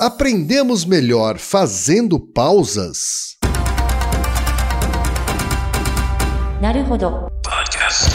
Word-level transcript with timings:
aprendemos 0.00 0.86
melhor 0.86 1.36
fazendo 1.36 2.18
pausas? 2.18 3.36
Naruhodo. 6.58 7.30
Podcast. 7.44 8.08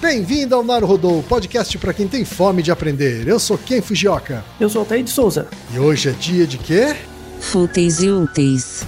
Bem-vindo 0.00 0.56
ao 0.56 0.64
Naruhodo, 0.64 1.24
podcast 1.28 1.78
para 1.78 1.94
quem 1.94 2.08
tem 2.08 2.24
fome 2.24 2.64
de 2.64 2.72
aprender. 2.72 3.28
Eu 3.28 3.38
sou 3.38 3.56
Ken 3.56 3.80
Fujioka. 3.80 4.44
Eu 4.58 4.68
sou 4.68 4.80
Altair 4.80 5.04
de 5.04 5.10
Souza. 5.10 5.46
E 5.72 5.78
hoje 5.78 6.08
é 6.08 6.12
dia 6.12 6.44
de 6.44 6.58
quê? 6.58 6.96
Fúteis 7.38 8.02
e 8.02 8.10
úteis. 8.10 8.84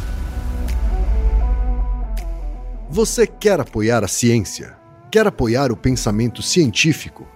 Você 2.91 3.25
quer 3.25 3.61
apoiar 3.61 4.03
a 4.03 4.09
ciência? 4.09 4.77
Quer 5.13 5.29
apoiar 5.29 5.71
o 5.71 5.77
pensamento 5.77 6.43
científico? 6.43 7.36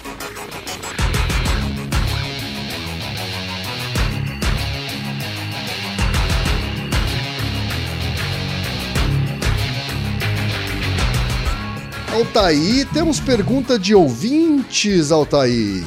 Altaí, 12.21 12.85
temos 12.93 13.19
pergunta 13.19 13.79
de 13.79 13.95
ouvintes, 13.95 15.11
Altaí. 15.11 15.83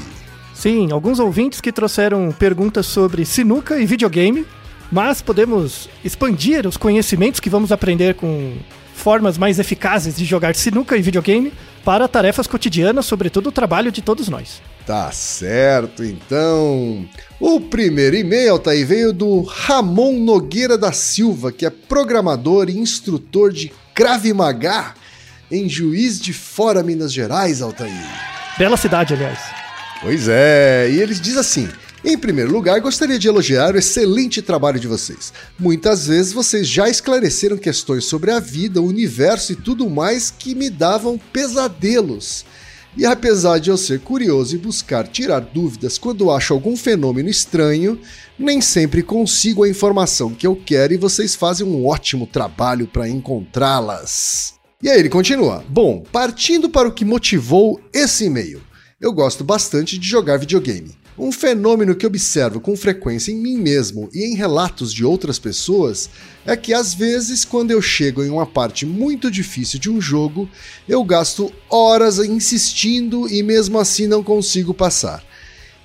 Sim, 0.53 0.91
alguns 0.91 1.21
ouvintes 1.21 1.61
que 1.61 1.71
trouxeram 1.71 2.35
perguntas 2.37 2.87
sobre 2.87 3.25
sinuca 3.25 3.79
e 3.79 3.87
videogame, 3.87 4.45
mas 4.91 5.23
podemos 5.23 5.89
expandir 6.05 6.67
os 6.67 6.77
conhecimentos 6.77 7.39
que 7.39 7.49
vamos 7.49 7.71
aprender 7.71 8.17
com 8.17 8.57
formas 8.93 9.39
mais 9.39 9.61
eficazes 9.61 10.17
de 10.17 10.25
jogar 10.25 10.57
sinuca 10.57 10.97
e 10.97 11.03
videogame 11.03 11.53
para 11.85 12.09
tarefas 12.09 12.49
cotidianas, 12.49 13.07
sobretudo 13.07 13.51
o 13.51 13.53
trabalho 13.53 13.93
de 13.93 14.03
todos 14.03 14.29
nós. 14.29 14.61
Tá 14.85 15.13
certo, 15.13 16.03
então. 16.03 17.09
O 17.39 17.61
primeiro 17.61 18.17
e-mail, 18.17 18.55
Altaí, 18.55 18.83
veio 18.83 19.13
do 19.13 19.43
Ramon 19.43 20.15
Nogueira 20.15 20.77
da 20.77 20.91
Silva, 20.91 21.53
que 21.53 21.65
é 21.65 21.71
programador 21.71 22.69
e 22.69 22.77
instrutor 22.77 23.53
de 23.53 23.73
Krav 23.95 24.27
Maga 24.35 24.95
em 25.51 25.69
Juiz 25.69 26.21
de 26.21 26.33
Fora, 26.33 26.83
Minas 26.83 27.13
Gerais, 27.13 27.63
Altair. 27.63 27.93
Bela 28.59 28.77
cidade, 28.77 29.15
aliás. 29.15 29.39
Pois 30.01 30.29
é, 30.29 30.91
e 30.91 31.01
eles 31.01 31.21
diz 31.21 31.37
assim: 31.37 31.69
em 32.05 32.19
primeiro 32.19 32.53
lugar, 32.53 32.79
gostaria 32.81 33.19
de 33.19 33.27
elogiar 33.27 33.75
o 33.75 33.79
excelente 33.79 34.43
trabalho 34.43 34.79
de 34.79 34.87
vocês. 34.87 35.33
Muitas 35.59 36.07
vezes 36.07 36.35
vocês 36.35 36.69
já 36.69 36.87
esclareceram 36.87 37.57
questões 37.57 38.05
sobre 38.05 38.31
a 38.31 38.39
vida, 38.39 38.79
o 38.79 38.87
universo 38.87 39.53
e 39.53 39.57
tudo 39.57 39.89
mais 39.89 40.31
que 40.31 40.55
me 40.55 40.69
davam 40.69 41.19
pesadelos. 41.33 42.45
E 42.95 43.07
apesar 43.07 43.59
de 43.59 43.71
eu 43.71 43.77
ser 43.79 44.01
curioso 44.01 44.55
e 44.55 44.59
buscar 44.59 45.09
tirar 45.09 45.41
dúvidas 45.41 45.97
quando 45.97 46.31
acho 46.31 46.53
algum 46.53 46.77
fenômeno 46.77 47.31
estranho, 47.31 47.99
nem 48.39 48.61
sempre 48.61 49.03
consigo 49.03 49.65
a 49.65 49.69
informação 49.69 50.35
que 50.35 50.47
eu 50.47 50.55
quero 50.55 50.93
e 50.93 50.99
vocês 50.99 51.35
fazem 51.35 51.67
um 51.67 51.87
ótimo 51.87 52.27
trabalho 52.27 52.87
para 52.87 53.09
encontrá-las. 53.09 54.54
E 54.85 54.91
aí 54.91 54.99
ele 54.99 55.09
continua: 55.09 55.65
Bom, 55.67 56.05
partindo 56.13 56.69
para 56.69 56.87
o 56.87 56.93
que 56.93 57.07
motivou 57.07 57.81
esse 57.91 58.27
e-mail. 58.27 58.61
Eu 59.01 59.15
gosto 59.15 59.43
bastante 59.43 59.97
de 59.97 60.07
jogar 60.07 60.37
videogame. 60.37 60.95
Um 61.19 61.33
fenômeno 61.33 61.95
que 61.95 62.07
observo 62.07 62.61
com 62.61 62.77
frequência 62.77 63.33
em 63.33 63.37
mim 63.37 63.57
mesmo 63.57 64.11
e 64.13 64.25
em 64.25 64.35
relatos 64.35 64.93
de 64.93 65.03
outras 65.03 65.39
pessoas 65.39 66.11
é 66.45 66.55
que 66.55 66.75
às 66.75 66.93
vezes, 66.93 67.47
quando 67.47 67.71
eu 67.71 67.81
chego 67.81 68.23
em 68.23 68.29
uma 68.29 68.45
parte 68.45 68.85
muito 68.85 69.31
difícil 69.31 69.81
de 69.81 69.89
um 69.89 70.03
jogo, 70.03 70.51
eu 70.87 71.03
gasto 71.03 71.51
horas 71.71 72.19
insistindo 72.19 73.27
e 73.27 73.43
mesmo 73.43 73.79
assim 73.79 74.07
não 74.07 74.23
consigo 74.23 74.75
passar. 74.75 75.25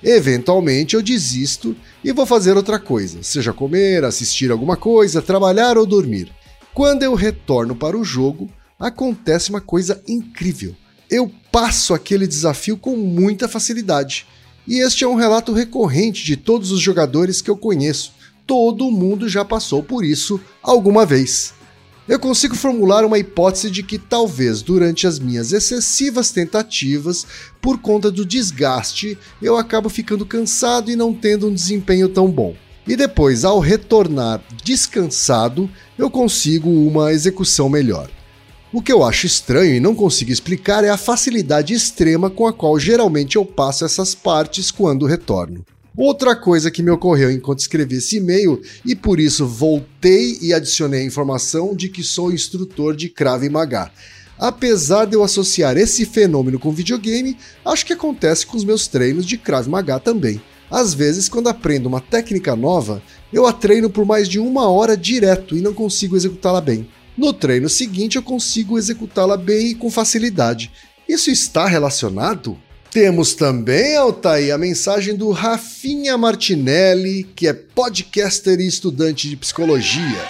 Eventualmente 0.02 0.94
eu 0.94 1.00
desisto 1.00 1.74
e 2.04 2.12
vou 2.12 2.26
fazer 2.26 2.54
outra 2.54 2.78
coisa, 2.78 3.22
seja 3.22 3.52
comer, 3.54 4.04
assistir 4.04 4.50
alguma 4.50 4.76
coisa, 4.76 5.22
trabalhar 5.22 5.78
ou 5.78 5.86
dormir. 5.86 6.30
Quando 6.74 7.02
eu 7.02 7.14
retorno 7.14 7.74
para 7.74 7.96
o 7.96 8.04
jogo, 8.04 8.50
acontece 8.80 9.50
uma 9.50 9.60
coisa 9.60 10.02
incrível. 10.08 10.74
Eu 11.10 11.30
passo 11.52 11.92
aquele 11.92 12.26
desafio 12.26 12.78
com 12.78 12.96
muita 12.96 13.46
facilidade. 13.46 14.26
E 14.66 14.78
este 14.78 15.04
é 15.04 15.08
um 15.08 15.16
relato 15.16 15.52
recorrente 15.52 16.24
de 16.24 16.36
todos 16.36 16.72
os 16.72 16.80
jogadores 16.80 17.42
que 17.42 17.50
eu 17.50 17.56
conheço. 17.56 18.12
Todo 18.46 18.90
mundo 18.90 19.28
já 19.28 19.44
passou 19.44 19.82
por 19.82 20.04
isso 20.04 20.40
alguma 20.62 21.04
vez. 21.04 21.52
Eu 22.08 22.18
consigo 22.18 22.56
formular 22.56 23.04
uma 23.04 23.18
hipótese 23.18 23.70
de 23.70 23.82
que 23.82 23.98
talvez 23.98 24.62
durante 24.62 25.06
as 25.06 25.18
minhas 25.20 25.52
excessivas 25.52 26.32
tentativas, 26.32 27.26
por 27.60 27.78
conta 27.78 28.10
do 28.10 28.24
desgaste, 28.24 29.16
eu 29.40 29.56
acabo 29.56 29.88
ficando 29.88 30.26
cansado 30.26 30.90
e 30.90 30.96
não 30.96 31.14
tendo 31.14 31.46
um 31.46 31.54
desempenho 31.54 32.08
tão 32.08 32.28
bom. 32.28 32.56
E 32.86 32.96
depois, 32.96 33.44
ao 33.44 33.60
retornar 33.60 34.42
descansado, 34.64 35.70
eu 35.96 36.10
consigo 36.10 36.68
uma 36.68 37.12
execução 37.12 37.68
melhor. 37.68 38.10
O 38.72 38.80
que 38.80 38.92
eu 38.92 39.02
acho 39.02 39.26
estranho 39.26 39.74
e 39.74 39.80
não 39.80 39.96
consigo 39.96 40.30
explicar 40.30 40.84
é 40.84 40.90
a 40.90 40.96
facilidade 40.96 41.74
extrema 41.74 42.30
com 42.30 42.46
a 42.46 42.52
qual 42.52 42.78
geralmente 42.78 43.34
eu 43.34 43.44
passo 43.44 43.84
essas 43.84 44.14
partes 44.14 44.70
quando 44.70 45.06
retorno. 45.06 45.66
Outra 45.96 46.36
coisa 46.36 46.70
que 46.70 46.80
me 46.80 46.90
ocorreu 46.92 47.32
enquanto 47.32 47.58
escrevi 47.58 47.96
esse 47.96 48.18
e-mail, 48.18 48.62
e 48.86 48.94
por 48.94 49.18
isso 49.18 49.44
voltei 49.44 50.38
e 50.40 50.54
adicionei 50.54 51.00
a 51.00 51.04
informação 51.04 51.74
de 51.74 51.88
que 51.88 52.04
sou 52.04 52.32
instrutor 52.32 52.94
de 52.94 53.08
Krav 53.08 53.42
Maga. 53.50 53.90
Apesar 54.38 55.04
de 55.04 55.16
eu 55.16 55.24
associar 55.24 55.76
esse 55.76 56.06
fenômeno 56.06 56.56
com 56.56 56.70
videogame, 56.70 57.36
acho 57.64 57.84
que 57.84 57.92
acontece 57.92 58.46
com 58.46 58.56
os 58.56 58.62
meus 58.62 58.86
treinos 58.86 59.26
de 59.26 59.36
Krav 59.36 59.66
Maga 59.66 59.98
também. 59.98 60.40
Às 60.70 60.94
vezes, 60.94 61.28
quando 61.28 61.48
aprendo 61.48 61.88
uma 61.88 62.00
técnica 62.00 62.54
nova, 62.54 63.02
eu 63.32 63.46
a 63.46 63.52
treino 63.52 63.90
por 63.90 64.06
mais 64.06 64.28
de 64.28 64.38
uma 64.38 64.70
hora 64.70 64.96
direto 64.96 65.56
e 65.56 65.60
não 65.60 65.74
consigo 65.74 66.16
executá-la 66.16 66.60
bem. 66.60 66.86
No 67.20 67.34
treino 67.34 67.68
seguinte, 67.68 68.16
eu 68.16 68.22
consigo 68.22 68.78
executá-la 68.78 69.36
bem 69.36 69.66
e 69.66 69.74
com 69.74 69.90
facilidade. 69.90 70.72
Isso 71.06 71.30
está 71.30 71.66
relacionado? 71.66 72.56
Temos 72.90 73.34
também, 73.34 73.94
Altair, 73.94 74.54
a 74.54 74.56
mensagem 74.56 75.14
do 75.14 75.30
Rafinha 75.30 76.16
Martinelli, 76.16 77.24
que 77.36 77.46
é 77.46 77.52
podcaster 77.52 78.58
e 78.58 78.66
estudante 78.66 79.28
de 79.28 79.36
psicologia. 79.36 80.24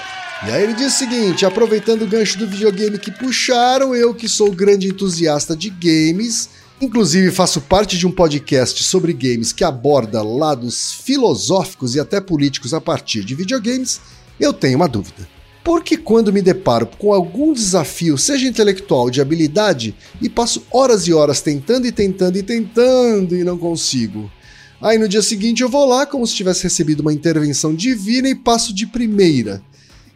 E 0.44 0.50
aí 0.50 0.64
ele 0.64 0.74
diz 0.74 0.96
o 0.96 0.98
seguinte: 0.98 1.46
aproveitando 1.46 2.02
o 2.02 2.08
gancho 2.08 2.36
do 2.36 2.48
videogame 2.48 2.98
que 2.98 3.12
puxaram, 3.12 3.94
eu 3.94 4.12
que 4.12 4.28
sou 4.28 4.50
grande 4.50 4.88
entusiasta 4.88 5.54
de 5.54 5.70
games, 5.70 6.48
inclusive 6.80 7.30
faço 7.30 7.60
parte 7.60 7.96
de 7.96 8.04
um 8.04 8.10
podcast 8.10 8.82
sobre 8.82 9.12
games 9.12 9.52
que 9.52 9.62
aborda 9.62 10.24
lados 10.24 10.94
filosóficos 11.04 11.94
e 11.94 12.00
até 12.00 12.20
políticos 12.20 12.74
a 12.74 12.80
partir 12.80 13.22
de 13.22 13.36
videogames, 13.36 14.00
eu 14.40 14.52
tenho 14.52 14.74
uma 14.74 14.88
dúvida. 14.88 15.39
Porque 15.62 15.96
quando 15.96 16.32
me 16.32 16.40
deparo 16.40 16.86
com 16.98 17.12
algum 17.12 17.52
desafio, 17.52 18.16
seja 18.16 18.46
intelectual 18.46 19.10
de 19.10 19.20
habilidade, 19.20 19.94
e 20.20 20.28
passo 20.28 20.62
horas 20.70 21.06
e 21.06 21.12
horas 21.12 21.40
tentando 21.40 21.86
e 21.86 21.92
tentando 21.92 22.38
e 22.38 22.42
tentando 22.42 23.36
e 23.36 23.44
não 23.44 23.58
consigo. 23.58 24.30
Aí 24.80 24.96
no 24.96 25.06
dia 25.06 25.20
seguinte 25.20 25.62
eu 25.62 25.68
vou 25.68 25.86
lá 25.86 26.06
como 26.06 26.26
se 26.26 26.34
tivesse 26.34 26.62
recebido 26.62 27.00
uma 27.00 27.12
intervenção 27.12 27.74
divina 27.74 28.28
e 28.28 28.34
passo 28.34 28.74
de 28.74 28.86
primeira. 28.86 29.62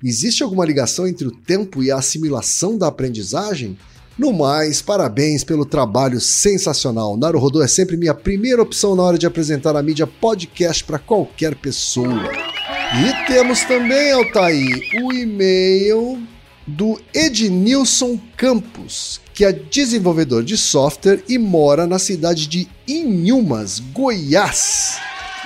Existe 0.02 0.42
alguma 0.42 0.64
ligação 0.64 1.06
entre 1.06 1.26
o 1.26 1.30
tempo 1.30 1.82
e 1.82 1.90
a 1.90 1.96
assimilação 1.96 2.76
da 2.76 2.88
aprendizagem? 2.88 3.76
No 4.16 4.32
mais, 4.32 4.80
parabéns 4.80 5.42
pelo 5.42 5.66
trabalho 5.66 6.20
sensacional. 6.20 7.16
Naruhodo 7.16 7.62
é 7.62 7.66
sempre 7.66 7.96
minha 7.96 8.14
primeira 8.14 8.62
opção 8.62 8.94
na 8.94 9.02
hora 9.02 9.18
de 9.18 9.26
apresentar 9.26 9.76
a 9.76 9.82
mídia 9.82 10.06
podcast 10.06 10.84
para 10.84 10.98
qualquer 10.98 11.56
pessoa. 11.56 12.53
E 12.66 13.26
temos 13.26 13.62
também, 13.64 14.12
Altair, 14.12 14.80
o 15.02 15.12
e-mail 15.12 16.22
do 16.66 16.98
Ednilson 17.12 18.18
Campos, 18.36 19.20
que 19.34 19.44
é 19.44 19.52
desenvolvedor 19.52 20.42
de 20.42 20.56
software 20.56 21.22
e 21.28 21.36
mora 21.36 21.86
na 21.86 21.98
cidade 21.98 22.46
de 22.46 22.66
Inhumas, 22.88 23.80
Goiás. 23.80 24.96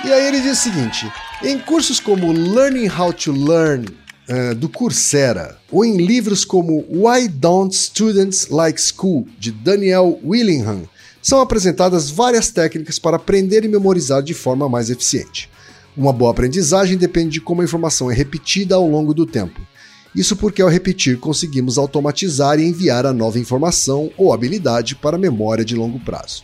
E 0.05 0.13
aí 0.13 0.27
ele 0.27 0.39
diz 0.39 0.59
o 0.59 0.61
seguinte: 0.61 1.11
em 1.43 1.59
cursos 1.59 1.99
como 1.99 2.31
Learning 2.31 2.87
How 2.87 3.11
to 3.11 3.33
Learn 3.33 3.85
uh, 4.29 4.55
do 4.55 4.69
Coursera, 4.69 5.57
ou 5.69 5.83
em 5.83 5.97
livros 5.97 6.45
como 6.45 6.85
Why 6.89 7.27
Don't 7.27 7.75
Students 7.75 8.47
Like 8.47 8.79
School, 8.79 9.27
de 9.37 9.51
Daniel 9.51 10.17
Willingham, 10.23 10.83
são 11.21 11.41
apresentadas 11.41 12.09
várias 12.09 12.49
técnicas 12.49 12.97
para 12.97 13.17
aprender 13.17 13.65
e 13.65 13.67
memorizar 13.67 14.23
de 14.23 14.33
forma 14.33 14.69
mais 14.69 14.89
eficiente. 14.89 15.49
Uma 15.97 16.13
boa 16.13 16.31
aprendizagem 16.31 16.97
depende 16.97 17.31
de 17.31 17.41
como 17.41 17.61
a 17.61 17.65
informação 17.65 18.09
é 18.09 18.13
repetida 18.13 18.75
ao 18.75 18.87
longo 18.87 19.13
do 19.13 19.25
tempo. 19.25 19.59
Isso 20.15 20.35
porque, 20.35 20.61
ao 20.61 20.69
repetir, 20.69 21.19
conseguimos 21.19 21.77
automatizar 21.77 22.59
e 22.59 22.65
enviar 22.65 23.05
a 23.05 23.13
nova 23.13 23.39
informação 23.39 24.09
ou 24.17 24.33
habilidade 24.33 24.95
para 24.95 25.17
a 25.17 25.19
memória 25.19 25.63
de 25.63 25.75
longo 25.75 25.99
prazo. 25.99 26.43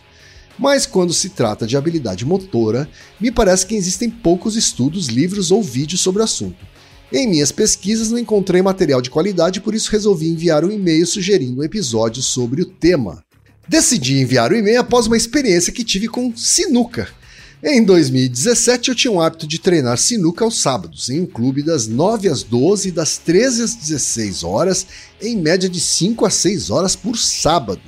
Mas 0.58 0.86
quando 0.86 1.12
se 1.12 1.30
trata 1.30 1.66
de 1.66 1.76
habilidade 1.76 2.24
motora, 2.24 2.88
me 3.20 3.30
parece 3.30 3.66
que 3.66 3.74
existem 3.74 4.08
poucos 4.08 4.56
estudos, 4.56 5.08
livros 5.08 5.50
ou 5.50 5.62
vídeos 5.62 6.00
sobre 6.00 6.22
o 6.22 6.24
assunto. 6.24 6.64
Em 7.12 7.28
minhas 7.28 7.52
pesquisas 7.52 8.10
não 8.10 8.18
encontrei 8.18 8.62
material 8.62 9.00
de 9.00 9.10
qualidade, 9.10 9.60
por 9.60 9.74
isso 9.74 9.90
resolvi 9.90 10.28
enviar 10.28 10.64
um 10.64 10.70
e-mail 10.70 11.06
sugerindo 11.06 11.60
um 11.60 11.64
episódio 11.64 12.22
sobre 12.22 12.62
o 12.62 12.66
tema. 12.66 13.22
Decidi 13.68 14.20
enviar 14.20 14.50
o 14.50 14.56
e-mail 14.56 14.80
após 14.80 15.06
uma 15.06 15.16
experiência 15.16 15.72
que 15.72 15.84
tive 15.84 16.08
com 16.08 16.34
sinuca. 16.36 17.08
Em 17.64 17.82
2017, 17.82 18.90
eu 18.90 18.94
tinha 18.94 19.10
o 19.10 19.20
hábito 19.20 19.46
de 19.46 19.58
treinar 19.58 19.96
sinuca 19.96 20.44
aos 20.44 20.60
sábados, 20.60 21.08
em 21.08 21.20
um 21.20 21.26
clube 21.26 21.62
das 21.62 21.86
9 21.86 22.28
às 22.28 22.42
12 22.42 22.88
e 22.88 22.92
das 22.92 23.16
13 23.16 23.62
às 23.62 23.74
16 23.74 24.44
horas, 24.44 24.86
em 25.22 25.38
média 25.38 25.66
de 25.66 25.80
5 25.80 26.26
a 26.26 26.30
6 26.30 26.68
horas 26.68 26.94
por 26.94 27.16
sábado. 27.16 27.80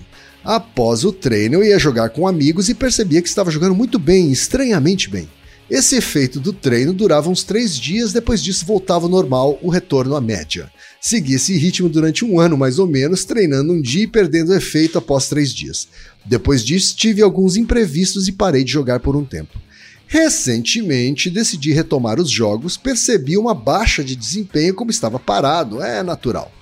Após 0.43 1.05
o 1.05 1.12
treino, 1.12 1.56
eu 1.56 1.65
ia 1.65 1.79
jogar 1.79 2.09
com 2.09 2.26
amigos 2.26 2.70
e 2.70 2.75
percebia 2.75 3.20
que 3.20 3.29
estava 3.29 3.50
jogando 3.50 3.75
muito 3.75 3.99
bem, 3.99 4.32
estranhamente 4.32 5.11
bem. 5.11 5.29
Esse 5.70 5.97
efeito 5.97 6.41
do 6.41 6.50
treino 6.50 6.94
durava 6.94 7.29
uns 7.29 7.44
três 7.44 7.79
dias, 7.79 8.11
depois 8.11 8.43
disso 8.43 8.65
voltava 8.65 9.05
ao 9.05 9.11
normal 9.11 9.59
o 9.61 9.69
retorno 9.69 10.17
à 10.17 10.20
média. 10.20 10.73
Segui 10.99 11.35
esse 11.35 11.55
ritmo 11.59 11.91
durante 11.91 12.25
um 12.25 12.41
ano 12.41 12.56
mais 12.56 12.79
ou 12.79 12.87
menos, 12.87 13.26
treinando 13.26 13.75
um 13.75 13.82
dia 13.82 14.05
e 14.05 14.06
perdendo 14.06 14.49
o 14.49 14.55
efeito 14.55 14.97
após 14.97 15.29
três 15.29 15.53
dias. 15.53 15.87
Depois 16.29 16.63
disso, 16.63 16.95
tive 16.95 17.23
alguns 17.23 17.57
imprevistos 17.57 18.29
e 18.29 18.33
parei 18.33 18.63
de 18.63 18.71
jogar 18.71 19.01
por 19.01 19.17
um 19.17 19.25
tempo. 19.25 19.59
Recentemente, 20.07 21.31
decidi 21.31 21.73
retomar 21.73 22.21
os 22.21 22.31
jogos, 22.31 22.77
percebi 22.77 23.37
uma 23.37 23.55
baixa 23.55 24.05
de 24.05 24.15
desempenho 24.15 24.75
como 24.75 24.91
estava 24.91 25.19
parado, 25.19 25.83
é 25.83 26.03
natural. 26.03 26.53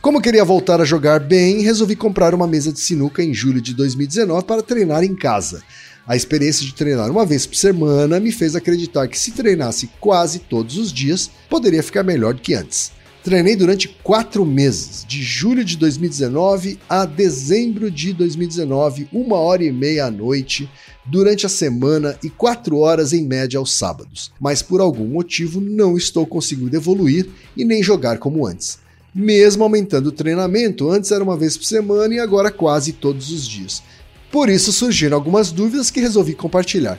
Como 0.00 0.20
queria 0.20 0.44
voltar 0.44 0.80
a 0.80 0.84
jogar 0.84 1.20
bem, 1.20 1.62
resolvi 1.62 1.94
comprar 1.94 2.34
uma 2.34 2.46
mesa 2.48 2.72
de 2.72 2.80
sinuca 2.80 3.22
em 3.22 3.32
julho 3.32 3.60
de 3.60 3.72
2019 3.74 4.44
para 4.44 4.62
treinar 4.62 5.04
em 5.04 5.14
casa. 5.14 5.62
A 6.04 6.16
experiência 6.16 6.66
de 6.66 6.74
treinar 6.74 7.08
uma 7.08 7.24
vez 7.24 7.46
por 7.46 7.54
semana 7.54 8.18
me 8.18 8.32
fez 8.32 8.56
acreditar 8.56 9.06
que 9.06 9.18
se 9.18 9.30
treinasse 9.30 9.88
quase 10.00 10.40
todos 10.40 10.76
os 10.76 10.92
dias, 10.92 11.30
poderia 11.48 11.82
ficar 11.82 12.02
melhor 12.02 12.34
do 12.34 12.40
que 12.40 12.54
antes. 12.54 12.90
Treinei 13.22 13.54
durante 13.54 13.86
quatro 14.02 14.44
meses, 14.44 15.04
de 15.06 15.22
julho 15.22 15.64
de 15.64 15.76
2019 15.76 16.76
a 16.88 17.04
dezembro 17.04 17.88
de 17.88 18.12
2019, 18.12 19.06
uma 19.12 19.36
hora 19.36 19.62
e 19.62 19.70
meia 19.70 20.06
à 20.06 20.10
noite, 20.10 20.68
durante 21.06 21.46
a 21.46 21.48
semana 21.48 22.18
e 22.20 22.28
quatro 22.28 22.78
horas 22.78 23.12
em 23.12 23.24
média 23.24 23.60
aos 23.60 23.72
sábados. 23.74 24.32
Mas 24.40 24.60
por 24.60 24.80
algum 24.80 25.06
motivo 25.06 25.60
não 25.60 25.96
estou 25.96 26.26
conseguindo 26.26 26.74
evoluir 26.74 27.28
e 27.56 27.64
nem 27.64 27.80
jogar 27.80 28.18
como 28.18 28.44
antes. 28.44 28.80
Mesmo 29.14 29.62
aumentando 29.62 30.08
o 30.08 30.12
treinamento, 30.12 30.90
antes 30.90 31.12
era 31.12 31.22
uma 31.22 31.36
vez 31.36 31.56
por 31.56 31.64
semana 31.64 32.12
e 32.12 32.18
agora 32.18 32.50
quase 32.50 32.92
todos 32.92 33.30
os 33.30 33.46
dias. 33.46 33.84
Por 34.32 34.48
isso 34.48 34.72
surgiram 34.72 35.16
algumas 35.16 35.52
dúvidas 35.52 35.92
que 35.92 36.00
resolvi 36.00 36.34
compartilhar. 36.34 36.98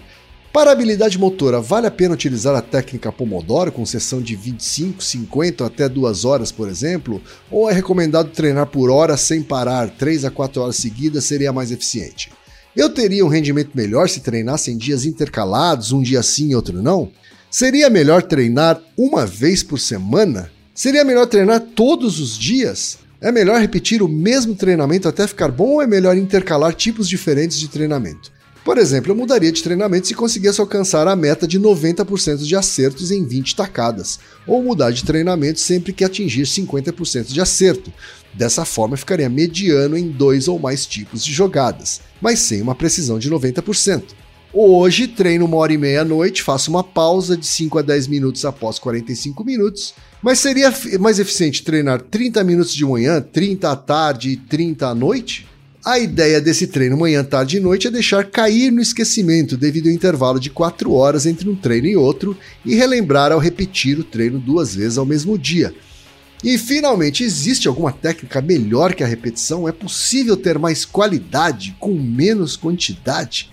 Para 0.53 0.71
habilidade 0.71 1.17
motora, 1.17 1.59
vale 1.59 1.87
a 1.87 1.91
pena 1.91 2.13
utilizar 2.13 2.55
a 2.55 2.61
técnica 2.61 3.11
Pomodoro 3.11 3.71
com 3.71 3.83
sessão 3.87 4.21
de 4.21 4.35
25, 4.35 5.03
50 5.03 5.65
até 5.65 5.89
2 5.89 6.25
horas, 6.25 6.51
por 6.51 6.69
exemplo? 6.69 7.19
Ou 7.49 7.67
é 7.67 7.73
recomendado 7.73 8.29
treinar 8.29 8.67
por 8.67 8.91
hora 8.91 9.17
sem 9.17 9.41
parar, 9.41 9.89
3 9.89 10.25
a 10.25 10.29
4 10.29 10.61
horas 10.61 10.75
seguidas 10.75 11.23
seria 11.23 11.51
mais 11.51 11.71
eficiente? 11.71 12.31
Eu 12.75 12.91
teria 12.91 13.25
um 13.25 13.29
rendimento 13.29 13.71
melhor 13.73 14.07
se 14.07 14.19
treinasse 14.19 14.69
em 14.69 14.77
dias 14.77 15.05
intercalados, 15.05 15.91
um 15.91 16.03
dia 16.03 16.21
sim 16.21 16.51
e 16.51 16.55
outro 16.55 16.83
não? 16.83 17.11
Seria 17.49 17.89
melhor 17.89 18.21
treinar 18.21 18.79
uma 18.95 19.25
vez 19.25 19.63
por 19.63 19.79
semana? 19.79 20.51
Seria 20.71 21.03
melhor 21.03 21.25
treinar 21.25 21.61
todos 21.61 22.19
os 22.19 22.37
dias? 22.37 22.99
É 23.19 23.31
melhor 23.31 23.59
repetir 23.59 24.03
o 24.03 24.07
mesmo 24.07 24.53
treinamento 24.53 25.07
até 25.07 25.25
ficar 25.25 25.49
bom 25.49 25.69
ou 25.69 25.81
é 25.81 25.87
melhor 25.87 26.15
intercalar 26.15 26.75
tipos 26.75 27.09
diferentes 27.09 27.59
de 27.59 27.67
treinamento? 27.69 28.31
Por 28.63 28.77
exemplo, 28.77 29.11
eu 29.11 29.15
mudaria 29.15 29.51
de 29.51 29.61
treinamento 29.61 30.07
se 30.07 30.13
conseguisse 30.13 30.61
alcançar 30.61 31.05
a 31.05 31.15
meta 31.17 31.45
de 31.45 31.59
90% 31.59 32.43
de 32.43 32.55
acertos 32.55 33.11
em 33.11 33.25
20 33.25 33.57
tacadas, 33.57 34.19
ou 34.47 34.63
mudar 34.63 34.91
de 34.91 35.03
treinamento 35.03 35.59
sempre 35.59 35.91
que 35.91 36.03
atingir 36.03 36.43
50% 36.43 37.33
de 37.33 37.41
acerto. 37.41 37.91
Dessa 38.33 38.63
forma, 38.63 38.95
ficaria 38.95 39.29
mediano 39.29 39.97
em 39.97 40.07
dois 40.07 40.47
ou 40.47 40.57
mais 40.57 40.85
tipos 40.85 41.25
de 41.25 41.33
jogadas, 41.33 41.99
mas 42.21 42.39
sem 42.39 42.61
uma 42.61 42.73
precisão 42.73 43.19
de 43.19 43.29
90%. 43.29 44.03
Hoje 44.53 45.07
treino 45.07 45.45
uma 45.45 45.57
hora 45.57 45.73
e 45.73 45.77
meia 45.77 46.01
à 46.01 46.05
noite, 46.05 46.41
faço 46.41 46.69
uma 46.69 46.83
pausa 46.83 47.35
de 47.35 47.45
5 47.45 47.79
a 47.79 47.81
10 47.81 48.07
minutos 48.07 48.45
após 48.45 48.79
45 48.79 49.43
minutos, 49.43 49.93
mas 50.21 50.39
seria 50.39 50.71
mais 50.99 51.19
eficiente 51.19 51.63
treinar 51.63 51.99
30 51.99 52.43
minutos 52.43 52.73
de 52.73 52.85
manhã, 52.85 53.19
30 53.19 53.71
à 53.71 53.75
tarde 53.75 54.29
e 54.29 54.37
30 54.37 54.87
à 54.87 54.95
noite? 54.95 55.47
A 55.85 55.99
ideia 55.99 56.39
desse 56.39 56.65
treino 56.65 56.95
manhã, 56.95 57.25
tarde 57.25 57.57
e 57.57 57.59
noite 57.59 57.87
é 57.87 57.91
deixar 57.91 58.23
cair 58.23 58.71
no 58.71 58.79
esquecimento 58.79 59.57
devido 59.57 59.87
ao 59.87 59.93
intervalo 59.93 60.39
de 60.39 60.49
4 60.49 60.93
horas 60.93 61.25
entre 61.25 61.49
um 61.49 61.55
treino 61.57 61.87
e 61.87 61.97
outro 61.97 62.37
e 62.63 62.73
relembrar 62.73 63.33
ao 63.33 63.39
repetir 63.39 63.99
o 63.99 64.03
treino 64.03 64.39
duas 64.39 64.73
vezes 64.73 64.97
ao 64.97 65.05
mesmo 65.05 65.37
dia. 65.37 65.75
E 66.41 66.57
finalmente, 66.57 67.25
existe 67.25 67.67
alguma 67.67 67.91
técnica 67.91 68.41
melhor 68.41 68.93
que 68.93 69.03
a 69.03 69.07
repetição? 69.07 69.67
É 69.67 69.73
possível 69.73 70.37
ter 70.37 70.57
mais 70.57 70.85
qualidade 70.85 71.75
com 71.77 71.93
menos 71.93 72.55
quantidade? 72.55 73.51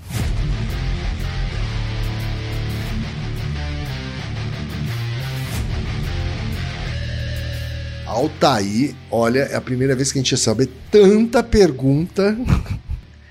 Altair, 8.10 8.92
olha, 9.08 9.38
é 9.38 9.54
a 9.54 9.60
primeira 9.60 9.94
vez 9.94 10.10
que 10.10 10.18
a 10.18 10.22
gente 10.22 10.32
recebe 10.32 10.68
tanta 10.90 11.44
pergunta 11.44 12.36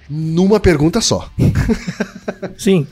numa 0.10 0.58
pergunta 0.58 1.02
só. 1.02 1.30
Sim. 2.58 2.88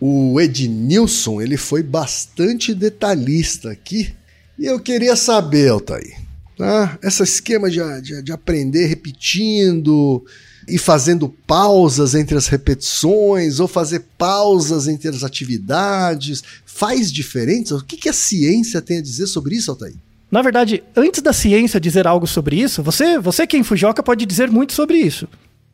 O 0.00 0.40
Ednilson, 0.40 1.40
ele 1.40 1.56
foi 1.56 1.82
bastante 1.82 2.72
detalhista 2.72 3.72
aqui. 3.72 4.14
E 4.56 4.64
eu 4.64 4.78
queria 4.78 5.16
saber, 5.16 5.70
Altair, 5.70 6.16
tá? 6.56 6.96
esse 7.02 7.24
esquema 7.24 7.68
de, 7.68 7.80
de, 8.00 8.22
de 8.22 8.32
aprender 8.32 8.86
repetindo 8.86 10.24
e 10.68 10.78
fazendo 10.78 11.28
pausas 11.28 12.14
entre 12.14 12.36
as 12.36 12.46
repetições 12.46 13.58
ou 13.58 13.66
fazer 13.66 14.04
pausas 14.16 14.86
entre 14.86 15.08
as 15.08 15.24
atividades, 15.24 16.44
faz 16.64 17.12
diferença? 17.12 17.74
O 17.74 17.84
que, 17.84 17.96
que 17.96 18.08
a 18.08 18.12
ciência 18.12 18.80
tem 18.80 18.98
a 18.98 19.02
dizer 19.02 19.26
sobre 19.26 19.56
isso, 19.56 19.72
Altair? 19.72 19.94
Na 20.34 20.42
verdade, 20.42 20.82
antes 20.96 21.22
da 21.22 21.32
ciência 21.32 21.78
dizer 21.78 22.08
algo 22.08 22.26
sobre 22.26 22.56
isso, 22.56 22.82
você, 22.82 23.20
você 23.20 23.46
que 23.46 23.56
é 23.56 23.62
Fujoka 23.62 24.02
pode 24.02 24.26
dizer 24.26 24.50
muito 24.50 24.72
sobre 24.72 24.98
isso. 24.98 25.28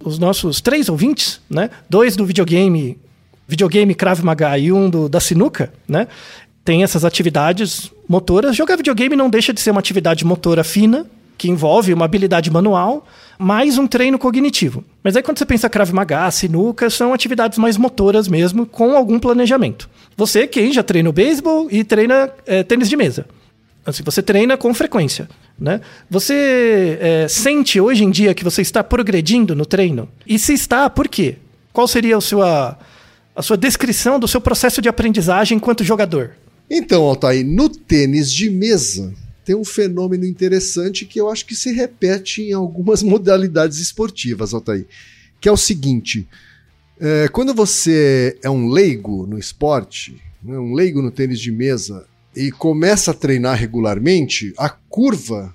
os 0.05 0.19
nossos 0.19 0.61
três 0.61 0.91
ouvintes, 0.91 1.41
né? 1.49 1.71
Dois 1.89 2.15
do 2.15 2.27
videogame, 2.27 2.99
videogame 3.49 3.95
Krav 3.95 4.23
Maga 4.23 4.59
e 4.59 4.71
um 4.71 4.91
do, 4.91 5.09
da 5.09 5.19
sinuca, 5.19 5.73
né? 5.89 6.09
Tem 6.63 6.83
essas 6.83 7.07
atividades 7.07 7.91
motoras. 8.07 8.55
Jogar 8.55 8.77
videogame 8.77 9.17
não 9.17 9.31
deixa 9.31 9.51
de 9.55 9.63
ser 9.63 9.71
uma 9.71 9.81
atividade 9.81 10.27
motora 10.27 10.63
fina, 10.63 11.07
que 11.39 11.49
envolve 11.49 11.95
uma 11.95 12.05
habilidade 12.05 12.51
manual, 12.51 13.07
mais 13.39 13.79
um 13.79 13.87
treino 13.87 14.19
cognitivo. 14.19 14.85
Mas 15.03 15.17
aí 15.17 15.23
quando 15.23 15.39
você 15.39 15.47
pensa 15.47 15.71
Krav 15.71 15.91
Maga, 15.91 16.31
sinuca, 16.31 16.91
são 16.91 17.15
atividades 17.15 17.57
mais 17.57 17.79
motoras 17.79 18.29
mesmo, 18.29 18.67
com 18.67 18.95
algum 18.95 19.19
planejamento. 19.19 19.89
Você, 20.19 20.47
quem 20.47 20.71
já 20.71 20.83
treina 20.83 21.09
o 21.09 21.15
beisebol 21.15 21.67
e 21.71 21.83
treina 21.83 22.29
é, 22.45 22.63
tênis 22.63 22.91
de 22.91 22.97
mesa. 22.99 23.25
Assim, 23.85 24.03
você 24.03 24.23
treina 24.23 24.57
com 24.57 24.73
frequência. 24.75 25.29
Né? 25.59 25.81
Você 26.09 26.99
é, 27.01 27.29
sente 27.29 27.81
hoje 27.81 28.05
em 28.05 28.11
dia 28.11 28.35
que 28.35 28.45
você 28.45 28.63
está 28.63 28.83
progredindo 28.83 29.55
no 29.55 29.67
treino? 29.67 30.09
E 30.27 30.39
se 30.39 30.53
está, 30.53 30.89
por 30.89 31.09
quê? 31.09 31.37
Qual 31.73 31.87
seria 31.87 32.17
a 32.17 32.21
sua, 32.21 32.79
a 33.35 33.43
sua 33.43 33.57
descrição 33.57 34.19
do 34.19 34.29
seu 34.29 34.41
processo 34.41 34.81
de 34.81 34.89
aprendizagem 34.89 35.57
enquanto 35.57 35.85
jogador? 35.85 36.33
Então, 36.71 37.03
Altair, 37.03 37.45
no 37.45 37.69
tênis 37.69 38.33
de 38.33 38.49
mesa 38.49 39.13
tem 39.45 39.57
um 39.57 39.65
fenômeno 39.65 40.25
interessante 40.25 41.05
que 41.05 41.21
eu 41.21 41.29
acho 41.29 41.45
que 41.45 41.57
se 41.57 41.73
repete 41.73 42.43
em 42.43 42.53
algumas 42.53 43.03
modalidades 43.05 43.79
esportivas, 43.79 44.55
Altair, 44.55 44.87
que 45.41 45.49
é 45.49 45.53
o 45.53 45.57
seguinte: 45.57 46.29
é, 47.01 47.29
quando 47.29 47.53
você 47.53 48.39
é 48.43 48.49
um 48.49 48.69
leigo 48.69 49.27
no 49.27 49.39
esporte, 49.39 50.23
né, 50.43 50.59
um 50.59 50.75
leigo 50.75 51.03
no 51.03 51.11
tênis 51.11 51.41
de 51.41 51.51
mesa, 51.51 52.07
e 52.35 52.51
começa 52.51 53.11
a 53.11 53.15
treinar 53.15 53.57
regularmente, 53.57 54.53
a 54.57 54.69
curva 54.69 55.55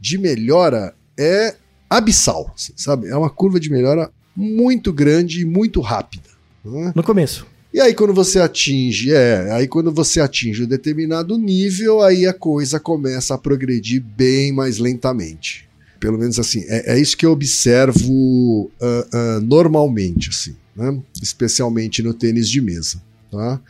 de 0.00 0.18
melhora 0.18 0.94
é 1.18 1.54
abissal, 1.88 2.54
sabe? 2.76 3.08
É 3.08 3.16
uma 3.16 3.30
curva 3.30 3.60
de 3.60 3.70
melhora 3.70 4.10
muito 4.34 4.92
grande 4.92 5.42
e 5.42 5.44
muito 5.44 5.80
rápida. 5.80 6.28
Né? 6.64 6.92
No 6.94 7.02
começo. 7.02 7.46
E 7.72 7.80
aí 7.80 7.94
quando 7.94 8.14
você 8.14 8.40
atinge, 8.40 9.12
é, 9.12 9.52
aí 9.52 9.68
quando 9.68 9.92
você 9.92 10.20
atinge 10.20 10.64
um 10.64 10.66
determinado 10.66 11.36
nível, 11.36 12.02
aí 12.02 12.26
a 12.26 12.32
coisa 12.32 12.80
começa 12.80 13.34
a 13.34 13.38
progredir 13.38 14.02
bem 14.02 14.52
mais 14.52 14.78
lentamente. 14.78 15.68
Pelo 16.00 16.18
menos 16.18 16.38
assim, 16.38 16.64
é, 16.68 16.94
é 16.94 16.98
isso 16.98 17.16
que 17.16 17.26
eu 17.26 17.32
observo 17.32 18.10
uh, 18.10 18.70
uh, 18.80 19.40
normalmente, 19.40 20.30
assim 20.30 20.54
né? 20.76 21.00
especialmente 21.22 22.02
no 22.02 22.12
tênis 22.12 22.48
de 22.48 22.60
mesa. 22.60 23.02
Tá? 23.30 23.60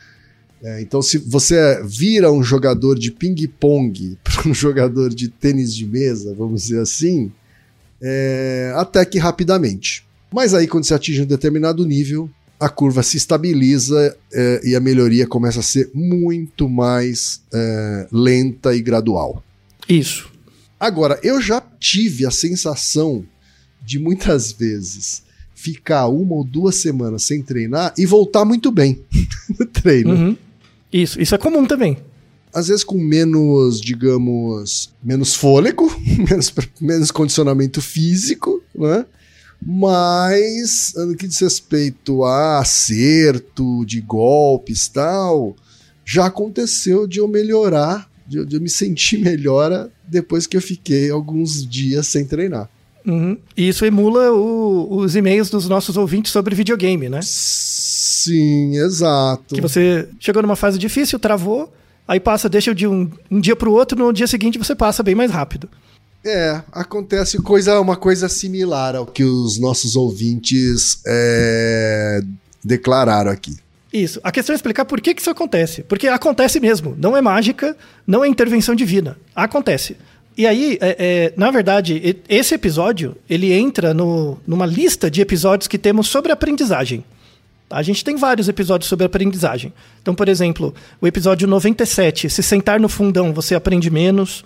É, 0.66 0.80
então, 0.80 1.00
se 1.00 1.16
você 1.16 1.80
vira 1.84 2.32
um 2.32 2.42
jogador 2.42 2.98
de 2.98 3.12
ping-pong 3.12 4.18
para 4.24 4.48
um 4.50 4.52
jogador 4.52 5.14
de 5.14 5.28
tênis 5.28 5.72
de 5.72 5.86
mesa, 5.86 6.34
vamos 6.34 6.64
dizer 6.64 6.80
assim, 6.80 7.30
é, 8.02 8.72
até 8.74 9.04
que 9.04 9.16
rapidamente. 9.16 10.04
Mas 10.32 10.54
aí, 10.54 10.66
quando 10.66 10.82
você 10.82 10.92
atinge 10.92 11.22
um 11.22 11.26
determinado 11.26 11.86
nível, 11.86 12.28
a 12.58 12.68
curva 12.68 13.04
se 13.04 13.16
estabiliza 13.16 14.16
é, 14.32 14.60
e 14.64 14.74
a 14.74 14.80
melhoria 14.80 15.24
começa 15.24 15.60
a 15.60 15.62
ser 15.62 15.88
muito 15.94 16.68
mais 16.68 17.42
é, 17.54 18.08
lenta 18.10 18.74
e 18.74 18.82
gradual. 18.82 19.44
Isso. 19.88 20.28
Agora, 20.80 21.20
eu 21.22 21.40
já 21.40 21.62
tive 21.78 22.26
a 22.26 22.30
sensação 22.32 23.24
de 23.84 24.00
muitas 24.00 24.50
vezes 24.50 25.22
ficar 25.54 26.08
uma 26.08 26.34
ou 26.34 26.42
duas 26.42 26.74
semanas 26.74 27.22
sem 27.22 27.40
treinar 27.40 27.94
e 27.96 28.04
voltar 28.04 28.44
muito 28.44 28.72
bem 28.72 29.00
no 29.60 29.64
treino. 29.64 30.10
Uhum. 30.10 30.36
Isso, 30.96 31.20
isso 31.20 31.34
é 31.34 31.38
comum 31.38 31.66
também. 31.66 31.98
Às 32.54 32.68
vezes 32.68 32.82
com 32.82 32.96
menos, 32.98 33.82
digamos, 33.82 34.94
menos 35.04 35.34
fôlego, 35.34 35.94
menos, 36.30 36.52
menos 36.80 37.10
condicionamento 37.10 37.82
físico, 37.82 38.62
né? 38.74 39.04
Mas, 39.62 40.94
no 40.96 41.14
que 41.14 41.28
diz 41.28 41.38
respeito 41.40 42.24
a 42.24 42.60
acerto 42.60 43.84
de 43.84 44.00
golpes 44.00 44.88
tal, 44.88 45.54
já 46.04 46.26
aconteceu 46.26 47.06
de 47.06 47.18
eu 47.18 47.28
melhorar, 47.28 48.10
de, 48.26 48.44
de 48.46 48.56
eu 48.56 48.60
me 48.60 48.70
sentir 48.70 49.18
melhor 49.18 49.90
depois 50.06 50.46
que 50.46 50.56
eu 50.56 50.62
fiquei 50.62 51.10
alguns 51.10 51.66
dias 51.66 52.06
sem 52.06 52.24
treinar. 52.24 52.70
Uhum. 53.06 53.36
E 53.56 53.68
isso 53.68 53.84
emula 53.84 54.32
o, 54.32 54.96
os 54.96 55.14
e-mails 55.14 55.48
dos 55.48 55.68
nossos 55.68 55.96
ouvintes 55.96 56.32
sobre 56.32 56.54
videogame, 56.54 57.08
né? 57.08 57.20
Sim, 58.26 58.76
exato. 58.76 59.54
Que 59.54 59.60
você 59.60 60.08
chegou 60.18 60.42
numa 60.42 60.56
fase 60.56 60.78
difícil, 60.78 61.16
travou, 61.16 61.72
aí 62.08 62.18
passa, 62.18 62.48
deixa 62.48 62.74
de 62.74 62.86
um, 62.86 63.08
um 63.30 63.40
dia 63.40 63.54
para 63.54 63.68
o 63.68 63.72
outro, 63.72 63.96
no 63.96 64.12
dia 64.12 64.26
seguinte 64.26 64.58
você 64.58 64.74
passa 64.74 65.00
bem 65.00 65.14
mais 65.14 65.30
rápido. 65.30 65.68
É, 66.24 66.60
acontece 66.72 67.38
coisa, 67.38 67.80
uma 67.80 67.94
coisa 67.94 68.28
similar 68.28 68.96
ao 68.96 69.06
que 69.06 69.22
os 69.22 69.60
nossos 69.60 69.94
ouvintes 69.94 71.00
é, 71.06 72.20
declararam 72.64 73.30
aqui. 73.30 73.56
Isso. 73.92 74.20
A 74.24 74.32
questão 74.32 74.52
é 74.52 74.56
explicar 74.56 74.84
por 74.84 75.00
que, 75.00 75.14
que 75.14 75.20
isso 75.20 75.30
acontece. 75.30 75.84
Porque 75.84 76.08
acontece 76.08 76.58
mesmo. 76.58 76.96
Não 76.98 77.16
é 77.16 77.22
mágica, 77.22 77.76
não 78.04 78.24
é 78.24 78.28
intervenção 78.28 78.74
divina. 78.74 79.16
Acontece. 79.36 79.96
E 80.36 80.48
aí, 80.48 80.76
é, 80.80 80.96
é, 80.98 81.32
na 81.36 81.52
verdade, 81.52 82.18
esse 82.28 82.56
episódio 82.56 83.16
ele 83.30 83.52
entra 83.52 83.94
no, 83.94 84.36
numa 84.44 84.66
lista 84.66 85.08
de 85.08 85.20
episódios 85.20 85.68
que 85.68 85.78
temos 85.78 86.08
sobre 86.08 86.32
aprendizagem. 86.32 87.04
A 87.68 87.82
gente 87.82 88.04
tem 88.04 88.16
vários 88.16 88.48
episódios 88.48 88.88
sobre 88.88 89.06
aprendizagem. 89.06 89.72
Então, 90.00 90.14
por 90.14 90.28
exemplo, 90.28 90.74
o 91.00 91.06
episódio 91.06 91.48
97, 91.48 92.30
se 92.30 92.42
sentar 92.42 92.78
no 92.78 92.88
fundão 92.88 93.32
você 93.32 93.54
aprende 93.54 93.90
menos. 93.90 94.44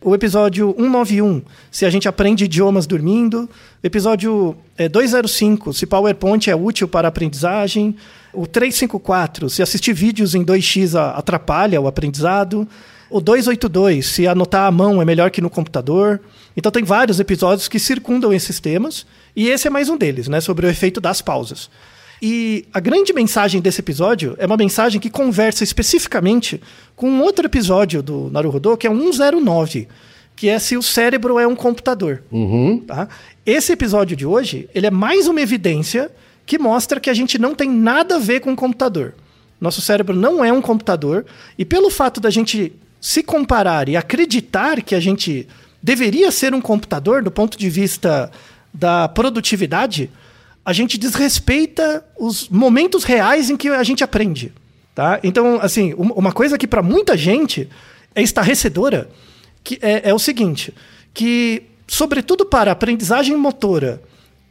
O 0.00 0.14
episódio 0.14 0.74
191, 0.76 1.42
se 1.70 1.84
a 1.84 1.90
gente 1.90 2.08
aprende 2.08 2.44
idiomas 2.44 2.86
dormindo. 2.86 3.48
O 3.82 3.86
episódio 3.86 4.56
é, 4.76 4.88
205, 4.88 5.72
se 5.72 5.86
PowerPoint 5.86 6.50
é 6.50 6.56
útil 6.56 6.88
para 6.88 7.08
aprendizagem. 7.08 7.94
O 8.32 8.46
354, 8.46 9.50
se 9.50 9.62
assistir 9.62 9.92
vídeos 9.92 10.34
em 10.34 10.44
2x 10.44 10.94
atrapalha 10.96 11.80
o 11.80 11.86
aprendizado. 11.86 12.66
O 13.10 13.20
282, 13.20 14.06
se 14.06 14.26
anotar 14.26 14.66
à 14.66 14.70
mão 14.72 15.02
é 15.02 15.04
melhor 15.04 15.30
que 15.30 15.42
no 15.42 15.50
computador. 15.50 16.18
Então 16.56 16.72
tem 16.72 16.82
vários 16.82 17.20
episódios 17.20 17.68
que 17.68 17.78
circundam 17.78 18.32
esses 18.32 18.58
temas, 18.58 19.06
e 19.36 19.48
esse 19.48 19.68
é 19.68 19.70
mais 19.70 19.90
um 19.90 19.98
deles, 19.98 20.28
né, 20.28 20.40
sobre 20.40 20.66
o 20.66 20.70
efeito 20.70 21.00
das 21.00 21.20
pausas. 21.20 21.68
E 22.24 22.66
a 22.72 22.78
grande 22.78 23.12
mensagem 23.12 23.60
desse 23.60 23.80
episódio 23.80 24.36
é 24.38 24.46
uma 24.46 24.56
mensagem 24.56 25.00
que 25.00 25.10
conversa 25.10 25.64
especificamente 25.64 26.60
com 26.94 27.10
um 27.10 27.20
outro 27.20 27.44
episódio 27.46 28.00
do 28.00 28.30
Naruhodô, 28.30 28.76
que 28.76 28.86
é 28.86 28.90
109, 28.90 29.88
que 30.36 30.48
é 30.48 30.56
se 30.60 30.76
o 30.76 30.82
cérebro 30.82 31.40
é 31.40 31.48
um 31.48 31.56
computador. 31.56 32.22
Uhum. 32.30 32.78
Tá? 32.86 33.08
Esse 33.44 33.72
episódio 33.72 34.16
de 34.16 34.24
hoje, 34.24 34.68
ele 34.72 34.86
é 34.86 34.90
mais 34.90 35.26
uma 35.26 35.40
evidência 35.40 36.12
que 36.46 36.60
mostra 36.60 37.00
que 37.00 37.10
a 37.10 37.14
gente 37.14 37.40
não 37.40 37.56
tem 37.56 37.68
nada 37.68 38.14
a 38.14 38.20
ver 38.20 38.38
com 38.38 38.52
o 38.52 38.56
computador. 38.56 39.14
Nosso 39.60 39.80
cérebro 39.80 40.14
não 40.14 40.44
é 40.44 40.52
um 40.52 40.62
computador, 40.62 41.26
e 41.58 41.64
pelo 41.64 41.90
fato 41.90 42.20
da 42.20 42.30
gente 42.30 42.72
se 43.00 43.24
comparar 43.24 43.88
e 43.88 43.96
acreditar 43.96 44.80
que 44.80 44.94
a 44.94 45.00
gente 45.00 45.48
deveria 45.82 46.30
ser 46.30 46.54
um 46.54 46.60
computador 46.60 47.20
do 47.20 47.32
ponto 47.32 47.58
de 47.58 47.68
vista 47.68 48.30
da 48.72 49.08
produtividade, 49.08 50.08
a 50.64 50.72
gente 50.72 50.98
desrespeita 50.98 52.04
os 52.18 52.48
momentos 52.48 53.04
reais 53.04 53.50
em 53.50 53.56
que 53.56 53.68
a 53.68 53.82
gente 53.82 54.04
aprende. 54.04 54.52
Tá? 54.94 55.18
Então, 55.22 55.58
assim, 55.60 55.94
uma 55.94 56.32
coisa 56.32 56.58
que 56.58 56.66
para 56.66 56.82
muita 56.82 57.16
gente 57.16 57.68
é 58.14 58.22
estarrecedora 58.22 59.08
que 59.64 59.78
é, 59.80 60.10
é 60.10 60.14
o 60.14 60.18
seguinte: 60.18 60.74
que, 61.14 61.62
sobretudo 61.88 62.44
para 62.44 62.70
a 62.70 62.72
aprendizagem 62.72 63.36
motora 63.36 64.02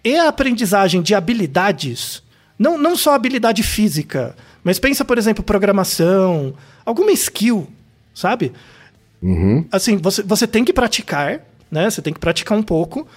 e 0.04 0.16
a 0.18 0.28
aprendizagem 0.28 1.02
de 1.02 1.14
habilidades, 1.14 2.24
não, 2.58 2.78
não 2.78 2.96
só 2.96 3.14
habilidade 3.14 3.62
física, 3.62 4.36
mas 4.64 4.80
pensa, 4.80 5.06
por 5.06 5.18
exemplo, 5.18 5.44
programação, 5.44 6.56
alguma 6.86 7.12
skill 7.12 7.68
sabe? 8.14 8.52
Uhum. 9.22 9.66
Assim, 9.72 9.98
você, 9.98 10.22
você 10.24 10.48
tem 10.48 10.64
que 10.64 10.74
praticar, 10.74 11.42
né? 11.70 11.90
Você 11.90 12.02
tem 12.02 12.14
que 12.14 12.20
praticar 12.20 12.58
um 12.58 12.64
pouco, 12.64 13.08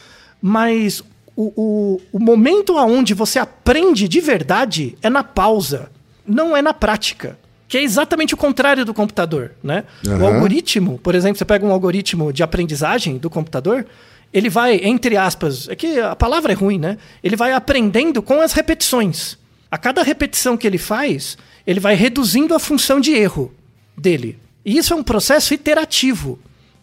mas 0.41 1.03
o, 1.37 1.53
o, 1.57 2.01
o 2.13 2.19
momento 2.19 2.79
aonde 2.79 3.15
você 3.15 3.39
aprende 3.39 4.09
de 4.09 4.21
verdade 4.21 4.97
é 5.03 5.11
na 5.11 5.25
pausa, 5.25 5.91
não 6.27 6.57
é 6.57 6.63
na 6.63 6.73
prática. 6.73 7.39
Que 7.67 7.79
é 7.79 7.83
exatamente 7.83 8.35
o 8.35 8.37
contrário 8.37 8.85
do 8.85 8.95
computador, 8.95 9.53
né? 9.63 9.85
Uhum. 10.07 10.21
O 10.21 10.27
algoritmo, 10.27 10.99
por 10.99 11.15
exemplo, 11.15 11.39
você 11.39 11.45
pega 11.45 11.67
um 11.67 11.73
algoritmo 11.73 12.33
de 12.33 12.43
aprendizagem 12.43 13.17
do 13.17 13.29
computador, 13.29 13.87
ele 14.33 14.49
vai, 14.49 14.81
entre 14.83 15.17
aspas, 15.17 15.69
é 15.69 15.75
que 15.75 15.99
a 15.99 16.15
palavra 16.15 16.53
é 16.53 16.55
ruim, 16.55 16.79
né? 16.79 16.99
Ele 17.23 17.37
vai 17.37 17.53
aprendendo 17.53 18.23
com 18.23 18.41
as 18.41 18.53
repetições. 18.53 19.39
A 19.71 19.79
cada 19.79 20.03
repetição 20.03 20.57
que 20.57 20.67
ele 20.67 20.79
faz, 20.79 21.39
ele 21.67 21.81
vai 21.81 21.95
reduzindo 21.95 22.55
a 22.55 22.59
função 22.59 23.01
de 23.01 23.13
erro 23.13 23.53
dele. 23.97 24.39
E 24.65 24.77
isso 24.77 24.93
é 24.93 24.97
um 24.97 25.03
processo 25.03 25.55
iterativo, 25.55 26.39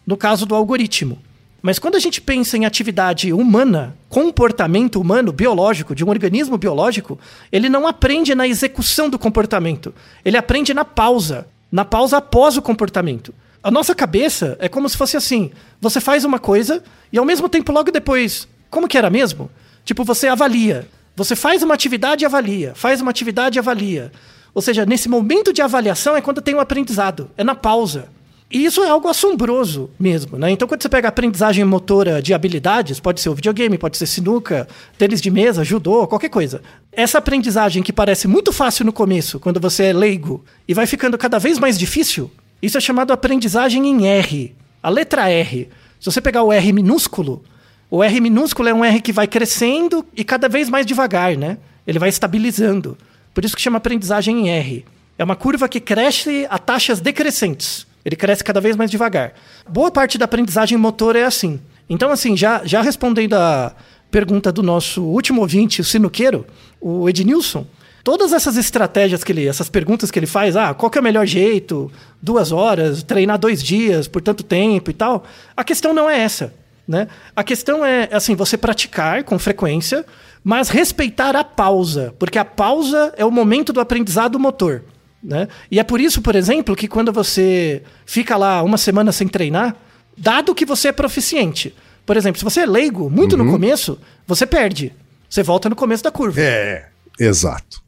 no 0.06 0.16
caso 0.16 0.44
do 0.44 0.54
algoritmo. 0.54 1.18
Mas 1.62 1.78
quando 1.78 1.94
a 1.94 2.00
gente 2.00 2.20
pensa 2.20 2.56
em 2.56 2.66
atividade 2.66 3.32
humana, 3.32 3.96
comportamento 4.08 5.00
humano, 5.00 5.30
biológico, 5.30 5.94
de 5.94 6.04
um 6.04 6.10
organismo 6.10 6.58
biológico, 6.58 7.16
ele 7.52 7.68
não 7.68 7.86
aprende 7.86 8.34
na 8.34 8.48
execução 8.48 9.08
do 9.08 9.16
comportamento. 9.16 9.94
Ele 10.24 10.36
aprende 10.36 10.74
na 10.74 10.84
pausa, 10.84 11.46
na 11.70 11.84
pausa 11.84 12.16
após 12.16 12.56
o 12.56 12.62
comportamento. 12.62 13.32
A 13.62 13.70
nossa 13.70 13.94
cabeça 13.94 14.56
é 14.58 14.68
como 14.68 14.88
se 14.88 14.96
fosse 14.96 15.16
assim: 15.16 15.52
você 15.80 16.00
faz 16.00 16.24
uma 16.24 16.40
coisa 16.40 16.82
e 17.12 17.18
ao 17.18 17.24
mesmo 17.24 17.48
tempo, 17.48 17.70
logo 17.70 17.92
depois, 17.92 18.48
como 18.68 18.88
que 18.88 18.98
era 18.98 19.08
mesmo? 19.08 19.48
Tipo, 19.84 20.02
você 20.02 20.26
avalia. 20.26 20.88
Você 21.14 21.36
faz 21.36 21.62
uma 21.62 21.74
atividade 21.74 22.24
e 22.24 22.26
avalia. 22.26 22.72
Faz 22.74 23.00
uma 23.00 23.10
atividade 23.10 23.56
e 23.56 23.60
avalia. 23.60 24.10
Ou 24.52 24.60
seja, 24.60 24.84
nesse 24.84 25.08
momento 25.08 25.52
de 25.52 25.62
avaliação 25.62 26.16
é 26.16 26.20
quando 26.20 26.40
tem 26.40 26.54
o 26.54 26.60
aprendizado. 26.60 27.30
É 27.36 27.44
na 27.44 27.54
pausa. 27.54 28.08
E 28.52 28.66
isso 28.66 28.84
é 28.84 28.88
algo 28.90 29.08
assombroso 29.08 29.88
mesmo, 29.98 30.36
né? 30.36 30.50
Então, 30.50 30.68
quando 30.68 30.82
você 30.82 30.88
pega 30.88 31.08
aprendizagem 31.08 31.64
motora 31.64 32.20
de 32.20 32.34
habilidades, 32.34 33.00
pode 33.00 33.18
ser 33.18 33.30
o 33.30 33.34
videogame, 33.34 33.78
pode 33.78 33.96
ser 33.96 34.04
sinuca, 34.04 34.68
tênis 34.98 35.22
de 35.22 35.30
mesa, 35.30 35.64
judô, 35.64 36.06
qualquer 36.06 36.28
coisa. 36.28 36.60
Essa 36.92 37.16
aprendizagem 37.16 37.82
que 37.82 37.94
parece 37.94 38.28
muito 38.28 38.52
fácil 38.52 38.84
no 38.84 38.92
começo, 38.92 39.40
quando 39.40 39.58
você 39.58 39.84
é 39.84 39.92
leigo, 39.94 40.44
e 40.68 40.74
vai 40.74 40.86
ficando 40.86 41.16
cada 41.16 41.38
vez 41.38 41.58
mais 41.58 41.78
difícil, 41.78 42.30
isso 42.60 42.76
é 42.76 42.80
chamado 42.80 43.10
aprendizagem 43.10 43.88
em 43.88 44.06
R. 44.06 44.54
A 44.82 44.90
letra 44.90 45.30
R. 45.30 45.70
Se 45.98 46.10
você 46.10 46.20
pegar 46.20 46.42
o 46.42 46.52
R 46.52 46.72
minúsculo, 46.74 47.42
o 47.90 48.04
R 48.04 48.20
minúsculo 48.20 48.68
é 48.68 48.74
um 48.74 48.84
R 48.84 49.00
que 49.00 49.12
vai 49.12 49.26
crescendo 49.26 50.04
e 50.14 50.22
cada 50.22 50.46
vez 50.46 50.68
mais 50.68 50.84
devagar, 50.84 51.38
né? 51.38 51.56
Ele 51.86 51.98
vai 51.98 52.10
estabilizando. 52.10 52.98
Por 53.32 53.46
isso 53.46 53.56
que 53.56 53.62
chama 53.62 53.78
aprendizagem 53.78 54.40
em 54.40 54.50
R. 54.50 54.84
É 55.16 55.24
uma 55.24 55.36
curva 55.36 55.70
que 55.70 55.80
cresce 55.80 56.46
a 56.50 56.58
taxas 56.58 57.00
decrescentes. 57.00 57.90
Ele 58.04 58.16
cresce 58.16 58.42
cada 58.42 58.60
vez 58.60 58.76
mais 58.76 58.90
devagar. 58.90 59.32
Boa 59.68 59.90
parte 59.90 60.18
da 60.18 60.24
aprendizagem 60.24 60.76
motor 60.76 61.16
é 61.16 61.24
assim. 61.24 61.60
Então, 61.88 62.10
assim, 62.10 62.36
já, 62.36 62.62
já 62.64 62.82
respondendo 62.82 63.34
a 63.34 63.74
pergunta 64.10 64.52
do 64.52 64.62
nosso 64.62 65.02
último 65.02 65.40
ouvinte, 65.40 65.80
o 65.80 65.84
sinuqueiro, 65.84 66.46
o 66.80 67.08
Ednilson, 67.08 67.66
todas 68.04 68.32
essas 68.32 68.56
estratégias 68.56 69.22
que 69.24 69.32
ele, 69.32 69.46
essas 69.46 69.68
perguntas 69.68 70.10
que 70.10 70.18
ele 70.18 70.26
faz, 70.26 70.56
ah, 70.56 70.74
qual 70.74 70.90
é 70.94 70.98
o 70.98 71.02
melhor 71.02 71.26
jeito, 71.26 71.90
duas 72.20 72.52
horas, 72.52 73.02
treinar 73.02 73.38
dois 73.38 73.62
dias 73.62 74.08
por 74.08 74.20
tanto 74.20 74.42
tempo 74.42 74.90
e 74.90 74.94
tal, 74.94 75.24
a 75.56 75.64
questão 75.64 75.92
não 75.92 76.08
é 76.08 76.20
essa. 76.20 76.52
Né? 76.86 77.08
A 77.34 77.44
questão 77.44 77.84
é, 77.84 78.08
assim, 78.12 78.34
você 78.34 78.56
praticar 78.56 79.22
com 79.24 79.38
frequência, 79.38 80.04
mas 80.42 80.68
respeitar 80.68 81.36
a 81.36 81.44
pausa, 81.44 82.14
porque 82.18 82.38
a 82.38 82.44
pausa 82.44 83.14
é 83.16 83.24
o 83.24 83.30
momento 83.30 83.72
do 83.72 83.80
aprendizado 83.80 84.38
motor. 84.38 84.82
Né? 85.22 85.46
E 85.70 85.78
é 85.78 85.84
por 85.84 86.00
isso, 86.00 86.20
por 86.20 86.34
exemplo, 86.34 86.74
que 86.74 86.88
quando 86.88 87.12
você 87.12 87.82
fica 88.04 88.36
lá 88.36 88.62
uma 88.62 88.76
semana 88.76 89.12
sem 89.12 89.28
treinar, 89.28 89.76
dado 90.16 90.54
que 90.54 90.64
você 90.66 90.88
é 90.88 90.92
proficiente, 90.92 91.72
por 92.04 92.16
exemplo, 92.16 92.38
se 92.38 92.44
você 92.44 92.60
é 92.60 92.66
leigo, 92.66 93.08
muito 93.08 93.36
Uhum. 93.36 93.44
no 93.44 93.50
começo, 93.52 93.98
você 94.26 94.44
perde. 94.44 94.92
Você 95.30 95.42
volta 95.42 95.68
no 95.68 95.76
começo 95.76 96.02
da 96.02 96.10
curva. 96.10 96.40
É, 96.40 96.86
exato. 97.20 97.80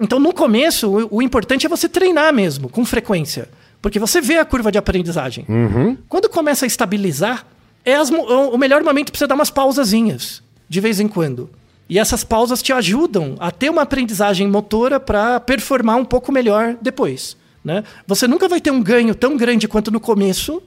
Então, 0.00 0.18
no 0.18 0.32
começo, 0.32 0.88
o, 0.88 1.18
o 1.18 1.22
importante 1.22 1.64
é 1.64 1.68
você 1.68 1.88
treinar 1.88 2.32
mesmo, 2.34 2.68
com 2.68 2.84
frequência. 2.84 3.48
Porque 3.80 3.98
você 3.98 4.20
vê 4.20 4.36
a 4.38 4.44
curva 4.44 4.70
de 4.72 4.76
aprendizagem. 4.78 5.46
Uhum. 5.48 5.96
Quando 6.08 6.28
começa 6.28 6.66
a 6.66 6.68
estabilizar, 6.68 7.46
é 7.84 7.94
as 7.94 8.10
mo- 8.10 8.24
o 8.24 8.58
melhor 8.58 8.82
momento 8.82 9.10
para 9.12 9.18
você 9.18 9.26
dar 9.26 9.34
umas 9.34 9.50
pausazinhas, 9.50 10.42
de 10.68 10.80
vez 10.80 11.00
em 11.00 11.08
quando. 11.08 11.48
E 11.90 11.98
essas 11.98 12.22
pausas 12.22 12.62
te 12.62 12.72
ajudam 12.72 13.34
a 13.40 13.50
ter 13.50 13.68
uma 13.68 13.82
aprendizagem 13.82 14.46
motora 14.46 15.00
para 15.00 15.40
performar 15.40 15.96
um 15.96 16.04
pouco 16.04 16.30
melhor 16.30 16.76
depois. 16.80 17.36
Né? 17.64 17.82
Você 18.06 18.28
nunca 18.28 18.48
vai 18.48 18.60
ter 18.60 18.70
um 18.70 18.80
ganho 18.80 19.12
tão 19.12 19.36
grande 19.36 19.66
quanto 19.66 19.90
no 19.90 19.98
começo, 19.98 20.62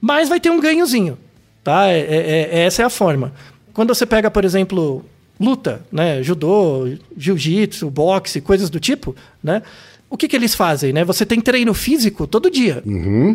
mas 0.00 0.28
vai 0.28 0.38
ter 0.38 0.48
um 0.48 0.60
ganhozinho. 0.60 1.18
Tá? 1.64 1.88
É- 1.88 1.98
é- 1.98 2.48
é- 2.52 2.64
essa 2.66 2.82
é 2.82 2.84
a 2.84 2.88
forma. 2.88 3.32
Quando 3.74 3.92
você 3.92 4.06
pega, 4.06 4.30
por 4.30 4.44
exemplo, 4.44 5.04
luta, 5.40 5.84
né? 5.90 6.22
judô, 6.22 6.88
jiu-jitsu, 7.16 7.90
boxe, 7.90 8.40
coisas 8.40 8.70
do 8.70 8.78
tipo, 8.78 9.16
né? 9.42 9.62
o 10.08 10.16
que, 10.16 10.28
que 10.28 10.36
eles 10.36 10.54
fazem? 10.54 10.92
Né? 10.92 11.04
Você 11.04 11.26
tem 11.26 11.40
treino 11.40 11.74
físico 11.74 12.28
todo 12.28 12.48
dia. 12.48 12.80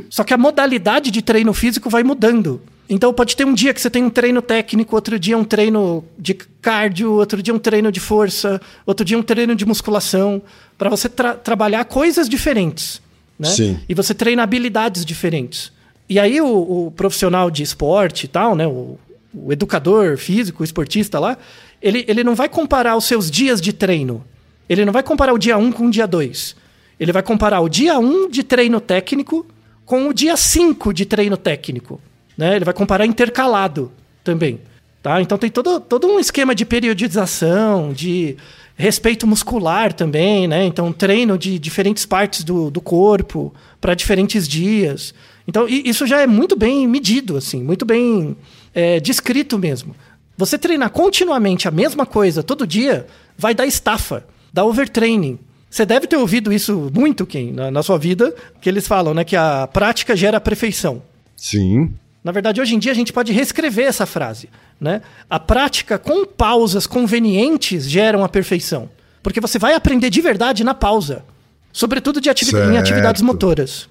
Só 0.09 0.23
que 0.23 0.33
a 0.33 0.37
modalidade 0.37 1.11
de 1.11 1.21
treino 1.21 1.53
físico 1.53 1.89
vai 1.89 2.01
mudando. 2.03 2.61
Então 2.87 3.13
pode 3.13 3.35
ter 3.35 3.45
um 3.45 3.53
dia 3.53 3.73
que 3.73 3.81
você 3.81 3.89
tem 3.89 4.03
um 4.03 4.09
treino 4.09 4.41
técnico, 4.41 4.95
outro 4.95 5.17
dia 5.17 5.37
um 5.37 5.43
treino 5.43 6.03
de 6.17 6.35
cardio, 6.35 7.13
outro 7.13 7.41
dia 7.41 7.53
um 7.53 7.59
treino 7.59 7.91
de 7.91 7.99
força, 7.99 8.61
outro 8.85 9.03
dia 9.03 9.17
um 9.17 9.23
treino 9.23 9.55
de 9.55 9.65
musculação, 9.65 10.41
para 10.77 10.89
você 10.89 11.09
tra- 11.09 11.33
trabalhar 11.33 11.83
coisas 11.85 12.29
diferentes. 12.29 13.01
Né? 13.39 13.47
Sim. 13.49 13.79
E 13.89 13.93
você 13.93 14.13
treina 14.13 14.43
habilidades 14.43 15.03
diferentes. 15.03 15.71
E 16.07 16.19
aí 16.19 16.39
o, 16.39 16.87
o 16.87 16.91
profissional 16.91 17.49
de 17.49 17.63
esporte 17.63 18.25
e 18.25 18.27
tal, 18.27 18.55
né? 18.55 18.67
O, 18.67 18.99
o 19.33 19.51
educador 19.51 20.17
físico, 20.17 20.61
o 20.61 20.63
esportista 20.63 21.19
lá, 21.19 21.37
ele, 21.81 22.05
ele 22.07 22.23
não 22.23 22.35
vai 22.35 22.47
comparar 22.47 22.95
os 22.95 23.05
seus 23.05 23.29
dias 23.29 23.59
de 23.59 23.73
treino. 23.73 24.23
Ele 24.69 24.85
não 24.85 24.93
vai 24.93 25.03
comparar 25.03 25.33
o 25.33 25.37
dia 25.37 25.57
1 25.57 25.71
com 25.71 25.87
o 25.87 25.91
dia 25.91 26.07
2. 26.07 26.55
Ele 26.99 27.11
vai 27.11 27.21
comparar 27.23 27.59
o 27.61 27.67
dia 27.67 27.99
1 27.99 28.29
de 28.29 28.43
treino 28.43 28.79
técnico 28.79 29.45
com 29.85 30.07
o 30.07 30.13
dia 30.13 30.37
5 30.37 30.93
de 30.93 31.05
treino 31.05 31.35
técnico. 31.35 31.99
Né? 32.37 32.55
Ele 32.55 32.65
vai 32.65 32.73
comparar 32.73 33.05
intercalado 33.05 33.91
também. 34.23 34.59
Tá? 35.01 35.21
Então 35.21 35.37
tem 35.37 35.49
todo, 35.49 35.79
todo 35.79 36.07
um 36.07 36.19
esquema 36.19 36.55
de 36.55 36.65
periodização, 36.65 37.93
de 37.93 38.35
respeito 38.75 39.25
muscular 39.25 39.93
também, 39.93 40.47
né? 40.47 40.65
Então 40.65 40.91
treino 40.91 41.37
de 41.37 41.57
diferentes 41.57 42.05
partes 42.05 42.43
do, 42.43 42.69
do 42.69 42.81
corpo 42.81 43.53
para 43.79 43.93
diferentes 43.93 44.47
dias. 44.47 45.13
Então 45.47 45.67
isso 45.67 46.05
já 46.07 46.21
é 46.21 46.27
muito 46.27 46.55
bem 46.55 46.87
medido, 46.87 47.37
assim, 47.37 47.63
muito 47.63 47.85
bem 47.85 48.35
é, 48.73 48.99
descrito 48.99 49.57
mesmo. 49.57 49.95
Você 50.37 50.57
treinar 50.57 50.89
continuamente 50.89 51.67
a 51.67 51.71
mesma 51.71 52.05
coisa 52.05 52.43
todo 52.43 52.67
dia 52.67 53.07
vai 53.37 53.53
dar 53.53 53.65
estafa, 53.65 54.25
dar 54.51 54.65
overtraining. 54.65 55.39
Você 55.69 55.85
deve 55.85 56.07
ter 56.07 56.17
ouvido 56.17 56.51
isso 56.51 56.89
muito, 56.93 57.25
Ken, 57.25 57.51
na, 57.51 57.69
na 57.69 57.83
sua 57.83 57.97
vida, 57.97 58.33
que 58.61 58.69
eles 58.69 58.87
falam, 58.87 59.13
né, 59.13 59.23
que 59.23 59.35
a 59.35 59.67
prática 59.67 60.15
gera 60.15 60.37
a 60.37 60.41
perfeição. 60.41 61.01
Sim. 61.35 61.93
Na 62.25 62.31
verdade, 62.31 62.59
hoje 62.59 62.73
em 62.73 62.79
dia 62.79 62.91
a 62.91 62.95
gente 62.95 63.13
pode 63.13 63.31
reescrever 63.31 63.85
essa 63.85 64.07
frase. 64.07 64.49
Né? 64.81 65.03
A 65.29 65.39
prática 65.39 65.99
com 65.99 66.25
pausas 66.25 66.87
convenientes 66.87 67.87
geram 67.87 68.23
a 68.23 68.27
perfeição. 68.27 68.89
Porque 69.21 69.39
você 69.39 69.59
vai 69.59 69.75
aprender 69.75 70.09
de 70.09 70.21
verdade 70.21 70.63
na 70.63 70.73
pausa. 70.73 71.23
Sobretudo 71.71 72.19
de 72.19 72.27
ativi- 72.27 72.51
em 72.51 72.55
Certo. 72.55 72.77
atividades 72.79 73.21
motoras. 73.21 73.87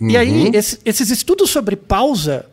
E 0.00 0.16
aí, 0.16 0.50
esse- 0.54 0.78
esses 0.84 1.10
estudos 1.10 1.50
sobre 1.50 1.74
pausa 1.74 2.46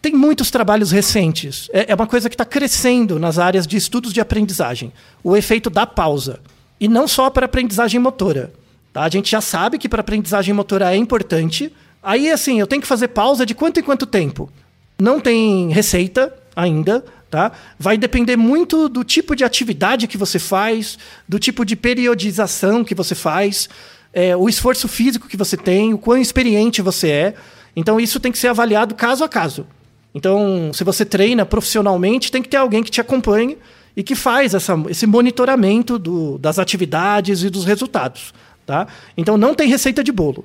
tem 0.00 0.14
muitos 0.14 0.50
trabalhos 0.50 0.90
recentes. 0.90 1.68
É, 1.72 1.92
é 1.92 1.94
uma 1.94 2.06
coisa 2.08 2.28
que 2.28 2.34
está 2.34 2.44
crescendo 2.44 3.20
nas 3.20 3.38
áreas 3.38 3.68
de 3.68 3.76
estudos 3.76 4.12
de 4.12 4.20
aprendizagem. 4.20 4.92
O 5.22 5.36
efeito 5.36 5.70
da 5.70 5.86
pausa. 5.86 6.40
E 6.80 6.88
não 6.88 7.06
só 7.06 7.30
para 7.30 7.46
aprendizagem 7.46 8.00
motora. 8.00 8.52
Tá? 8.92 9.02
A 9.04 9.08
gente 9.08 9.30
já 9.30 9.40
sabe 9.40 9.78
que 9.78 9.88
para 9.88 10.00
aprendizagem 10.00 10.52
motora 10.52 10.92
é 10.92 10.96
importante. 10.96 11.72
Aí, 12.02 12.28
assim, 12.32 12.58
eu 12.58 12.66
tenho 12.66 12.82
que 12.82 12.88
fazer 12.88 13.08
pausa 13.08 13.46
de 13.46 13.54
quanto 13.54 13.78
em 13.78 13.82
quanto 13.82 14.06
tempo? 14.06 14.50
Não 15.02 15.18
tem 15.18 15.68
receita 15.72 16.32
ainda, 16.54 17.04
tá? 17.28 17.50
Vai 17.76 17.98
depender 17.98 18.36
muito 18.36 18.88
do 18.88 19.02
tipo 19.02 19.34
de 19.34 19.42
atividade 19.42 20.06
que 20.06 20.16
você 20.16 20.38
faz, 20.38 20.96
do 21.28 21.40
tipo 21.40 21.64
de 21.64 21.74
periodização 21.74 22.84
que 22.84 22.94
você 22.94 23.12
faz, 23.16 23.68
é, 24.12 24.36
o 24.36 24.48
esforço 24.48 24.86
físico 24.86 25.26
que 25.26 25.36
você 25.36 25.56
tem, 25.56 25.92
o 25.92 25.98
quão 25.98 26.18
experiente 26.18 26.80
você 26.80 27.08
é. 27.08 27.34
Então 27.74 27.98
isso 27.98 28.20
tem 28.20 28.30
que 28.30 28.38
ser 28.38 28.46
avaliado 28.46 28.94
caso 28.94 29.24
a 29.24 29.28
caso. 29.28 29.66
Então, 30.14 30.70
se 30.72 30.84
você 30.84 31.04
treina 31.04 31.44
profissionalmente, 31.44 32.30
tem 32.30 32.40
que 32.40 32.48
ter 32.48 32.58
alguém 32.58 32.84
que 32.84 32.90
te 32.90 33.00
acompanhe 33.00 33.58
e 33.96 34.04
que 34.04 34.14
faz 34.14 34.54
essa, 34.54 34.80
esse 34.88 35.04
monitoramento 35.04 35.98
do- 35.98 36.38
das 36.38 36.60
atividades 36.60 37.42
e 37.42 37.50
dos 37.50 37.64
resultados. 37.64 38.32
Tá? 38.64 38.86
Então 39.16 39.36
não 39.36 39.52
tem 39.52 39.68
receita 39.68 40.04
de 40.04 40.12
bolo. 40.12 40.44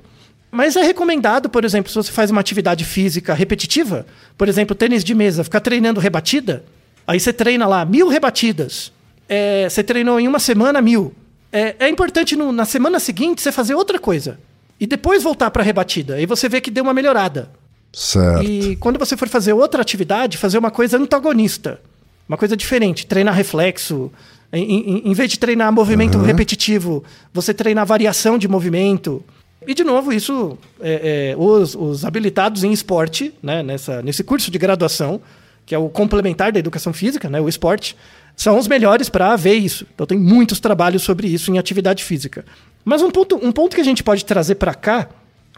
Mas 0.50 0.76
é 0.76 0.82
recomendado, 0.82 1.48
por 1.48 1.64
exemplo, 1.64 1.90
se 1.90 1.94
você 1.96 2.10
faz 2.10 2.30
uma 2.30 2.40
atividade 2.40 2.84
física 2.84 3.34
repetitiva, 3.34 4.06
por 4.36 4.48
exemplo, 4.48 4.74
tênis 4.74 5.04
de 5.04 5.14
mesa, 5.14 5.44
ficar 5.44 5.60
treinando 5.60 6.00
rebatida, 6.00 6.64
aí 7.06 7.20
você 7.20 7.32
treina 7.32 7.66
lá 7.66 7.84
mil 7.84 8.08
rebatidas. 8.08 8.92
É, 9.28 9.68
você 9.68 9.82
treinou 9.82 10.18
em 10.18 10.26
uma 10.26 10.38
semana 10.38 10.80
mil. 10.80 11.14
É, 11.52 11.76
é 11.78 11.88
importante 11.88 12.34
no- 12.34 12.50
na 12.52 12.64
semana 12.64 12.98
seguinte 12.98 13.42
você 13.42 13.52
fazer 13.52 13.74
outra 13.74 13.98
coisa. 13.98 14.38
E 14.80 14.86
depois 14.86 15.22
voltar 15.22 15.50
para 15.50 15.62
a 15.62 15.64
rebatida. 15.64 16.14
Aí 16.14 16.24
você 16.24 16.48
vê 16.48 16.60
que 16.60 16.70
deu 16.70 16.84
uma 16.84 16.94
melhorada. 16.94 17.50
Certo. 17.92 18.42
E 18.44 18.76
quando 18.76 18.98
você 18.98 19.16
for 19.16 19.28
fazer 19.28 19.52
outra 19.52 19.82
atividade, 19.82 20.38
fazer 20.38 20.56
uma 20.56 20.70
coisa 20.70 20.96
antagonista. 20.96 21.80
Uma 22.28 22.38
coisa 22.38 22.56
diferente. 22.56 23.06
Treinar 23.06 23.34
reflexo. 23.34 24.10
Em, 24.52 24.62
em- 24.62 25.02
em 25.10 25.12
vez 25.14 25.30
de 25.30 25.38
treinar 25.38 25.70
movimento 25.72 26.16
repetitivo, 26.18 27.04
você 27.34 27.52
treinar 27.52 27.84
variação 27.84 28.38
de 28.38 28.46
movimento. 28.48 29.22
E, 29.68 29.74
de 29.74 29.84
novo, 29.84 30.14
isso, 30.14 30.56
é, 30.80 31.34
é, 31.34 31.36
os, 31.36 31.74
os 31.74 32.02
habilitados 32.02 32.64
em 32.64 32.72
esporte, 32.72 33.34
né, 33.42 33.62
nessa, 33.62 34.00
nesse 34.00 34.24
curso 34.24 34.50
de 34.50 34.56
graduação, 34.56 35.20
que 35.66 35.74
é 35.74 35.78
o 35.78 35.90
complementar 35.90 36.50
da 36.50 36.58
educação 36.58 36.90
física, 36.94 37.28
né, 37.28 37.38
o 37.38 37.50
esporte, 37.50 37.94
são 38.34 38.58
os 38.58 38.66
melhores 38.66 39.10
para 39.10 39.36
ver 39.36 39.56
isso. 39.56 39.86
Então, 39.94 40.06
tem 40.06 40.18
muitos 40.18 40.58
trabalhos 40.58 41.02
sobre 41.02 41.28
isso 41.28 41.52
em 41.52 41.58
atividade 41.58 42.02
física. 42.02 42.46
Mas 42.82 43.02
um 43.02 43.10
ponto, 43.10 43.36
um 43.36 43.52
ponto 43.52 43.74
que 43.74 43.82
a 43.82 43.84
gente 43.84 44.02
pode 44.02 44.24
trazer 44.24 44.54
para 44.54 44.72
cá, 44.72 45.06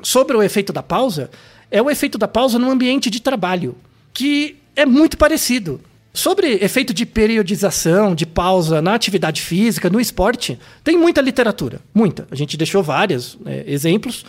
sobre 0.03 0.37
o 0.37 0.43
efeito 0.43 0.73
da 0.73 0.83
pausa, 0.83 1.31
é 1.71 1.81
o 1.81 1.89
efeito 1.89 2.19
da 2.19 2.27
pausa 2.27 2.59
no 2.59 2.69
ambiente 2.69 3.11
de 3.11 3.23
trabalho, 3.23 3.77
que 4.13 4.57
é 4.75 4.85
muito 4.85 5.17
parecido. 5.17 5.81
Sobre 6.13 6.55
efeito 6.61 6.93
de 6.93 7.07
periodização, 7.07 8.15
de 8.15 8.27
pausa 8.27 8.83
na 8.83 8.95
atividade 8.95 9.43
física, 9.43 9.89
no 9.89 10.01
esporte, 10.01 10.59
tem 10.83 10.97
muita 10.97 11.21
literatura, 11.21 11.81
muita. 11.95 12.27
A 12.31 12.35
gente 12.35 12.57
deixou 12.57 12.83
vários 12.83 13.39
né, 13.41 13.63
exemplos, 13.67 14.25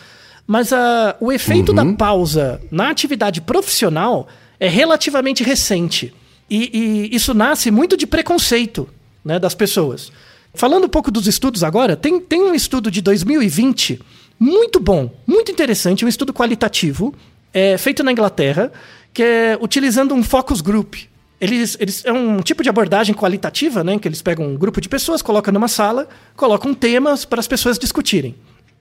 mas 0.46 0.72
ah, 0.72 1.16
o 1.20 1.32
efeito 1.32 1.72
da 1.72 1.84
pausa 1.94 2.60
na 2.70 2.88
atividade 2.90 3.40
profissional 3.40 4.28
é 4.60 4.68
relativamente 4.68 5.42
recente. 5.42 6.14
E, 6.48 7.08
e 7.10 7.16
isso 7.16 7.34
nasce 7.34 7.70
muito 7.70 7.96
de 7.96 8.06
preconceito. 8.06 8.88
né, 9.24 9.38
das 9.38 9.54
pessoas. 9.54 10.12
Falando 10.54 10.84
um 10.84 10.88
pouco 10.88 11.10
dos 11.10 11.26
estudos 11.26 11.64
agora, 11.64 11.96
tem, 11.96 12.20
tem 12.20 12.42
um 12.42 12.54
estudo 12.54 12.90
de 12.90 13.00
2020 13.00 14.00
muito 14.38 14.80
bom, 14.80 15.10
muito 15.26 15.50
interessante, 15.50 16.04
um 16.04 16.08
estudo 16.08 16.32
qualitativo, 16.32 17.14
é, 17.54 17.78
feito 17.78 18.02
na 18.02 18.12
Inglaterra, 18.12 18.72
que 19.14 19.22
é 19.22 19.58
utilizando 19.60 20.14
um 20.14 20.22
focus 20.22 20.60
group. 20.60 20.96
Eles, 21.42 21.76
eles, 21.80 22.04
é 22.04 22.12
um 22.12 22.40
tipo 22.40 22.62
de 22.62 22.68
abordagem 22.68 23.12
qualitativa, 23.12 23.82
né? 23.82 23.98
Que 23.98 24.06
eles 24.06 24.22
pegam 24.22 24.46
um 24.46 24.56
grupo 24.56 24.80
de 24.80 24.88
pessoas, 24.88 25.20
colocam 25.20 25.52
numa 25.52 25.66
sala, 25.66 26.08
colocam 26.36 26.72
temas 26.72 27.24
para 27.24 27.40
as 27.40 27.48
pessoas 27.48 27.80
discutirem. 27.80 28.36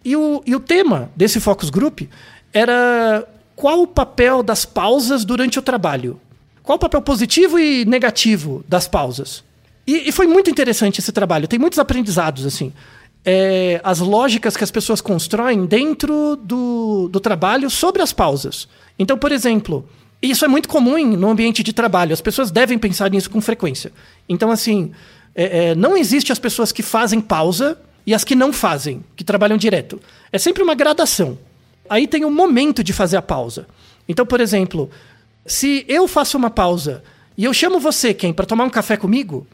E 0.05 0.15
o, 0.15 0.43
e 0.45 0.55
o 0.55 0.59
tema 0.59 1.09
desse 1.15 1.39
focus 1.39 1.71
group 1.71 2.01
era 2.53 3.27
qual 3.55 3.81
o 3.81 3.87
papel 3.87 4.43
das 4.43 4.63
pausas 4.63 5.25
durante 5.25 5.57
o 5.57 5.61
trabalho. 5.63 6.21
Qual 6.61 6.75
o 6.75 6.79
papel 6.79 7.01
positivo 7.01 7.57
e 7.57 7.83
negativo 7.83 8.63
das 8.69 8.87
pausas. 8.87 9.43
E, 9.87 10.09
e 10.09 10.11
foi 10.11 10.27
muito 10.27 10.51
interessante 10.51 10.99
esse 10.99 11.11
trabalho. 11.11 11.47
Tem 11.47 11.57
muitos 11.57 11.79
aprendizados, 11.79 12.45
assim. 12.45 12.71
É, 13.25 13.81
as 13.83 13.97
lógicas 13.97 14.55
que 14.55 14.63
as 14.63 14.69
pessoas 14.69 15.01
constroem 15.01 15.65
dentro 15.65 16.35
do, 16.35 17.09
do 17.11 17.19
trabalho 17.19 17.71
sobre 17.71 18.03
as 18.03 18.13
pausas. 18.13 18.67
Então, 18.99 19.17
por 19.17 19.31
exemplo, 19.31 19.89
isso 20.29 20.45
é 20.45 20.47
muito 20.47 20.69
comum 20.69 20.97
no 21.15 21.29
ambiente 21.29 21.63
de 21.63 21.73
trabalho. 21.73 22.13
As 22.13 22.21
pessoas 22.21 22.51
devem 22.51 22.77
pensar 22.77 23.09
nisso 23.09 23.29
com 23.29 23.41
frequência. 23.41 23.91
Então, 24.29 24.51
assim, 24.51 24.91
é, 25.33 25.69
é, 25.69 25.75
não 25.75 25.97
existe 25.97 26.31
as 26.31 26.39
pessoas 26.39 26.71
que 26.71 26.83
fazem 26.83 27.19
pausa 27.19 27.79
e 28.05 28.13
as 28.13 28.23
que 28.23 28.35
não 28.35 28.53
fazem, 28.53 29.03
que 29.15 29.23
trabalham 29.23 29.57
direto. 29.57 29.99
É 30.31 30.37
sempre 30.37 30.61
uma 30.61 30.75
gradação. 30.75 31.37
Aí 31.89 32.07
tem 32.07 32.23
o 32.23 32.27
um 32.27 32.31
momento 32.31 32.83
de 32.83 32.93
fazer 32.93 33.17
a 33.17 33.21
pausa. 33.21 33.67
Então, 34.07 34.25
por 34.25 34.39
exemplo, 34.39 34.89
se 35.45 35.85
eu 35.87 36.07
faço 36.07 36.37
uma 36.37 36.49
pausa 36.49 37.03
e 37.37 37.43
eu 37.43 37.53
chamo 37.53 37.79
você, 37.79 38.13
quem, 38.13 38.33
para 38.33 38.45
tomar 38.45 38.63
um 38.63 38.69
café 38.69 38.97
comigo, 38.97 39.47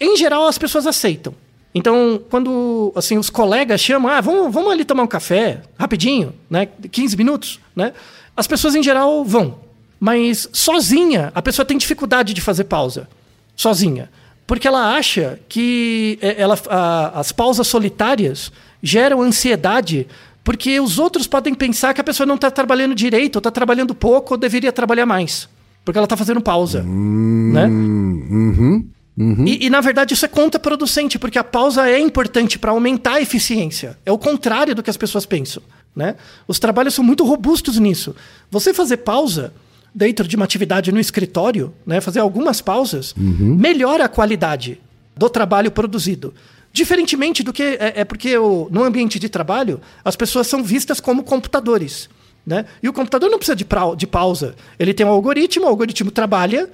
em 0.00 0.16
geral 0.16 0.46
as 0.46 0.58
pessoas 0.58 0.86
aceitam. 0.86 1.34
Então, 1.74 2.20
quando 2.30 2.90
assim 2.96 3.18
os 3.18 3.28
colegas 3.28 3.82
chamam, 3.82 4.10
ah, 4.10 4.20
vamos, 4.20 4.52
vamos 4.52 4.72
ali 4.72 4.84
tomar 4.84 5.02
um 5.02 5.06
café, 5.06 5.60
rapidinho, 5.78 6.32
né, 6.48 6.66
15 6.90 7.16
minutos, 7.18 7.60
né? 7.74 7.92
As 8.34 8.46
pessoas 8.46 8.74
em 8.74 8.82
geral 8.82 9.22
vão. 9.24 9.65
Mas 9.98 10.48
sozinha, 10.52 11.32
a 11.34 11.40
pessoa 11.42 11.64
tem 11.64 11.78
dificuldade 11.78 12.34
de 12.34 12.40
fazer 12.40 12.64
pausa. 12.64 13.08
Sozinha. 13.56 14.10
Porque 14.46 14.68
ela 14.68 14.94
acha 14.94 15.40
que 15.48 16.18
é, 16.20 16.40
ela, 16.40 16.58
a, 16.68 17.20
as 17.20 17.32
pausas 17.32 17.66
solitárias 17.66 18.52
geram 18.82 19.22
ansiedade 19.22 20.06
porque 20.46 20.78
os 20.78 21.00
outros 21.00 21.26
podem 21.26 21.52
pensar 21.54 21.92
que 21.92 22.00
a 22.00 22.04
pessoa 22.04 22.24
não 22.24 22.36
está 22.36 22.48
trabalhando 22.52 22.94
direito, 22.94 23.34
ou 23.34 23.40
está 23.40 23.50
trabalhando 23.50 23.96
pouco, 23.96 24.34
ou 24.34 24.38
deveria 24.38 24.70
trabalhar 24.70 25.04
mais. 25.04 25.48
Porque 25.84 25.98
ela 25.98 26.04
está 26.04 26.16
fazendo 26.16 26.40
pausa. 26.40 26.84
Hum, 26.86 27.50
né? 27.52 27.64
Uhum, 27.66 28.88
uhum. 29.18 29.44
E, 29.44 29.66
e, 29.66 29.70
na 29.70 29.80
verdade, 29.80 30.14
isso 30.14 30.24
é 30.24 30.28
contraproducente, 30.28 31.18
porque 31.18 31.36
a 31.36 31.42
pausa 31.42 31.90
é 31.90 31.98
importante 31.98 32.60
para 32.60 32.70
aumentar 32.70 33.14
a 33.14 33.20
eficiência. 33.20 33.98
É 34.06 34.12
o 34.12 34.18
contrário 34.18 34.72
do 34.72 34.84
que 34.84 34.90
as 34.90 34.96
pessoas 34.96 35.26
pensam. 35.26 35.64
Né? 35.96 36.14
Os 36.46 36.60
trabalhos 36.60 36.94
são 36.94 37.04
muito 37.04 37.24
robustos 37.24 37.76
nisso. 37.80 38.14
Você 38.48 38.72
fazer 38.72 38.98
pausa 38.98 39.52
dentro 39.96 40.28
de 40.28 40.36
uma 40.36 40.44
atividade 40.44 40.92
no 40.92 41.00
escritório, 41.00 41.72
né, 41.86 42.02
fazer 42.02 42.20
algumas 42.20 42.60
pausas, 42.60 43.14
uhum. 43.16 43.56
melhora 43.58 44.04
a 44.04 44.08
qualidade 44.08 44.78
do 45.16 45.30
trabalho 45.30 45.70
produzido. 45.70 46.34
Diferentemente 46.70 47.42
do 47.42 47.50
que. 47.50 47.62
É, 47.62 48.00
é 48.00 48.04
porque 48.04 48.36
o, 48.36 48.68
no 48.70 48.84
ambiente 48.84 49.18
de 49.18 49.30
trabalho, 49.30 49.80
as 50.04 50.14
pessoas 50.14 50.46
são 50.46 50.62
vistas 50.62 51.00
como 51.00 51.24
computadores. 51.24 52.10
Né? 52.46 52.66
E 52.82 52.88
o 52.88 52.92
computador 52.92 53.30
não 53.30 53.38
precisa 53.38 53.56
de, 53.56 53.66
de 53.96 54.06
pausa. 54.06 54.54
Ele 54.78 54.92
tem 54.92 55.06
um 55.06 55.08
algoritmo, 55.08 55.64
o 55.64 55.68
algoritmo 55.68 56.10
trabalha, 56.10 56.68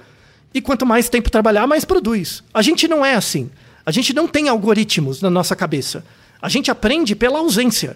e 0.53 0.61
quanto 0.61 0.85
mais 0.85 1.07
tempo 1.07 1.31
trabalhar, 1.31 1.65
mais 1.65 1.85
produz. 1.85 2.43
A 2.53 2.61
gente 2.61 2.89
não 2.89 3.05
é 3.05 3.15
assim. 3.15 3.49
A 3.85 3.91
gente 3.91 4.13
não 4.13 4.27
tem 4.27 4.49
algoritmos 4.49 5.21
na 5.21 5.29
nossa 5.29 5.55
cabeça. 5.55 6.03
A 6.41 6.49
gente 6.49 6.69
aprende 6.69 7.15
pela 7.15 7.39
ausência. 7.39 7.95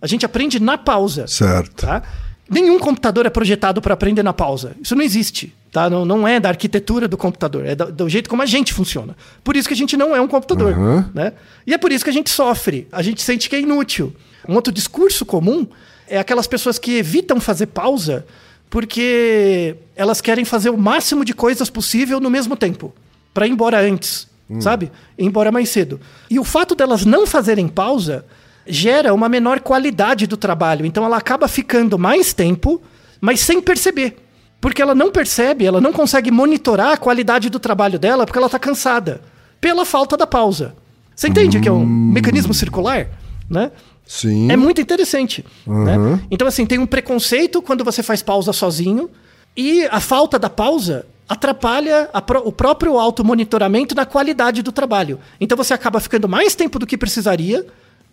A 0.00 0.06
gente 0.06 0.24
aprende 0.24 0.60
na 0.60 0.78
pausa. 0.78 1.26
Certo. 1.26 1.84
Tá? 1.84 2.02
Nenhum 2.48 2.78
computador 2.78 3.26
é 3.26 3.30
projetado 3.30 3.82
para 3.82 3.92
aprender 3.92 4.22
na 4.22 4.32
pausa. 4.32 4.74
Isso 4.82 4.96
não 4.96 5.02
existe. 5.02 5.54
Tá? 5.70 5.90
Não, 5.90 6.04
não 6.04 6.26
é 6.26 6.40
da 6.40 6.48
arquitetura 6.48 7.06
do 7.06 7.16
computador, 7.16 7.66
é 7.66 7.74
do, 7.74 7.92
do, 7.92 8.08
jeito 8.08 8.28
como 8.28 8.40
a 8.40 8.46
gente 8.46 8.72
funciona. 8.72 9.14
Por 9.44 9.54
isso 9.54 9.68
que 9.68 9.74
a 9.74 9.76
gente 9.76 9.98
não 9.98 10.16
é 10.16 10.20
um 10.20 10.26
computador. 10.26 10.76
Uhum. 10.76 11.04
Né? 11.12 11.34
E 11.66 11.74
é 11.74 11.78
por 11.78 11.92
isso 11.92 12.02
que 12.02 12.10
a 12.10 12.12
gente 12.12 12.30
sofre. 12.30 12.88
A 12.90 13.02
gente 13.02 13.20
sente 13.20 13.50
que 13.50 13.56
é 13.56 13.60
inútil. 13.60 14.14
Um 14.48 14.54
outro 14.54 14.72
discurso 14.72 15.26
comum 15.26 15.66
é 16.08 16.18
aquelas 16.18 16.46
pessoas 16.46 16.78
que 16.78 16.96
evitam 16.96 17.38
fazer 17.38 17.66
pausa 17.66 18.24
porque 18.70 19.76
elas 19.96 20.20
querem 20.20 20.44
fazer 20.44 20.70
o 20.70 20.78
máximo 20.78 21.24
de 21.24 21.34
coisas 21.34 21.68
possível 21.68 22.20
no 22.20 22.30
mesmo 22.30 22.56
tempo. 22.56 22.94
Para 23.32 23.46
ir 23.46 23.50
embora 23.50 23.80
antes, 23.80 24.26
hum. 24.48 24.60
sabe? 24.60 24.90
Ir 25.18 25.24
embora 25.24 25.52
mais 25.52 25.68
cedo. 25.68 26.00
E 26.30 26.38
o 26.38 26.44
fato 26.44 26.74
delas 26.74 27.04
não 27.04 27.26
fazerem 27.26 27.68
pausa 27.68 28.24
gera 28.68 29.14
uma 29.14 29.28
menor 29.28 29.60
qualidade 29.60 30.26
do 30.26 30.36
trabalho. 30.36 30.84
Então 30.84 31.04
ela 31.04 31.16
acaba 31.16 31.48
ficando 31.48 31.98
mais 31.98 32.32
tempo, 32.32 32.80
mas 33.20 33.40
sem 33.40 33.60
perceber. 33.60 34.16
Porque 34.60 34.82
ela 34.82 34.94
não 34.94 35.10
percebe, 35.10 35.64
ela 35.64 35.80
não 35.80 35.92
consegue 35.92 36.30
monitorar 36.30 36.92
a 36.92 36.96
qualidade 36.96 37.48
do 37.48 37.58
trabalho 37.58 37.98
dela 37.98 38.26
porque 38.26 38.38
ela 38.38 38.46
está 38.46 38.58
cansada. 38.58 39.20
Pela 39.60 39.84
falta 39.84 40.16
da 40.16 40.26
pausa. 40.26 40.74
Você 41.14 41.28
entende 41.28 41.58
hum. 41.58 41.60
que 41.60 41.68
é 41.68 41.72
um 41.72 41.82
hum. 41.82 42.10
mecanismo 42.12 42.52
circular? 42.54 43.08
Né? 43.48 43.70
Sim. 44.06 44.50
É 44.50 44.56
muito 44.56 44.80
interessante. 44.80 45.44
Uhum. 45.66 45.84
Né? 45.84 46.20
Então, 46.30 46.46
assim, 46.46 46.64
tem 46.64 46.78
um 46.78 46.86
preconceito 46.86 47.60
quando 47.60 47.84
você 47.84 48.02
faz 48.02 48.22
pausa 48.22 48.52
sozinho. 48.52 49.10
E 49.56 49.84
a 49.86 50.00
falta 50.00 50.38
da 50.38 50.48
pausa 50.48 51.06
atrapalha 51.28 52.08
pro, 52.26 52.40
o 52.46 52.50
próprio 52.50 52.98
automonitoramento 52.98 53.94
na 53.94 54.06
qualidade 54.06 54.62
do 54.62 54.72
trabalho. 54.72 55.18
Então 55.40 55.56
você 55.56 55.74
acaba 55.74 56.00
ficando 56.00 56.28
mais 56.28 56.54
tempo 56.54 56.78
do 56.78 56.86
que 56.86 56.96
precisaria 56.96 57.66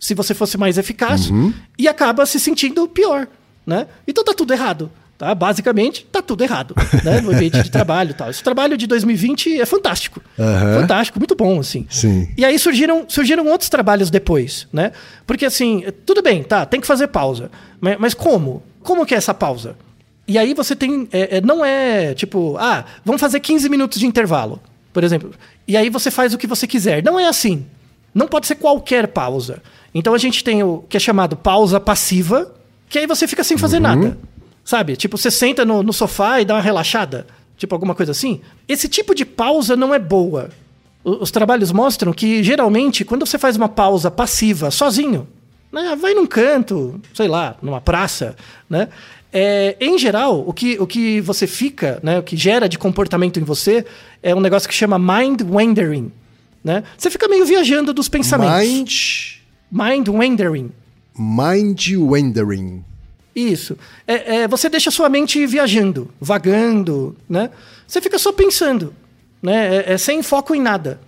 se 0.06 0.14
você 0.14 0.36
fosse 0.36 0.56
mais 0.56 0.78
eficaz, 0.78 1.32
uhum. 1.32 1.52
e 1.80 1.88
acaba 1.88 2.26
se 2.28 2.40
sentindo 2.40 2.88
pior, 2.88 3.28
né? 3.66 3.88
Então 4.08 4.24
tá 4.24 4.34
tudo 4.36 4.54
errado. 4.54 4.92
Tá? 5.18 5.34
Basicamente, 5.34 6.06
tá 6.12 6.22
tudo 6.22 6.44
errado 6.44 6.76
né? 7.02 7.22
no 7.22 7.32
ambiente 7.32 7.64
de 7.64 7.72
trabalho 7.72 8.12
e 8.12 8.14
tal. 8.14 8.30
Esse 8.30 8.44
trabalho 8.44 8.78
de 8.78 8.86
2020 8.86 9.62
é 9.62 9.66
fantástico. 9.66 10.22
Uhum. 10.38 10.82
Fantástico, 10.82 11.18
muito 11.18 11.34
bom, 11.36 11.60
assim. 11.60 11.88
Sim. 11.90 12.28
E 12.38 12.44
aí 12.44 12.60
surgiram, 12.60 13.06
surgiram 13.08 13.48
outros 13.48 13.70
trabalhos 13.70 14.12
depois, 14.12 14.68
né? 14.74 14.92
Porque 15.26 15.46
assim, 15.46 15.86
tudo 16.06 16.22
bem, 16.22 16.44
tá, 16.44 16.66
tem 16.66 16.82
que 16.82 16.86
fazer 16.86 17.08
pausa. 17.08 17.50
Mas, 17.80 17.98
mas 17.98 18.14
como? 18.14 18.62
Como 18.84 19.06
que 19.06 19.16
é 19.16 19.18
essa 19.18 19.34
pausa? 19.34 19.78
E 20.28 20.38
aí 20.38 20.54
você 20.54 20.76
tem. 20.76 21.08
É, 21.12 21.38
é, 21.38 21.42
não 21.42 21.64
é 21.64 22.14
tipo, 22.14 22.58
ah, 22.60 22.84
vamos 23.04 23.22
fazer 23.22 23.40
15 23.40 23.70
minutos 23.70 23.98
de 23.98 24.06
intervalo, 24.06 24.62
por 24.92 25.04
exemplo. 25.04 25.32
E 25.66 25.78
aí 25.78 25.90
você 25.90 26.12
faz 26.12 26.34
o 26.34 26.38
que 26.38 26.46
você 26.46 26.68
quiser. 26.68 27.02
Não 27.02 27.18
é 27.18 27.26
assim. 27.26 27.66
Não 28.16 28.30
pode 28.30 28.48
ser 28.48 28.56
qualquer 28.56 29.10
pausa. 29.10 29.62
Então 29.94 30.14
a 30.14 30.18
gente 30.18 30.42
tem 30.42 30.64
o 30.64 30.86
que 30.88 30.96
é 30.96 31.00
chamado 31.00 31.36
pausa 31.36 31.82
passiva, 31.82 32.56
que 32.90 32.98
aí 32.98 33.06
você 33.06 33.28
fica 33.28 33.44
sem 33.44 33.58
fazer 33.58 33.76
uhum. 33.76 33.84
nada. 33.84 34.18
Sabe? 34.64 34.96
Tipo, 34.96 35.18
você 35.18 35.30
senta 35.30 35.66
no, 35.66 35.84
no 35.84 35.92
sofá 35.92 36.40
e 36.40 36.46
dá 36.46 36.56
uma 36.56 36.62
relaxada. 36.62 37.28
Tipo, 37.58 37.76
alguma 37.76 37.94
coisa 37.94 38.14
assim. 38.14 38.42
Esse 38.68 38.88
tipo 38.88 39.14
de 39.14 39.26
pausa 39.26 39.76
não 39.76 39.94
é 39.94 40.00
boa. 40.00 40.50
Os 41.04 41.30
trabalhos 41.30 41.72
mostram 41.72 42.12
que, 42.14 42.42
geralmente, 42.42 43.06
quando 43.06 43.26
você 43.26 43.38
faz 43.38 43.56
uma 43.58 43.70
pausa 43.70 44.10
passiva, 44.10 44.72
sozinho, 44.72 45.28
né, 45.72 45.96
vai 46.00 46.14
num 46.14 46.26
canto, 46.26 47.00
sei 47.14 47.28
lá, 47.28 47.58
numa 47.62 47.80
praça, 47.80 48.36
né? 48.70 48.88
É, 49.32 49.76
em 49.82 50.00
geral, 50.00 50.44
o 50.48 50.54
que, 50.54 50.78
o 50.80 50.88
que 50.88 51.20
você 51.20 51.46
fica, 51.46 52.00
né, 52.02 52.18
o 52.20 52.24
que 52.24 52.38
gera 52.38 52.70
de 52.70 52.80
comportamento 52.80 53.38
em 53.40 53.44
você 53.44 53.86
é 54.24 54.34
um 54.34 54.40
negócio 54.40 54.68
que 54.68 54.74
chama 54.74 54.98
mind 54.98 55.42
wandering. 55.42 56.12
Né? 56.66 56.84
Você 56.98 57.12
fica 57.12 57.28
meio 57.28 57.46
viajando 57.46 57.94
dos 57.94 58.10
pensamentos. 58.10 58.68
Mind 58.68 59.36
Mind 59.72 60.08
wandering. 60.08 60.72
Mind 61.16 61.80
wandering. 61.96 62.84
Isso. 63.36 63.78
É, 64.08 64.38
é, 64.38 64.48
você 64.48 64.68
deixa 64.68 64.90
sua 64.90 65.08
mente 65.08 65.46
viajando, 65.46 66.10
vagando, 66.20 67.16
né? 67.30 67.52
Você 67.86 68.02
fica 68.02 68.18
só 68.18 68.32
pensando, 68.32 68.96
né? 69.44 69.76
É, 69.76 69.94
é 69.94 69.98
sem 69.98 70.24
foco 70.24 70.56
em 70.56 70.62
nada. 70.62 71.00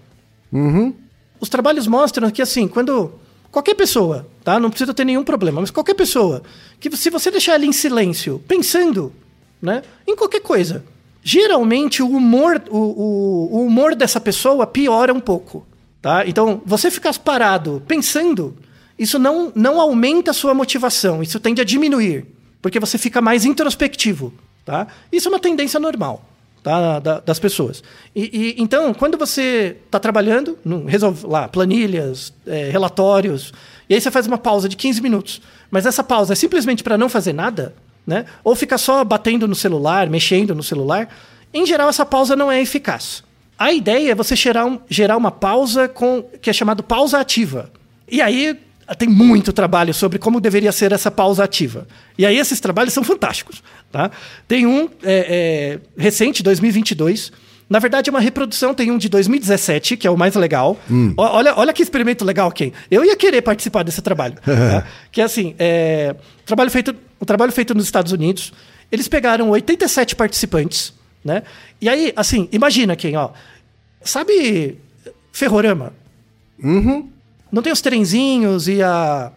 Uhum. 0.52 0.94
Os 1.40 1.50
trabalhos 1.50 1.88
mostram 1.88 2.30
que, 2.30 2.42
assim, 2.42 2.68
quando 2.68 3.14
qualquer 3.50 3.74
pessoa, 3.74 4.28
tá? 4.44 4.60
Não 4.60 4.70
precisa 4.70 4.94
ter 4.94 5.06
nenhum 5.06 5.24
problema, 5.24 5.62
mas 5.62 5.72
qualquer 5.72 5.94
pessoa, 5.96 6.44
que 6.80 6.96
se 6.96 7.10
você 7.10 7.32
deixar 7.32 7.54
ela 7.54 7.66
em 7.66 7.72
silêncio, 7.72 8.44
pensando, 8.48 9.14
né? 9.62 9.82
Em 10.06 10.16
qualquer 10.16 10.42
coisa, 10.42 10.84
geralmente 11.28 12.02
o 12.02 12.08
humor, 12.08 12.64
o, 12.70 12.78
o, 12.78 13.50
o 13.58 13.66
humor 13.66 13.94
dessa 13.96 14.20
pessoa 14.22 14.66
piora 14.66 15.14
um 15.14 15.20
pouco. 15.20 15.68
Tá? 16.02 16.26
Então, 16.26 16.62
você 16.66 16.90
ficar 16.90 17.14
parado 17.20 17.84
pensando, 17.86 18.56
isso 18.98 19.20
não, 19.20 19.52
não 19.54 19.82
aumenta 19.82 20.32
a 20.32 20.34
sua 20.34 20.54
motivação, 20.54 21.22
isso 21.22 21.38
tende 21.38 21.60
a 21.60 21.66
diminuir, 21.66 22.26
porque 22.62 22.80
você 22.80 22.98
fica 22.98 23.20
mais 23.20 23.44
introspectivo. 23.44 24.34
Tá? 24.64 24.88
Isso 25.12 25.28
é 25.28 25.32
uma 25.32 25.40
tendência 25.40 25.82
normal 25.82 26.24
tá? 26.64 27.00
Da, 27.00 27.20
das 27.20 27.40
pessoas. 27.40 27.84
E, 28.16 28.56
e, 28.58 28.62
então, 28.62 28.94
quando 28.94 29.18
você 29.18 29.76
está 29.86 30.00
trabalhando, 30.00 30.58
resolve 30.86 31.28
lá 31.28 31.50
planilhas, 31.50 32.34
é, 32.46 32.70
relatórios, 32.70 33.54
e 33.90 33.96
aí 33.96 34.00
você 34.00 34.10
faz 34.10 34.28
uma 34.28 34.38
pausa 34.38 34.70
de 34.70 34.78
15 34.78 35.02
minutos, 35.02 35.42
mas 35.70 35.86
essa 35.86 36.04
pausa 36.04 36.32
é 36.32 36.36
simplesmente 36.36 36.84
para 36.84 36.98
não 36.98 37.10
fazer 37.10 37.34
nada, 37.34 37.76
né? 38.08 38.26
ou 38.44 38.56
ficar 38.56 38.78
só 38.78 39.04
batendo 39.04 39.48
no 39.48 39.54
celular, 39.56 40.10
mexendo 40.10 40.56
no 40.56 40.64
celular, 40.64 41.10
em 41.54 41.66
geral 41.66 41.90
essa 41.90 42.06
pausa 42.06 42.36
não 42.36 42.50
é 42.52 42.62
eficaz. 42.62 43.22
A 43.60 43.74
ideia 43.74 44.12
é 44.12 44.16
você 44.16 44.36
gerar, 44.36 44.66
um- 44.66 44.80
gerar 44.90 45.18
uma 45.18 45.30
pausa 45.32 45.88
com 45.90 46.24
que 46.42 46.50
é 46.50 46.54
chamado 46.54 46.82
pausa 46.82 47.20
ativa. 47.20 47.70
E 48.10 48.22
aí 48.22 48.58
tem 48.98 49.10
muito 49.10 49.52
trabalho 49.52 49.94
sobre 49.94 50.18
como 50.20 50.40
deveria 50.40 50.72
ser 50.72 50.94
essa 50.94 51.12
pausa 51.12 51.44
ativa. 51.44 51.86
E 52.18 52.26
aí 52.26 52.38
esses 52.38 52.60
trabalhos 52.62 52.94
são 52.94 53.04
fantásticos. 53.04 53.62
Tá? 53.92 54.10
Tem 54.48 54.66
um 54.66 54.88
é, 55.04 55.80
é, 55.98 56.02
recente, 56.02 56.42
2022. 56.44 57.32
Na 57.70 57.80
verdade, 57.80 58.10
é 58.10 58.12
uma 58.12 58.22
reprodução, 58.22 58.74
tem 58.74 58.90
um 58.92 58.98
de 58.98 59.10
2017, 59.10 59.98
que 59.98 60.08
é 60.08 60.12
o 60.12 60.16
mais 60.16 60.36
legal. 60.36 60.78
Ó- 61.18 61.36
Olha, 61.36 61.54
olha 61.58 61.74
que 61.74 61.84
experimento 61.84 62.24
legal, 62.24 62.50
Ken. 62.52 62.72
Eu 62.90 63.04
ia 63.04 63.16
querer 63.18 63.42
participar 63.42 63.84
desse 63.84 64.02
trabalho. 64.02 64.36
tá? 64.46 64.86
Que 65.12 65.20
é 65.20 65.24
assim, 65.26 65.54
é, 65.60 66.16
trabalho 66.46 66.72
feito, 66.72 66.96
um 67.22 67.26
trabalho 67.26 67.52
feito 67.52 67.74
nos 67.74 67.86
Estados 67.86 68.12
Unidos. 68.12 68.54
Eles 68.92 69.08
pegaram 69.08 69.50
87 69.50 70.16
participantes, 70.16 70.94
né? 71.24 71.44
E 71.82 71.90
aí, 71.90 72.14
assim, 72.16 72.48
imagina, 72.52 72.96
Ken, 72.96 73.16
ó. 73.18 73.32
Sabe 74.02 74.78
ferrorama? 75.32 75.94
Não 77.52 77.62
tem 77.62 77.72
os 77.72 77.82
trenzinhos 77.82 78.68
e 78.68 78.82
a, 78.82 79.32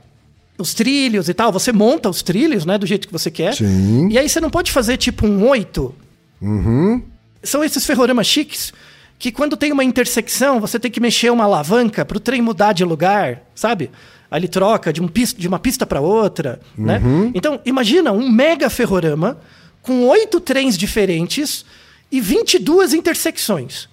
os 0.57 0.75
trilhos 0.75 1.29
e 1.29 1.35
tal. 1.35 1.53
Você 1.53 1.73
monta 1.73 2.09
os 2.09 2.23
trilhos, 2.23 2.64
né? 2.64 2.79
Do 2.79 2.87
jeito 2.87 3.07
que 3.07 3.12
você 3.12 3.31
quer. 3.31 3.55
Sim. 3.55 4.09
E 4.11 4.19
aí 4.19 4.29
você 4.29 4.40
não 4.40 4.51
pode 4.51 4.71
fazer 4.71 4.97
tipo 4.97 5.27
um 5.27 5.49
oito. 5.49 5.95
Uhum. 6.40 7.03
São 7.43 7.64
esses 7.64 7.85
ferroramas 7.85 8.27
chiques 8.27 8.73
que 9.19 9.31
quando 9.31 9.57
tem 9.57 9.71
uma 9.71 9.85
intersecção, 9.85 10.59
você 10.59 10.79
tem 10.79 10.90
que 10.90 10.99
mexer 10.99 11.31
uma 11.31 11.45
alavanca 11.45 12.07
para 12.07 12.16
o 12.16 12.21
trem 12.21 12.40
mudar 12.40 12.73
de 12.73 12.85
lugar, 12.85 13.43
sabe? 13.55 13.90
Aí 14.31 14.38
ele 14.40 14.49
troca 14.49 14.93
de, 14.93 15.03
um 15.03 15.09
pis- 15.09 15.35
de 15.35 15.49
uma 15.49 15.59
pista 15.59 15.85
para 15.85 16.01
outra, 16.01 16.61
né? 16.77 17.01
Então, 17.35 17.61
imagina 17.64 18.12
um 18.12 18.31
mega 18.31 18.71
ferrorama 18.71 19.38
com 19.83 20.07
oito 20.07 20.38
trens 20.40 20.77
diferentes 20.79 21.64
e 22.12 22.21
22 22.21 22.95
intersecções. 22.95 23.88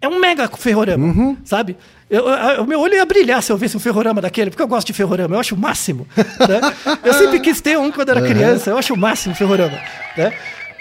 É 0.00 0.08
um 0.08 0.18
mega 0.20 0.48
ferrorama, 0.48 1.06
sabe? 1.44 1.76
Eu- 2.08 2.28
eu- 2.28 2.62
o 2.62 2.66
meu 2.66 2.78
olho 2.80 2.94
ia 2.94 3.04
brilhar 3.04 3.42
se 3.42 3.50
eu 3.50 3.56
visse 3.56 3.76
um 3.76 3.80
ferrorama 3.80 4.20
daquele, 4.20 4.50
porque 4.50 4.62
eu 4.62 4.68
gosto 4.68 4.86
de 4.86 4.92
ferrorama, 4.92 5.34
eu 5.36 5.40
acho 5.40 5.54
o 5.54 5.58
máximo. 5.58 6.06
né? 6.16 6.60
Eu 7.04 7.12
sempre 7.14 7.40
quis 7.40 7.60
ter 7.60 7.76
um 7.78 7.90
quando 7.90 8.10
era 8.10 8.20
criança, 8.22 8.70
eu 8.70 8.78
acho 8.78 8.94
o 8.94 8.96
máximo 8.96 9.34
ferrorama. 9.34 9.78
Né? 10.16 10.32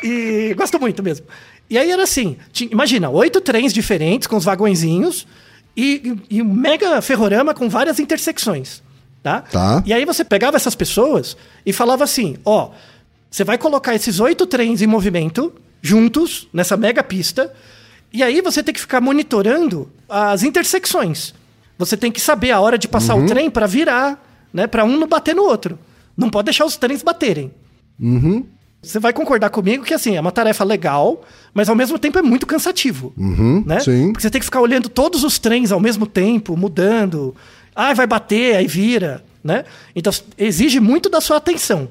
E 0.03 0.53
gosto 0.55 0.79
muito 0.79 1.01
mesmo. 1.01 1.25
E 1.69 1.77
aí 1.77 1.89
era 1.89 2.03
assim: 2.03 2.37
tinha- 2.51 2.69
imagina, 2.71 3.09
oito 3.09 3.41
trens 3.41 3.73
diferentes 3.73 4.27
com 4.27 4.35
os 4.35 4.43
vagõezinhos 4.45 5.25
e, 5.75 6.15
e 6.29 6.41
um 6.41 6.53
mega 6.53 7.01
ferrorama 7.01 7.53
com 7.53 7.67
várias 7.67 7.99
intersecções. 7.99 8.83
Tá? 9.25 9.41
Tá. 9.41 9.81
E 9.87 9.91
aí 9.91 10.05
você 10.05 10.23
pegava 10.23 10.55
essas 10.55 10.75
pessoas 10.75 11.35
e 11.65 11.73
falava 11.73 12.03
assim: 12.03 12.37
ó, 12.45 12.69
você 13.27 13.43
vai 13.43 13.57
colocar 13.57 13.95
esses 13.95 14.19
oito 14.19 14.45
trens 14.45 14.83
em 14.83 14.85
movimento 14.85 15.51
juntos 15.81 16.47
nessa 16.53 16.77
mega 16.77 17.03
pista. 17.03 17.51
E 18.13 18.21
aí 18.21 18.39
você 18.39 18.61
tem 18.61 18.71
que 18.71 18.79
ficar 18.79 19.01
monitorando 19.01 19.89
as 20.07 20.43
intersecções. 20.43 21.33
Você 21.75 21.97
tem 21.97 22.11
que 22.11 22.21
saber 22.21 22.51
a 22.51 22.59
hora 22.59 22.77
de 22.77 22.87
passar 22.87 23.15
o 23.15 23.25
trem 23.25 23.49
para 23.49 23.65
virar, 23.65 24.23
né, 24.53 24.67
para 24.67 24.85
um 24.85 24.95
não 24.95 25.07
bater 25.07 25.33
no 25.33 25.41
outro. 25.41 25.79
Não 26.15 26.29
pode 26.29 26.45
deixar 26.45 26.63
os 26.63 26.77
trens 26.77 27.01
baterem. 27.01 27.51
Você 28.79 28.99
vai 28.99 29.11
concordar 29.11 29.49
comigo 29.49 29.83
que 29.83 29.95
assim, 29.95 30.15
é 30.15 30.21
uma 30.21 30.31
tarefa 30.31 30.63
legal, 30.63 31.23
mas 31.51 31.67
ao 31.67 31.75
mesmo 31.75 31.97
tempo 31.97 32.19
é 32.19 32.21
muito 32.21 32.45
cansativo. 32.45 33.11
né? 33.65 33.79
sim. 33.79 34.11
Porque 34.11 34.21
você 34.21 34.29
tem 34.29 34.39
que 34.39 34.45
ficar 34.45 34.61
olhando 34.61 34.87
todos 34.87 35.23
os 35.23 35.39
trens 35.39 35.71
ao 35.71 35.79
mesmo 35.79 36.05
tempo, 36.05 36.55
mudando. 36.55 37.35
Ah, 37.75 37.93
vai 37.93 38.07
bater, 38.07 38.55
aí 38.55 38.67
vira, 38.67 39.23
né? 39.43 39.65
Então 39.95 40.13
exige 40.37 40.79
muito 40.79 41.09
da 41.09 41.19
sua 41.19 41.37
atenção. 41.37 41.89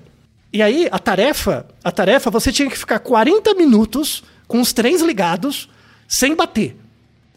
E 0.52 0.62
aí 0.62 0.88
a 0.90 0.98
tarefa, 0.98 1.66
a 1.82 1.90
tarefa 1.90 2.30
você 2.30 2.50
tinha 2.50 2.70
que 2.70 2.78
ficar 2.78 2.98
40 3.00 3.54
minutos 3.54 4.24
com 4.46 4.60
os 4.60 4.72
trens 4.72 5.02
ligados 5.02 5.68
sem 6.08 6.34
bater. 6.34 6.76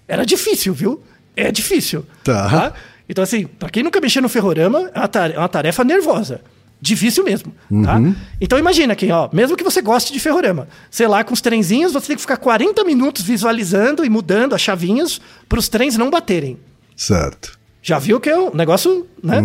Era 0.07 0.25
difícil, 0.25 0.73
viu? 0.73 1.03
É 1.35 1.51
difícil. 1.51 2.05
Tá. 2.23 2.73
Então, 3.09 3.23
assim, 3.23 3.45
pra 3.45 3.69
quem 3.69 3.83
nunca 3.83 4.01
mexeu 4.01 4.21
no 4.21 4.29
ferrorama, 4.29 4.91
é 4.93 5.37
uma 5.37 5.45
é 5.45 5.47
tarefa 5.47 5.83
nervosa. 5.83 6.41
Difícil 6.79 7.23
mesmo, 7.23 7.51
tá? 7.83 7.99
Então 8.39 8.59
imagina 8.59 8.95
quem, 8.95 9.11
ó, 9.11 9.27
mesmo 9.33 9.57
que 9.57 9.63
você 9.63 9.81
goste 9.81 10.13
de 10.13 10.19
ferrorama, 10.19 10.67
sei 10.91 11.07
lá, 11.07 11.23
com 11.23 11.33
os 11.33 11.41
trenzinhos, 11.41 11.91
você 11.91 12.07
tem 12.07 12.15
que 12.15 12.21
ficar 12.21 12.37
40 12.37 12.83
minutos 12.83 13.23
visualizando 13.23 14.05
e 14.05 14.09
mudando 14.09 14.53
as 14.53 14.61
chavinhas 14.61 15.19
para 15.49 15.57
os 15.57 15.67
trens 15.67 15.97
não 15.97 16.11
baterem. 16.11 16.59
Certo. 16.95 17.57
Já 17.81 17.99
viu 17.99 18.19
que 18.19 18.29
é 18.29 18.37
um 18.37 18.53
negócio, 18.53 19.07
né? 19.23 19.41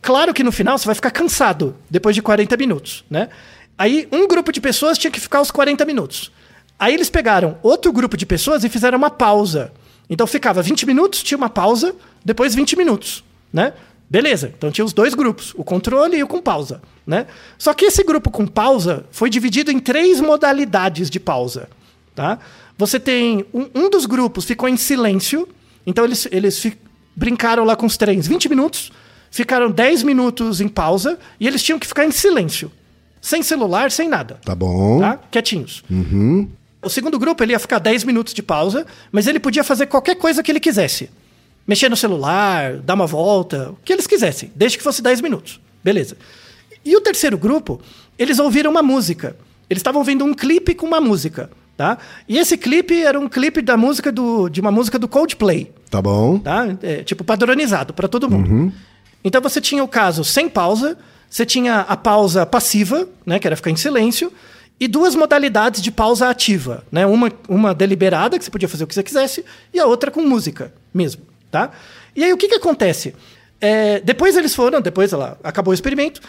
Claro 0.00 0.34
que 0.34 0.42
no 0.42 0.50
final 0.50 0.76
você 0.76 0.86
vai 0.86 0.94
ficar 0.94 1.10
cansado 1.10 1.76
depois 1.88 2.14
de 2.14 2.22
40 2.22 2.56
minutos, 2.56 3.04
né? 3.08 3.28
Aí 3.78 4.08
um 4.12 4.26
grupo 4.26 4.52
de 4.52 4.60
pessoas 4.60 4.98
tinha 4.98 5.10
que 5.10 5.20
ficar 5.20 5.40
os 5.40 5.50
40 5.50 5.84
minutos. 5.84 6.32
Aí 6.78 6.92
eles 6.92 7.08
pegaram 7.08 7.56
outro 7.62 7.92
grupo 7.92 8.16
de 8.16 8.26
pessoas 8.26 8.64
e 8.64 8.68
fizeram 8.68 8.98
uma 8.98 9.10
pausa. 9.10 9.72
Então 10.10 10.26
ficava 10.26 10.60
20 10.60 10.84
minutos, 10.84 11.22
tinha 11.22 11.38
uma 11.38 11.48
pausa, 11.48 11.94
depois 12.24 12.54
20 12.54 12.76
minutos, 12.76 13.24
né? 13.52 13.72
Beleza. 14.10 14.52
Então 14.58 14.70
tinha 14.70 14.84
os 14.84 14.92
dois 14.92 15.14
grupos, 15.14 15.54
o 15.56 15.64
controle 15.64 16.16
e 16.18 16.22
o 16.22 16.26
com 16.26 16.42
pausa, 16.42 16.82
né? 17.06 17.26
Só 17.56 17.72
que 17.72 17.86
esse 17.86 18.02
grupo 18.04 18.30
com 18.30 18.46
pausa 18.46 19.06
foi 19.10 19.30
dividido 19.30 19.70
em 19.70 19.78
três 19.78 20.20
modalidades 20.20 21.08
de 21.08 21.18
pausa, 21.18 21.68
tá? 22.14 22.38
Você 22.76 22.98
tem 22.98 23.46
um, 23.54 23.68
um 23.74 23.88
dos 23.88 24.04
grupos 24.04 24.44
ficou 24.44 24.68
em 24.68 24.76
silêncio, 24.76 25.48
então 25.86 26.04
eles, 26.04 26.28
eles 26.30 26.58
brincaram 27.14 27.64
lá 27.64 27.76
com 27.76 27.86
os 27.86 27.96
trens 27.96 28.26
20 28.26 28.48
minutos, 28.48 28.92
ficaram 29.30 29.70
10 29.70 30.02
minutos 30.02 30.60
em 30.60 30.68
pausa 30.68 31.18
e 31.38 31.46
eles 31.46 31.62
tinham 31.62 31.78
que 31.78 31.86
ficar 31.86 32.04
em 32.04 32.10
silêncio. 32.10 32.70
Sem 33.20 33.42
celular, 33.42 33.90
sem 33.90 34.08
nada. 34.08 34.40
Tá 34.44 34.54
bom. 34.54 35.00
Tá? 35.00 35.18
Quietinhos. 35.30 35.84
O 36.82 36.88
segundo 36.88 37.18
grupo 37.18 37.42
ele 37.42 37.52
ia 37.52 37.58
ficar 37.58 37.78
10 37.78 38.02
minutos 38.02 38.34
de 38.34 38.42
pausa, 38.42 38.84
mas 39.12 39.28
ele 39.28 39.38
podia 39.38 39.62
fazer 39.62 39.86
qualquer 39.86 40.16
coisa 40.16 40.42
que 40.42 40.50
ele 40.50 40.58
quisesse. 40.58 41.08
Mexer 41.66 41.88
no 41.88 41.96
celular, 41.96 42.78
dar 42.78 42.94
uma 42.94 43.06
volta, 43.06 43.70
o 43.70 43.76
que 43.84 43.92
eles 43.92 44.08
quisessem, 44.08 44.50
desde 44.56 44.76
que 44.76 44.82
fosse 44.82 45.00
10 45.00 45.20
minutos. 45.20 45.60
Beleza. 45.84 46.16
E 46.84 46.96
o 46.96 47.00
terceiro 47.00 47.38
grupo, 47.38 47.80
eles 48.18 48.40
ouviram 48.40 48.72
uma 48.72 48.82
música. 48.82 49.36
Eles 49.70 49.80
estavam 49.80 50.00
ouvindo 50.00 50.24
um 50.24 50.34
clipe 50.34 50.74
com 50.74 50.84
uma 50.84 51.00
música, 51.00 51.48
tá? 51.76 51.98
E 52.28 52.36
esse 52.36 52.56
clipe 52.58 53.00
era 53.00 53.18
um 53.18 53.28
clipe 53.28 53.62
da 53.62 53.76
música 53.76 54.10
do, 54.10 54.48
de 54.48 54.60
uma 54.60 54.72
música 54.72 54.98
do 54.98 55.06
Coldplay 55.06 55.72
Tá 55.92 56.00
bom. 56.00 56.38
tá? 56.38 56.66
É, 56.82 57.04
tipo, 57.04 57.22
padronizado 57.22 57.92
para 57.92 58.08
todo 58.08 58.28
mundo. 58.30 58.72
Então 59.22 59.42
você 59.42 59.60
tinha 59.60 59.84
o 59.84 59.88
caso 59.88 60.24
sem 60.24 60.48
pausa, 60.48 60.96
você 61.28 61.44
tinha 61.44 61.80
a 61.80 61.96
pausa 61.98 62.46
passiva, 62.46 63.06
né, 63.26 63.38
que 63.38 63.46
era 63.46 63.54
ficar 63.54 63.70
em 63.70 63.76
silêncio, 63.76 64.32
e 64.80 64.88
duas 64.88 65.14
modalidades 65.14 65.82
de 65.82 65.92
pausa 65.92 66.30
ativa, 66.30 66.82
né? 66.90 67.04
Uma, 67.04 67.30
uma 67.46 67.74
deliberada, 67.74 68.38
que 68.38 68.44
você 68.44 68.50
podia 68.50 68.68
fazer 68.68 68.84
o 68.84 68.86
que 68.86 68.94
você 68.94 69.02
quisesse, 69.02 69.44
e 69.72 69.78
a 69.78 69.84
outra 69.86 70.10
com 70.10 70.22
música 70.22 70.72
mesmo, 70.94 71.22
tá? 71.50 71.70
E 72.16 72.24
aí 72.24 72.32
o 72.32 72.38
que 72.38 72.48
que 72.48 72.54
acontece? 72.54 73.14
É, 73.60 74.00
depois 74.00 74.34
eles 74.34 74.54
foram, 74.54 74.80
depois 74.80 75.12
ela 75.12 75.38
acabou 75.44 75.72
o 75.72 75.74
experimento, 75.74 76.22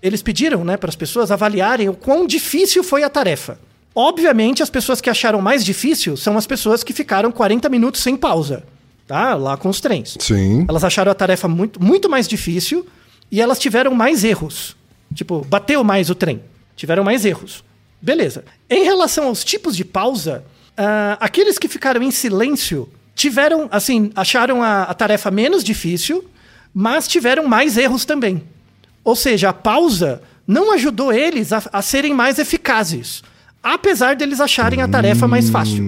eles 0.00 0.22
pediram 0.22 0.64
né, 0.64 0.76
para 0.76 0.88
as 0.88 0.96
pessoas 0.96 1.30
avaliarem 1.32 1.88
o 1.88 1.94
quão 1.94 2.24
difícil 2.24 2.84
foi 2.84 3.02
a 3.02 3.10
tarefa. 3.10 3.58
Obviamente, 3.94 4.62
as 4.62 4.70
pessoas 4.70 5.00
que 5.00 5.10
acharam 5.10 5.42
mais 5.42 5.64
difícil 5.64 6.16
são 6.16 6.38
as 6.38 6.46
pessoas 6.46 6.82
que 6.82 6.92
ficaram 6.92 7.30
40 7.32 7.68
minutos 7.68 8.00
sem 8.00 8.16
pausa, 8.16 8.64
tá? 9.06 9.34
Lá 9.34 9.56
com 9.56 9.68
os 9.68 9.80
trens. 9.80 10.16
Sim. 10.20 10.64
Elas 10.68 10.84
acharam 10.84 11.12
a 11.12 11.14
tarefa 11.14 11.48
muito, 11.48 11.82
muito 11.82 12.08
mais 12.08 12.26
difícil 12.28 12.86
e 13.30 13.40
elas 13.40 13.58
tiveram 13.58 13.94
mais 13.94 14.24
erros. 14.24 14.76
Tipo, 15.14 15.44
bateu 15.48 15.82
mais 15.84 16.10
o 16.10 16.14
trem. 16.14 16.42
Tiveram 16.76 17.04
mais 17.04 17.24
erros. 17.24 17.64
Beleza. 18.00 18.44
Em 18.68 18.84
relação 18.84 19.26
aos 19.26 19.44
tipos 19.44 19.76
de 19.76 19.84
pausa, 19.84 20.44
ah, 20.76 21.16
aqueles 21.20 21.58
que 21.58 21.68
ficaram 21.68 22.02
em 22.02 22.10
silêncio 22.10 22.88
tiveram, 23.14 23.68
assim, 23.70 24.10
acharam 24.16 24.62
a, 24.62 24.84
a 24.84 24.94
tarefa 24.94 25.30
menos 25.30 25.62
difícil, 25.62 26.24
mas 26.74 27.06
tiveram 27.06 27.46
mais 27.46 27.76
erros 27.76 28.04
também. 28.04 28.42
Ou 29.04 29.14
seja, 29.14 29.50
a 29.50 29.52
pausa 29.52 30.22
não 30.46 30.72
ajudou 30.72 31.12
eles 31.12 31.52
a, 31.52 31.62
a 31.72 31.82
serem 31.82 32.14
mais 32.14 32.38
eficazes, 32.38 33.22
apesar 33.62 34.16
deles 34.16 34.40
acharem 34.40 34.80
a 34.82 34.88
tarefa 34.88 35.28
mais 35.28 35.50
fácil. 35.50 35.82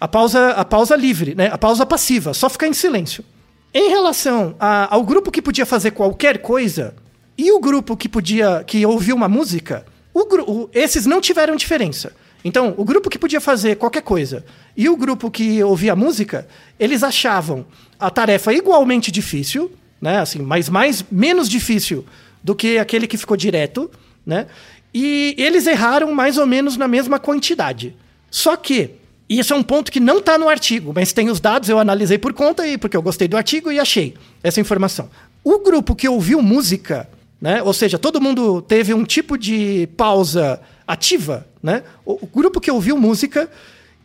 A 0.00 0.06
pausa, 0.06 0.50
a 0.50 0.64
pausa 0.64 0.94
livre, 0.96 1.34
né? 1.34 1.48
A 1.50 1.58
pausa 1.58 1.86
passiva, 1.86 2.34
só 2.34 2.48
ficar 2.48 2.66
em 2.68 2.72
silêncio. 2.74 3.24
Em 3.72 3.88
relação 3.90 4.54
a- 4.60 4.94
ao 4.94 5.02
grupo 5.04 5.30
que 5.30 5.40
podia 5.42 5.66
fazer 5.66 5.90
qualquer 5.92 6.38
coisa 6.38 6.94
e 7.36 7.50
o 7.52 7.58
grupo 7.60 7.96
que 7.96 8.08
podia 8.08 8.62
que 8.66 8.84
ouviu 8.84 9.14
uma 9.16 9.28
música, 9.28 9.84
o 10.12 10.20
o- 10.20 10.70
esses 10.72 11.06
não 11.06 11.20
tiveram 11.20 11.56
diferença. 11.56 12.12
Então, 12.44 12.74
o 12.76 12.84
grupo 12.84 13.10
que 13.10 13.18
podia 13.18 13.40
fazer 13.40 13.76
qualquer 13.76 14.02
coisa 14.02 14.44
e 14.76 14.88
o 14.88 14.96
grupo 14.96 15.30
que 15.30 15.62
ouvia 15.64 15.96
música, 15.96 16.46
eles 16.78 17.02
achavam 17.02 17.66
a 17.98 18.08
tarefa 18.10 18.52
igualmente 18.52 19.10
difícil, 19.10 19.70
né? 20.00 20.18
Assim, 20.18 20.38
mas 20.40 20.68
mais 20.68 21.04
menos 21.10 21.48
difícil 21.48 22.04
do 22.42 22.54
que 22.54 22.78
aquele 22.78 23.06
que 23.06 23.16
ficou 23.16 23.36
direto, 23.36 23.90
né? 24.24 24.46
E 24.94 25.34
eles 25.38 25.66
erraram 25.66 26.12
mais 26.14 26.38
ou 26.38 26.46
menos 26.46 26.76
na 26.76 26.86
mesma 26.86 27.18
quantidade. 27.18 27.96
Só 28.30 28.56
que 28.56 28.92
e 29.28 29.38
isso 29.40 29.52
é 29.52 29.56
um 29.56 29.62
ponto 29.62 29.90
que 29.90 29.98
não 29.98 30.18
está 30.18 30.38
no 30.38 30.48
artigo, 30.48 30.92
mas 30.94 31.12
tem 31.12 31.28
os 31.30 31.40
dados, 31.40 31.68
eu 31.68 31.78
analisei 31.78 32.16
por 32.16 32.32
conta 32.32 32.66
e 32.66 32.78
porque 32.78 32.96
eu 32.96 33.02
gostei 33.02 33.26
do 33.26 33.36
artigo 33.36 33.72
e 33.72 33.80
achei 33.80 34.14
essa 34.42 34.60
informação. 34.60 35.10
O 35.42 35.58
grupo 35.58 35.96
que 35.96 36.08
ouviu 36.08 36.40
música, 36.40 37.08
né? 37.40 37.62
Ou 37.62 37.72
seja, 37.72 37.98
todo 37.98 38.20
mundo 38.20 38.62
teve 38.62 38.94
um 38.94 39.04
tipo 39.04 39.36
de 39.36 39.88
pausa 39.96 40.60
ativa, 40.86 41.46
né? 41.62 41.82
O, 42.04 42.24
o 42.24 42.26
grupo 42.26 42.60
que 42.60 42.70
ouviu 42.70 42.96
música, 42.96 43.50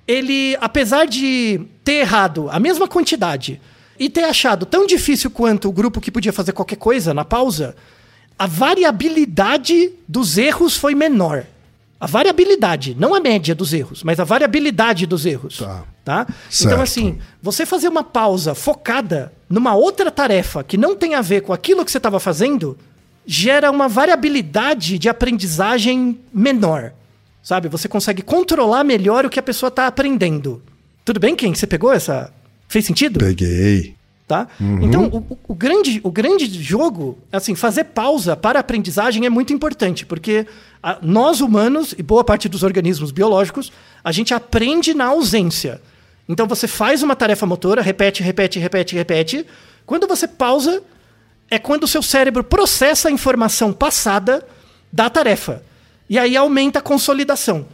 ele, 0.08 0.58
apesar 0.60 1.06
de 1.06 1.62
ter 1.84 2.00
errado 2.00 2.50
a 2.50 2.60
mesma 2.60 2.88
quantidade 2.88 3.62
e 4.00 4.10
ter 4.10 4.24
achado 4.24 4.66
tão 4.66 4.88
difícil 4.88 5.30
quanto 5.30 5.70
o 5.70 5.72
grupo 5.72 6.02
que 6.02 6.12
podia 6.12 6.34
fazer 6.34 6.52
qualquer 6.52 6.78
coisa 6.78 7.14
na 7.14 7.24
pausa, 7.24 7.76
a 8.38 8.48
variabilidade 8.48 9.92
dos 10.08 10.40
erros 10.40 10.76
foi 10.76 10.96
menor. 10.96 11.46
A 12.02 12.08
variabilidade, 12.08 12.98
não 13.00 13.14
a 13.14 13.20
média 13.20 13.54
dos 13.54 13.72
erros, 13.74 14.02
mas 14.02 14.20
a 14.20 14.24
variabilidade 14.24 15.06
dos 15.06 15.24
erros. 15.24 15.60
Tá. 15.60 15.84
tá? 16.04 16.28
Certo. 16.50 16.72
Então, 16.72 16.82
assim, 16.82 17.20
você 17.40 17.64
fazer 17.64 17.88
uma 17.88 18.04
pausa 18.04 18.56
focada 18.56 19.32
numa 19.48 19.76
outra 19.76 20.10
tarefa 20.10 20.64
que 20.64 20.78
não 20.78 20.96
tem 20.96 21.14
a 21.14 21.22
ver 21.22 21.42
com 21.42 21.54
aquilo 21.54 21.86
que 21.86 21.92
você 21.92 22.00
estava 22.00 22.20
fazendo, 22.20 22.76
gera 23.24 23.70
uma 23.70 23.88
variabilidade 23.88 24.98
de 24.98 25.10
aprendizagem 25.10 26.20
menor. 26.34 26.92
Sabe? 27.44 27.70
Você 27.70 27.88
consegue 27.88 28.24
controlar 28.24 28.84
melhor 28.84 29.24
o 29.24 29.30
que 29.30 29.40
a 29.40 29.44
pessoa 29.44 29.68
está 29.68 29.86
aprendendo. 29.86 30.60
Tudo 31.06 31.20
bem, 31.20 31.36
Ken? 31.36 31.54
Você 31.54 31.68
pegou 31.68 31.94
essa. 31.94 32.34
Fez 32.68 32.84
sentido? 32.84 33.20
Peguei. 33.20 33.96
Tá? 34.32 34.48
Então, 34.82 35.06
o, 35.12 35.18
o- 35.18 35.38
o 35.50 35.54
grande, 35.54 36.00
o 36.04 36.10
grande 36.10 36.46
jogo, 36.64 37.18
assim, 37.34 37.54
fazer 37.54 37.84
pausa 37.86 38.34
para 38.36 38.58
a 38.60 38.62
aprendizagem 38.62 39.26
é 39.26 39.30
muito 39.30 39.52
importante, 39.52 40.06
porque 40.06 40.48
a- 40.82 40.98
nós 41.02 41.42
humanos 41.42 41.94
e 41.98 42.02
boa 42.02 42.24
parte 42.24 42.48
dos 42.48 42.64
organismos 42.64 43.12
biológicos, 43.12 43.72
a 44.02 44.12
gente 44.14 44.34
aprende 44.34 44.94
na 44.94 45.08
ausência. 45.08 45.82
Então, 46.30 46.48
você 46.48 46.66
faz 46.66 47.04
uma 47.04 47.14
tarefa 47.16 47.46
motora, 47.46 47.82
repete, 47.82 48.24
repete, 48.24 48.58
repete, 48.58 48.96
repete. 48.96 49.46
Quando 49.86 50.08
você 50.08 50.28
pausa, 50.30 50.82
é 51.50 51.60
quando 51.60 51.84
o 51.84 51.88
seu 51.88 52.02
cérebro 52.02 52.42
processa 52.42 53.10
a 53.10 53.12
informação 53.12 53.74
passada 53.74 54.42
da 54.94 55.10
tarefa. 55.10 55.62
E 56.10 56.18
aí 56.18 56.38
aumenta 56.38 56.80
a 56.80 56.82
consolidação. 56.82 57.66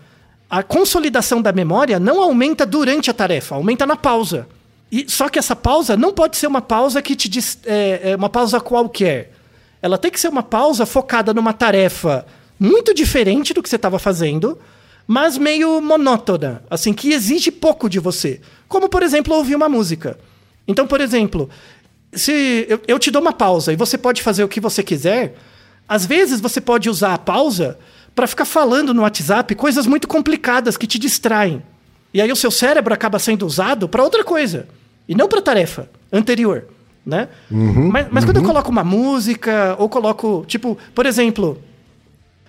A 0.49 0.63
consolidação 0.63 1.39
da 1.39 1.51
memória 1.51 1.99
não 1.99 2.19
aumenta 2.21 2.65
durante 2.65 3.11
a 3.11 3.13
tarefa, 3.13 3.53
aumenta 3.53 3.85
na 3.85 3.95
pausa. 3.95 4.47
E, 4.91 5.05
só 5.09 5.27
que 5.27 5.37
essa 5.37 5.55
pausa 5.55 5.97
não 5.97 6.13
pode 6.13 6.37
ser 6.37 6.47
uma 6.47 6.61
pausa 6.61 7.01
que 7.01 7.15
te 7.15 7.27
diz, 7.27 7.59
é, 7.65 8.11
é 8.11 8.15
uma 8.15 8.29
pausa 8.29 8.59
qualquer. 8.59 9.33
Ela 9.81 9.97
tem 9.97 10.09
que 10.09 10.19
ser 10.19 10.29
uma 10.29 10.43
pausa 10.43 10.85
focada 10.85 11.33
numa 11.33 11.53
tarefa 11.53 12.25
muito 12.59 12.93
diferente 12.93 13.53
do 13.53 13.61
que 13.61 13.69
você 13.69 13.75
estava 13.75 13.99
fazendo, 13.99 14.57
mas 15.05 15.37
meio 15.37 15.79
monótona, 15.81 16.63
assim, 16.69 16.93
que 16.93 17.11
exige 17.11 17.51
pouco 17.51 17.89
de 17.89 17.99
você. 17.99 18.41
Como, 18.67 18.89
por 18.89 19.03
exemplo, 19.03 19.35
ouvir 19.35 19.55
uma 19.55 19.69
música. 19.69 20.17
Então, 20.67 20.87
por 20.87 21.01
exemplo, 21.01 21.49
se 22.11 22.65
eu, 22.67 22.79
eu 22.87 22.99
te 22.99 23.11
dou 23.11 23.21
uma 23.21 23.33
pausa 23.33 23.71
e 23.71 23.75
você 23.75 23.97
pode 23.97 24.21
fazer 24.21 24.43
o 24.43 24.47
que 24.47 24.59
você 24.59 24.81
quiser, 24.81 25.35
às 25.87 26.05
vezes 26.05 26.39
você 26.39 26.59
pode 26.59 26.89
usar 26.89 27.13
a 27.13 27.17
pausa 27.17 27.77
para 28.15 28.25
ficar 28.25 28.45
falando 28.45 28.93
no 28.93 29.03
WhatsApp 29.03 29.53
coisas 29.53 29.85
muito 29.85 30.07
complicadas 30.07 30.75
que 30.75 30.87
te 30.87 30.97
distraem. 30.97 31.61
E 32.13 32.21
aí 32.21 32.31
o 32.31 32.35
seu 32.35 32.49
cérebro 32.49 32.93
acaba 32.93 33.19
sendo 33.19 33.45
usado 33.45 33.87
para 33.87 34.03
outra 34.03 34.23
coisa 34.23 34.67
e 35.07 35.15
não 35.15 35.27
para 35.27 35.39
a 35.39 35.41
tarefa 35.41 35.89
anterior, 36.11 36.65
né? 37.05 37.27
mas 37.91 38.07
mas 38.11 38.25
quando 38.25 38.37
eu 38.37 38.43
coloco 38.43 38.69
uma 38.69 38.83
música 38.83 39.75
ou 39.79 39.87
coloco, 39.89 40.43
tipo, 40.47 40.77
por 40.93 41.05
exemplo, 41.05 41.61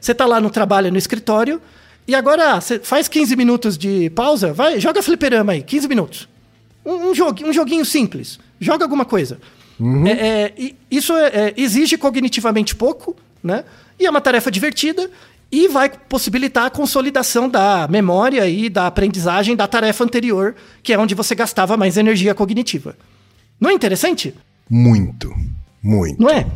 você 0.01 0.15
tá 0.15 0.27
lá 0.27 0.41
no 0.41 0.51
trabalho, 0.51 0.91
no 0.91 0.99
escritório, 0.99 1.61
e 2.07 2.15
agora 2.15 2.61
você 2.61 2.79
faz 2.79 3.09
15 3.09 3.37
minutos 3.37 3.77
de 3.77 4.11
pausa, 4.11 4.53
vai, 4.53 4.81
joga 4.81 5.03
fliperama 5.03 5.53
aí, 5.53 5.63
15 5.63 5.89
minutos. 5.89 6.29
Um, 6.85 7.11
um, 7.11 7.15
jogu- 7.15 7.45
um 7.47 7.53
joguinho 7.53 7.85
simples. 7.85 8.39
Joga 8.61 8.85
alguma 8.85 9.05
coisa. 9.05 9.39
É, 10.09 10.11
é, 10.11 10.53
e 10.57 10.75
isso 10.91 11.13
é- 11.15 11.27
é, 11.29 11.55
exige 11.57 11.97
cognitivamente 11.99 12.75
pouco, 12.75 13.15
né? 13.43 13.65
E 14.01 14.07
é 14.07 14.11
uma 14.11 14.21
tarefa 14.21 14.51
divertida 14.51 15.09
e 15.51 15.69
vai 15.69 15.89
possibilitar 15.89 16.67
a 16.67 16.71
consolidação 16.71 17.49
da 17.49 17.89
memória 17.89 18.47
e 18.49 18.69
da 18.69 18.87
aprendizagem 18.87 19.57
da 19.57 19.67
tarefa 19.67 20.05
anterior, 20.05 20.55
que 20.83 20.93
é 20.93 20.99
onde 20.99 21.15
você 21.15 21.35
gastava 21.35 21.77
mais 21.77 21.97
energia 21.97 22.35
cognitiva. 22.35 22.97
Não 23.61 23.71
é 23.71 23.73
interessante? 23.73 24.35
Muito. 24.69 25.35
Muito. 25.83 26.21
Não 26.23 26.29
é? 26.29 26.47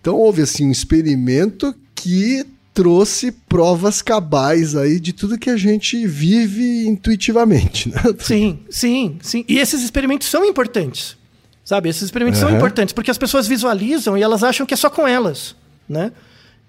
Então 0.00 0.14
houve 0.14 0.42
assim 0.42 0.66
um 0.66 0.70
experimento 0.70 1.74
que 1.94 2.44
trouxe 2.74 3.32
provas 3.32 4.00
cabais 4.02 4.76
aí 4.76 5.00
de 5.00 5.12
tudo 5.12 5.38
que 5.38 5.50
a 5.50 5.56
gente 5.56 6.06
vive 6.06 6.86
intuitivamente, 6.86 7.88
né? 7.88 7.96
Sim, 8.20 8.60
sim, 8.70 9.18
sim. 9.20 9.44
E 9.48 9.58
esses 9.58 9.82
experimentos 9.82 10.28
são 10.28 10.44
importantes. 10.44 11.16
Sabe? 11.64 11.88
Esses 11.88 12.04
experimentos 12.04 12.40
são 12.40 12.48
Aham. 12.48 12.56
importantes 12.56 12.92
porque 12.94 13.10
as 13.10 13.18
pessoas 13.18 13.46
visualizam 13.46 14.16
e 14.16 14.22
elas 14.22 14.42
acham 14.42 14.64
que 14.64 14.72
é 14.72 14.76
só 14.76 14.88
com 14.88 15.06
elas, 15.06 15.54
né? 15.88 16.12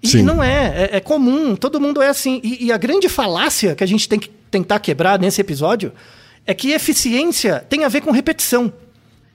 E 0.02 0.08
Sim. 0.08 0.22
não 0.22 0.42
é, 0.42 0.88
é, 0.92 0.96
é 0.96 1.00
comum, 1.00 1.54
todo 1.54 1.80
mundo 1.80 2.00
é 2.00 2.08
assim. 2.08 2.40
E, 2.42 2.66
e 2.66 2.72
a 2.72 2.76
grande 2.76 3.08
falácia 3.08 3.74
que 3.74 3.84
a 3.84 3.86
gente 3.86 4.08
tem 4.08 4.18
que 4.18 4.30
tentar 4.50 4.80
quebrar 4.80 5.18
nesse 5.18 5.40
episódio 5.40 5.92
é 6.46 6.54
que 6.54 6.72
eficiência 6.72 7.64
tem 7.68 7.84
a 7.84 7.88
ver 7.88 8.00
com 8.00 8.10
repetição. 8.10 8.72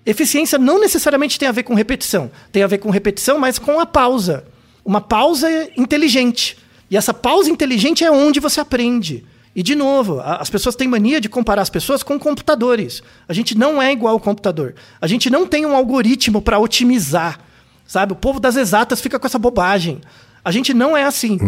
Eficiência 0.06 0.60
não 0.60 0.80
necessariamente 0.80 1.40
tem 1.40 1.48
a 1.48 1.52
ver 1.52 1.64
com 1.64 1.74
repetição. 1.74 2.30
Tem 2.52 2.64
a 2.64 2.68
ver 2.68 2.78
com 2.78 2.90
repetição, 2.90 3.40
mas 3.40 3.58
com 3.58 3.80
a 3.80 3.86
pausa. 3.86 4.46
Uma 4.84 5.02
pausa 5.02 5.48
inteligente. 5.76 6.58
E 6.90 6.98
essa 6.98 7.14
pausa 7.14 7.50
inteligente 7.50 8.04
é 8.04 8.12
onde 8.12 8.40
você 8.40 8.60
aprende. 8.60 9.26
E, 9.56 9.64
de 9.64 9.74
novo, 9.74 10.20
as 10.20 10.50
pessoas 10.50 10.76
têm 10.76 10.88
mania 10.88 11.22
de 11.22 11.30
comparar 11.30 11.62
as 11.62 11.70
pessoas 11.70 12.04
com 12.04 12.20
computadores. 12.20 13.02
A 13.28 13.34
gente 13.34 13.58
não 13.58 13.82
é 13.82 13.92
igual 13.92 14.14
ao 14.14 14.20
computador. 14.20 14.76
A 15.00 15.08
gente 15.08 15.30
não 15.30 15.48
tem 15.48 15.66
um 15.66 15.76
algoritmo 15.76 16.42
para 16.42 16.60
otimizar. 16.60 17.40
Sabe? 17.88 18.14
O 18.14 18.16
povo 18.16 18.40
das 18.40 18.58
exatas 18.58 19.00
fica 19.00 19.18
com 19.18 19.26
essa 19.26 19.40
bobagem. 19.40 20.02
A 20.46 20.52
gente 20.52 20.76
não 20.76 20.96
é 20.96 21.04
assim. 21.04 21.40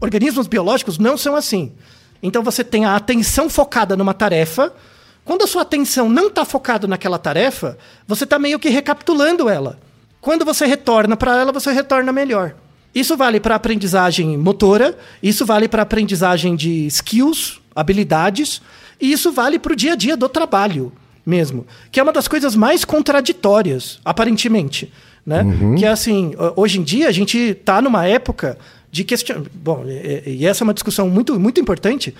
Organismos 0.00 0.46
biológicos 0.46 0.98
não 0.98 1.18
são 1.18 1.34
assim. 1.34 1.72
Então 2.22 2.44
você 2.44 2.62
tem 2.62 2.84
a 2.84 2.94
atenção 2.94 3.50
focada 3.50 3.96
numa 3.96 4.14
tarefa. 4.14 4.72
Quando 5.24 5.42
a 5.42 5.46
sua 5.48 5.62
atenção 5.62 6.08
não 6.08 6.28
está 6.28 6.44
focada 6.44 6.86
naquela 6.86 7.18
tarefa, 7.18 7.76
você 8.06 8.22
está 8.22 8.38
meio 8.38 8.60
que 8.60 8.68
recapitulando 8.68 9.48
ela. 9.48 9.80
Quando 10.20 10.44
você 10.44 10.64
retorna 10.64 11.16
para 11.16 11.36
ela, 11.36 11.50
você 11.50 11.72
retorna 11.72 12.12
melhor. 12.12 12.54
Isso 12.94 13.16
vale 13.16 13.40
para 13.40 13.56
aprendizagem 13.56 14.38
motora, 14.38 14.96
isso 15.20 15.44
vale 15.44 15.66
para 15.66 15.82
aprendizagem 15.82 16.54
de 16.54 16.86
skills, 16.86 17.60
habilidades, 17.74 18.62
e 19.00 19.10
isso 19.10 19.32
vale 19.32 19.58
para 19.58 19.72
o 19.72 19.76
dia 19.76 19.94
a 19.94 19.96
dia 19.96 20.16
do 20.16 20.28
trabalho 20.28 20.92
mesmo, 21.26 21.66
que 21.90 21.98
é 21.98 22.02
uma 22.02 22.12
das 22.12 22.28
coisas 22.28 22.54
mais 22.54 22.84
contraditórias, 22.84 23.98
aparentemente, 24.04 24.92
né? 25.24 25.42
Que 25.76 25.84
é 25.84 25.88
assim, 25.88 26.34
ho- 26.38 26.52
hoje 26.62 26.78
em 26.78 26.82
dia 26.82 27.08
a 27.08 27.12
gente 27.12 27.38
está 27.38 27.80
numa 27.82 28.06
época 28.06 28.58
de 28.90 29.04
questionar, 29.04 29.42
bom, 29.54 29.84
e, 29.86 30.46
essa 30.46 30.62
é 30.62 30.64
uma 30.64 30.74
discussão 30.74 31.08
muito 31.08 31.38
muito 31.40 31.60
importante. 31.60 32.14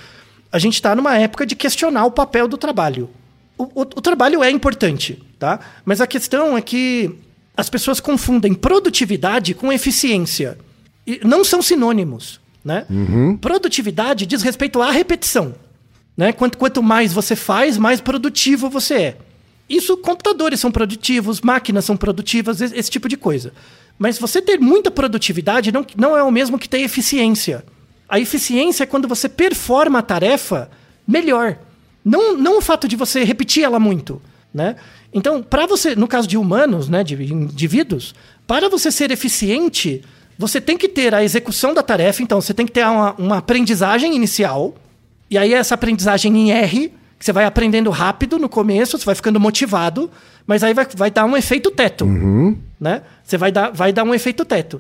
A 0.50 0.58
gente 0.58 0.74
está 0.74 0.94
numa 0.94 1.16
época 1.18 1.44
de 1.46 1.54
questionar 1.56 2.04
o 2.06 2.10
papel 2.10 2.46
do 2.48 2.56
trabalho. 2.56 3.08
O, 3.58 3.64
o- 3.64 3.80
o 3.82 4.00
trabalho 4.00 4.42
é 4.42 4.50
importante, 4.50 5.22
tá? 5.38 5.60
Mas 5.84 6.00
a 6.00 6.06
questão 6.06 6.56
é 6.56 6.60
que 6.62 7.10
as 7.56 7.68
pessoas 7.70 8.00
confundem 8.00 8.52
produtividade 8.54 9.54
com 9.54 9.72
eficiência. 9.72 10.58
E 11.06 11.20
não 11.24 11.44
são 11.44 11.60
sinônimos, 11.62 12.40
né? 12.64 12.84
Produtividade 13.40 14.26
diz 14.26 14.42
respeito 14.42 14.80
à 14.82 14.90
repetição. 14.90 15.54
Né? 16.16 16.32
Quanto, 16.32 16.56
quanto 16.58 16.82
mais 16.82 17.12
você 17.12 17.34
faz, 17.36 17.76
mais 17.76 18.00
produtivo 18.00 18.70
você 18.70 18.94
é. 18.94 19.16
Isso, 19.68 19.96
computadores 19.96 20.60
são 20.60 20.70
produtivos, 20.70 21.40
máquinas 21.40 21.84
são 21.84 21.96
produtivas, 21.96 22.60
esse, 22.60 22.76
esse 22.76 22.90
tipo 22.90 23.08
de 23.08 23.16
coisa. 23.16 23.52
Mas 23.98 24.18
você 24.18 24.42
ter 24.42 24.58
muita 24.58 24.90
produtividade 24.90 25.72
não, 25.72 25.86
não 25.96 26.16
é 26.16 26.22
o 26.22 26.30
mesmo 26.30 26.58
que 26.58 26.68
ter 26.68 26.80
eficiência. 26.80 27.64
A 28.08 28.20
eficiência 28.20 28.84
é 28.84 28.86
quando 28.86 29.08
você 29.08 29.28
performa 29.28 30.00
a 30.00 30.02
tarefa 30.02 30.70
melhor. 31.06 31.58
Não, 32.04 32.36
não 32.36 32.58
o 32.58 32.60
fato 32.60 32.86
de 32.86 32.96
você 32.96 33.24
repetir 33.24 33.64
ela 33.64 33.80
muito. 33.80 34.20
Né? 34.52 34.76
Então, 35.12 35.42
para 35.42 35.66
você, 35.66 35.96
no 35.96 36.06
caso 36.06 36.28
de 36.28 36.36
humanos, 36.36 36.88
né, 36.88 37.02
de 37.02 37.14
indivíduos, 37.32 38.14
para 38.46 38.68
você 38.68 38.90
ser 38.90 39.10
eficiente, 39.10 40.02
você 40.38 40.60
tem 40.60 40.76
que 40.76 40.88
ter 40.88 41.14
a 41.14 41.24
execução 41.24 41.72
da 41.72 41.82
tarefa, 41.82 42.22
então 42.22 42.40
você 42.40 42.52
tem 42.52 42.66
que 42.66 42.72
ter 42.72 42.84
uma, 42.84 43.14
uma 43.14 43.38
aprendizagem 43.38 44.14
inicial. 44.14 44.74
E 45.30 45.38
aí 45.38 45.54
essa 45.54 45.74
aprendizagem 45.74 46.36
em 46.36 46.52
R, 46.52 46.92
você 47.24 47.32
vai 47.32 47.46
aprendendo 47.46 47.88
rápido 47.88 48.38
no 48.38 48.50
começo, 48.50 48.98
você 48.98 49.04
vai 49.06 49.14
ficando 49.14 49.40
motivado, 49.40 50.10
mas 50.46 50.62
aí 50.62 50.74
vai, 50.74 50.86
vai 50.94 51.10
dar 51.10 51.24
um 51.24 51.34
efeito 51.34 51.70
teto. 51.70 52.04
Né? 52.78 53.00
Você 53.24 53.38
vai 53.38 53.50
dar, 53.50 53.70
vai 53.70 53.94
dar 53.94 54.04
um 54.04 54.12
efeito 54.12 54.44
teto. 54.44 54.78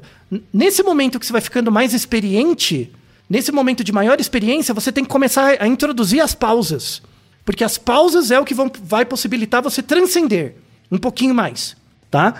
Nesse 0.52 0.82
momento 0.82 1.18
que 1.18 1.24
você 1.24 1.32
vai 1.32 1.40
ficando 1.40 1.72
mais 1.72 1.94
experiente, 1.94 2.92
nesse 3.30 3.50
momento 3.50 3.82
de 3.82 3.90
maior 3.92 4.20
experiência, 4.20 4.74
você 4.74 4.92
tem 4.92 5.04
que 5.04 5.08
começar 5.08 5.56
a 5.58 5.66
introduzir 5.66 6.20
as 6.20 6.34
pausas. 6.34 7.00
Porque 7.46 7.64
as 7.64 7.78
pausas 7.78 8.30
é 8.30 8.38
o 8.38 8.44
que 8.44 8.52
vão, 8.52 8.70
vai 8.82 9.06
possibilitar 9.06 9.62
você 9.62 9.82
transcender 9.82 10.56
um 10.92 10.98
pouquinho 10.98 11.34
mais. 11.34 11.74
Tá? 12.10 12.34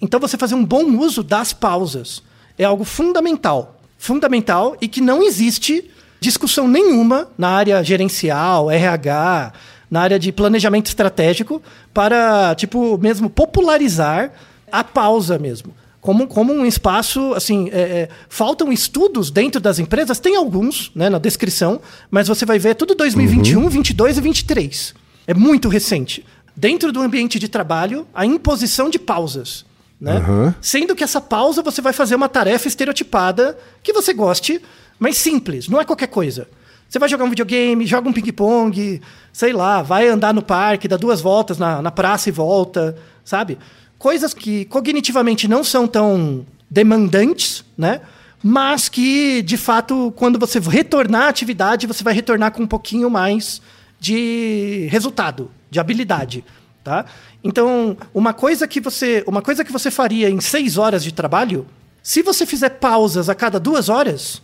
Então 0.00 0.18
você 0.18 0.38
fazer 0.38 0.54
um 0.54 0.64
bom 0.64 0.96
uso 0.96 1.22
das 1.22 1.52
pausas 1.52 2.22
é 2.56 2.64
algo 2.64 2.84
fundamental. 2.84 3.82
Fundamental 3.98 4.78
e 4.80 4.88
que 4.88 5.02
não 5.02 5.22
existe 5.22 5.90
discussão 6.20 6.66
nenhuma 6.66 7.28
na 7.36 7.48
área 7.48 7.82
gerencial, 7.82 8.70
RH, 8.70 9.52
na 9.90 10.00
área 10.00 10.18
de 10.18 10.30
planejamento 10.32 10.86
estratégico 10.86 11.62
para, 11.92 12.54
tipo, 12.54 12.98
mesmo 12.98 13.30
popularizar 13.30 14.32
a 14.70 14.84
pausa 14.84 15.38
mesmo. 15.38 15.74
como, 16.00 16.26
como 16.26 16.52
um 16.52 16.64
espaço, 16.64 17.34
assim, 17.34 17.68
é, 17.70 17.80
é, 17.80 18.08
faltam 18.28 18.72
estudos 18.72 19.30
dentro 19.30 19.60
das 19.60 19.78
empresas, 19.78 20.18
tem 20.18 20.36
alguns, 20.36 20.90
né, 20.94 21.10
na 21.10 21.18
descrição, 21.18 21.80
mas 22.10 22.28
você 22.28 22.46
vai 22.46 22.58
ver 22.58 22.76
tudo 22.76 22.94
2021, 22.94 23.62
uhum. 23.62 23.68
22 23.68 24.16
e 24.16 24.20
23. 24.20 24.94
É 25.26 25.34
muito 25.34 25.68
recente. 25.68 26.24
Dentro 26.56 26.92
do 26.92 27.02
ambiente 27.02 27.38
de 27.38 27.48
trabalho, 27.48 28.06
a 28.14 28.24
imposição 28.24 28.88
de 28.88 28.98
pausas. 28.98 29.66
Né? 30.00 30.18
Uhum. 30.18 30.54
Sendo 30.60 30.94
que 30.94 31.04
essa 31.04 31.20
pausa 31.20 31.62
você 31.62 31.82
vai 31.82 31.92
fazer 31.92 32.14
uma 32.14 32.28
tarefa 32.28 32.68
estereotipada 32.68 33.58
que 33.82 33.92
você 33.92 34.14
goste, 34.14 34.62
mas 34.98 35.16
simples, 35.16 35.68
não 35.68 35.80
é 35.80 35.84
qualquer 35.84 36.08
coisa. 36.08 36.48
Você 36.88 36.98
vai 36.98 37.08
jogar 37.08 37.24
um 37.24 37.28
videogame, 37.28 37.86
joga 37.86 38.08
um 38.08 38.12
ping-pong, 38.12 39.00
sei 39.32 39.52
lá, 39.52 39.82
vai 39.82 40.08
andar 40.08 40.32
no 40.32 40.42
parque, 40.42 40.88
dá 40.88 40.96
duas 40.96 41.20
voltas 41.20 41.58
na, 41.58 41.82
na 41.82 41.90
praça 41.90 42.30
e 42.30 42.32
volta, 42.32 42.96
sabe? 43.24 43.58
Coisas 43.98 44.32
que 44.32 44.64
cognitivamente 44.66 45.46
não 45.46 45.62
são 45.62 45.86
tão 45.86 46.46
demandantes, 46.70 47.64
né? 47.76 48.00
Mas 48.42 48.88
que, 48.88 49.42
de 49.42 49.56
fato, 49.56 50.12
quando 50.16 50.38
você 50.38 50.58
retornar 50.60 51.24
à 51.24 51.28
atividade, 51.28 51.86
você 51.86 52.02
vai 52.02 52.14
retornar 52.14 52.52
com 52.52 52.62
um 52.62 52.66
pouquinho 52.66 53.10
mais 53.10 53.60
de 54.00 54.86
resultado, 54.90 55.50
de 55.70 55.78
habilidade, 55.80 56.44
tá? 56.82 57.04
Então, 57.42 57.96
uma 58.14 58.32
coisa 58.32 58.66
que 58.66 58.80
você, 58.80 59.22
uma 59.26 59.42
coisa 59.42 59.64
que 59.64 59.72
você 59.72 59.90
faria 59.90 60.30
em 60.30 60.40
seis 60.40 60.78
horas 60.78 61.04
de 61.04 61.12
trabalho, 61.12 61.66
se 62.02 62.22
você 62.22 62.46
fizer 62.46 62.70
pausas 62.70 63.28
a 63.28 63.34
cada 63.34 63.60
duas 63.60 63.88
horas, 63.88 64.40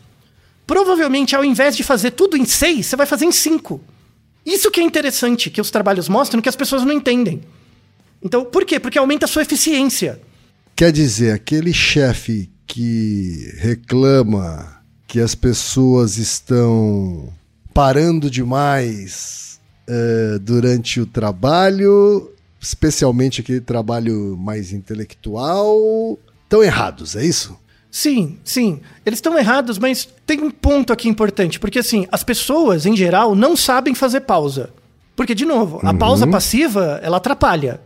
Provavelmente, 0.67 1.37
ao 1.37 1.45
invés 1.45 1.77
de 1.77 1.83
fazer 1.83 2.13
tudo 2.13 2.37
em 2.37 2.45
seis, 2.45 2.87
você 2.87 2.97
vai 2.97 3.07
fazer 3.07 3.27
em 3.27 3.33
cinco. 3.33 3.81
Isso 4.45 4.71
que 4.71 4.81
é 4.81 4.83
interessante, 4.83 5.51
que 5.51 5.61
os 5.61 5.71
trabalhos 5.71 6.09
mostram 6.09 6.41
que 6.41 6.49
as 6.49 6.57
pessoas 6.57 6.83
não 6.85 6.93
entendem. 6.93 7.43
Então, 8.23 8.45
por 8.45 8.65
quê? 8.65 8.81
Porque 8.81 8.99
aumenta 8.99 9.27
a 9.27 9.29
sua 9.29 9.43
eficiência. 9.43 10.21
Quer 10.75 10.91
dizer, 10.91 11.33
aquele 11.33 11.73
chefe 11.73 12.51
que 12.67 13.53
reclama 13.59 14.83
que 15.07 15.21
as 15.21 15.35
pessoas 15.35 16.17
estão 16.17 17.33
parando 17.73 18.31
demais 18.31 19.61
uh, 19.89 20.39
durante 20.39 21.01
o 21.01 21.07
trabalho, 21.07 22.31
especialmente 22.61 23.41
aquele 23.41 23.61
trabalho 23.61 24.37
mais 24.37 24.73
intelectual, 24.73 26.19
estão 26.45 26.63
errados, 26.63 27.17
é 27.17 27.25
isso? 27.25 27.57
Sim, 27.95 28.39
sim. 28.43 28.81
Eles 29.07 29.19
estão 29.19 29.39
errados, 29.39 29.79
mas 29.79 30.09
tem 30.27 30.43
um 30.43 30.51
ponto 30.51 30.93
aqui 30.93 31.09
importante. 31.09 31.61
Porque, 31.61 31.79
assim, 31.79 32.09
as 32.11 32.25
pessoas, 32.25 32.87
em 32.87 32.97
geral, 32.97 33.37
não 33.37 33.55
sabem 33.55 33.95
fazer 33.95 34.23
pausa. 34.23 34.71
Porque, 35.15 35.33
de 35.33 35.45
novo, 35.45 35.79
a 35.81 35.93
uhum. 35.93 35.99
pausa 35.99 36.27
passiva, 36.27 36.99
ela 37.05 37.19
atrapalha. 37.19 37.81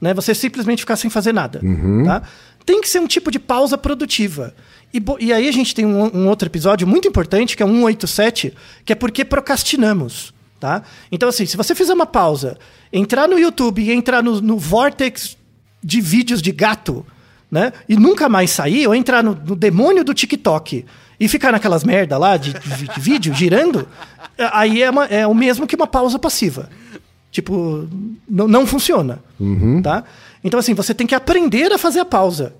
Né? 0.00 0.14
Você 0.14 0.34
simplesmente 0.34 0.78
ficar 0.78 0.96
sem 0.96 1.10
fazer 1.10 1.34
nada. 1.34 1.60
Uhum. 1.62 2.04
Tá? 2.06 2.22
Tem 2.64 2.80
que 2.80 2.88
ser 2.88 3.00
um 3.00 3.06
tipo 3.06 3.30
de 3.30 3.38
pausa 3.38 3.76
produtiva. 3.76 4.54
E, 4.94 5.02
e 5.18 5.30
aí 5.30 5.46
a 5.46 5.52
gente 5.52 5.74
tem 5.74 5.84
um, 5.84 6.10
um, 6.16 6.28
outro 6.28 6.48
episódio 6.48 6.86
muito 6.86 7.06
importante, 7.06 7.54
que 7.54 7.62
é 7.62 7.66
o 7.66 7.68
187, 7.68 8.54
que 8.82 8.94
é 8.94 8.96
porque 8.96 9.26
procrastinamos. 9.26 10.32
Tá? 10.58 10.84
Então, 11.12 11.28
assim, 11.28 11.44
se 11.44 11.58
você 11.58 11.74
fizer 11.74 11.92
uma 11.92 12.06
pausa, 12.06 12.56
entrar 12.90 13.28
no 13.28 13.38
YouTube 13.38 13.82
e 13.82 13.92
entrar 13.92 14.22
no, 14.22 14.40
no 14.40 14.56
vortex 14.56 15.36
de 15.84 16.00
vídeos 16.00 16.40
de 16.40 16.50
gato 16.50 17.04
né? 17.50 17.72
E 17.88 17.96
nunca 17.96 18.28
mais 18.28 18.50
sair, 18.50 18.86
ou 18.86 18.94
entrar 18.94 19.22
no, 19.22 19.34
no 19.34 19.56
demônio 19.56 20.04
do 20.04 20.14
TikTok 20.14 20.84
e 21.18 21.28
ficar 21.28 21.52
naquelas 21.52 21.84
merda 21.84 22.16
lá 22.16 22.36
de, 22.36 22.52
de, 22.52 22.88
de 22.88 23.00
vídeo 23.00 23.34
girando, 23.34 23.86
aí 24.52 24.82
é, 24.82 24.90
uma, 24.90 25.04
é, 25.06 25.26
o 25.26 25.34
mesmo 25.34 25.66
que 25.66 25.76
uma 25.76 25.86
pausa 25.86 26.18
passiva. 26.18 26.70
Tipo, 27.30 27.86
não 28.28 28.66
funciona. 28.66 29.20
Uhum. 29.38 29.80
Tá? 29.82 30.02
Então, 30.42 30.58
assim, 30.58 30.74
você 30.74 30.92
tem 30.94 31.06
que 31.06 31.14
aprender 31.14 31.72
a 31.72 31.78
fazer 31.78 32.00
a 32.00 32.04
pausa 32.04 32.54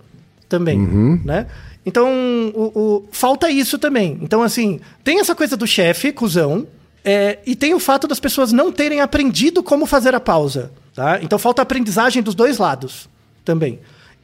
também. 0.48 0.78
Uhum. 0.78 1.20
Né? 1.24 1.46
Então, 1.84 2.08
o, 2.54 2.78
o, 2.78 3.08
falta 3.10 3.50
isso 3.50 3.78
também. 3.78 4.18
Então, 4.20 4.42
assim, 4.42 4.80
tem 5.02 5.18
essa 5.18 5.34
coisa 5.34 5.56
do 5.56 5.66
chefe, 5.66 6.12
cuzão, 6.12 6.66
é, 7.04 7.38
e 7.46 7.56
tem 7.56 7.72
o 7.74 7.80
fato 7.80 8.06
das 8.06 8.20
pessoas 8.20 8.52
não 8.52 8.70
terem 8.70 9.00
aprendido 9.00 9.62
como 9.62 9.86
fazer 9.86 10.14
a 10.14 10.20
pausa. 10.20 10.70
Tá? 10.94 11.18
Então, 11.22 11.38
falta 11.38 11.62
aprendizagem 11.62 12.22
dos 12.22 12.34
dois 12.34 12.58
lados 12.58 13.08
também. 13.44 13.80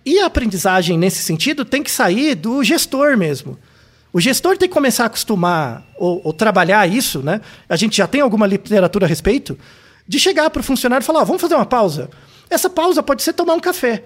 E 0.07 0.21
a 0.21 0.27
aprendizagem, 0.27 0.97
nesse 0.97 1.21
sentido, 1.25 1.65
tem 1.65 1.83
que 1.83 1.91
sair 1.91 2.37
do 2.37 2.63
gestor 2.63 3.17
mesmo. 3.17 3.59
O 4.13 4.21
gestor 4.21 4.57
tem 4.57 4.69
que 4.69 4.73
começar 4.73 5.03
a 5.03 5.07
acostumar 5.07 5.85
ou, 5.99 6.21
ou 6.23 6.33
trabalhar 6.33 6.89
isso, 6.89 7.19
né? 7.19 7.41
A 7.69 7.75
gente 7.75 7.97
já 7.97 8.07
tem 8.07 8.21
alguma 8.21 8.47
literatura 8.47 9.05
a 9.05 9.09
respeito, 9.09 9.59
de 10.07 10.21
chegar 10.21 10.49
para 10.49 10.61
o 10.61 10.63
funcionário 10.63 11.03
e 11.03 11.07
falar: 11.07 11.25
vamos 11.25 11.43
fazer 11.43 11.57
uma 11.57 11.67
pausa. 11.67 12.09
Essa 12.49 12.71
pausa 12.71 13.03
pode 13.03 13.25
ser 13.25 13.33
tomar 13.33 13.55
um 13.55 13.61
café. 13.61 14.05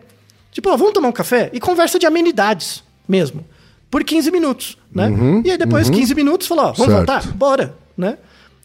Tipo, 0.51 0.75
vamos 0.77 0.95
tomar 0.95 1.09
um 1.09 1.13
café 1.13 1.51
e 1.53 1.61
conversa 1.61 1.99
de 1.99 2.07
amenidades 2.07 2.83
mesmo. 3.07 3.45
Por 3.91 4.03
15 4.03 4.31
minutos, 4.31 4.79
né? 4.93 5.09
Uhum, 5.09 5.43
e 5.45 5.51
aí 5.51 5.59
depois, 5.59 5.89
uhum. 5.89 5.95
15 5.95 6.15
minutos, 6.15 6.47
falou, 6.47 6.73
vamos 6.73 6.79
certo. 6.79 6.93
voltar? 6.93 7.27
Bora, 7.35 7.77
né? 7.97 8.17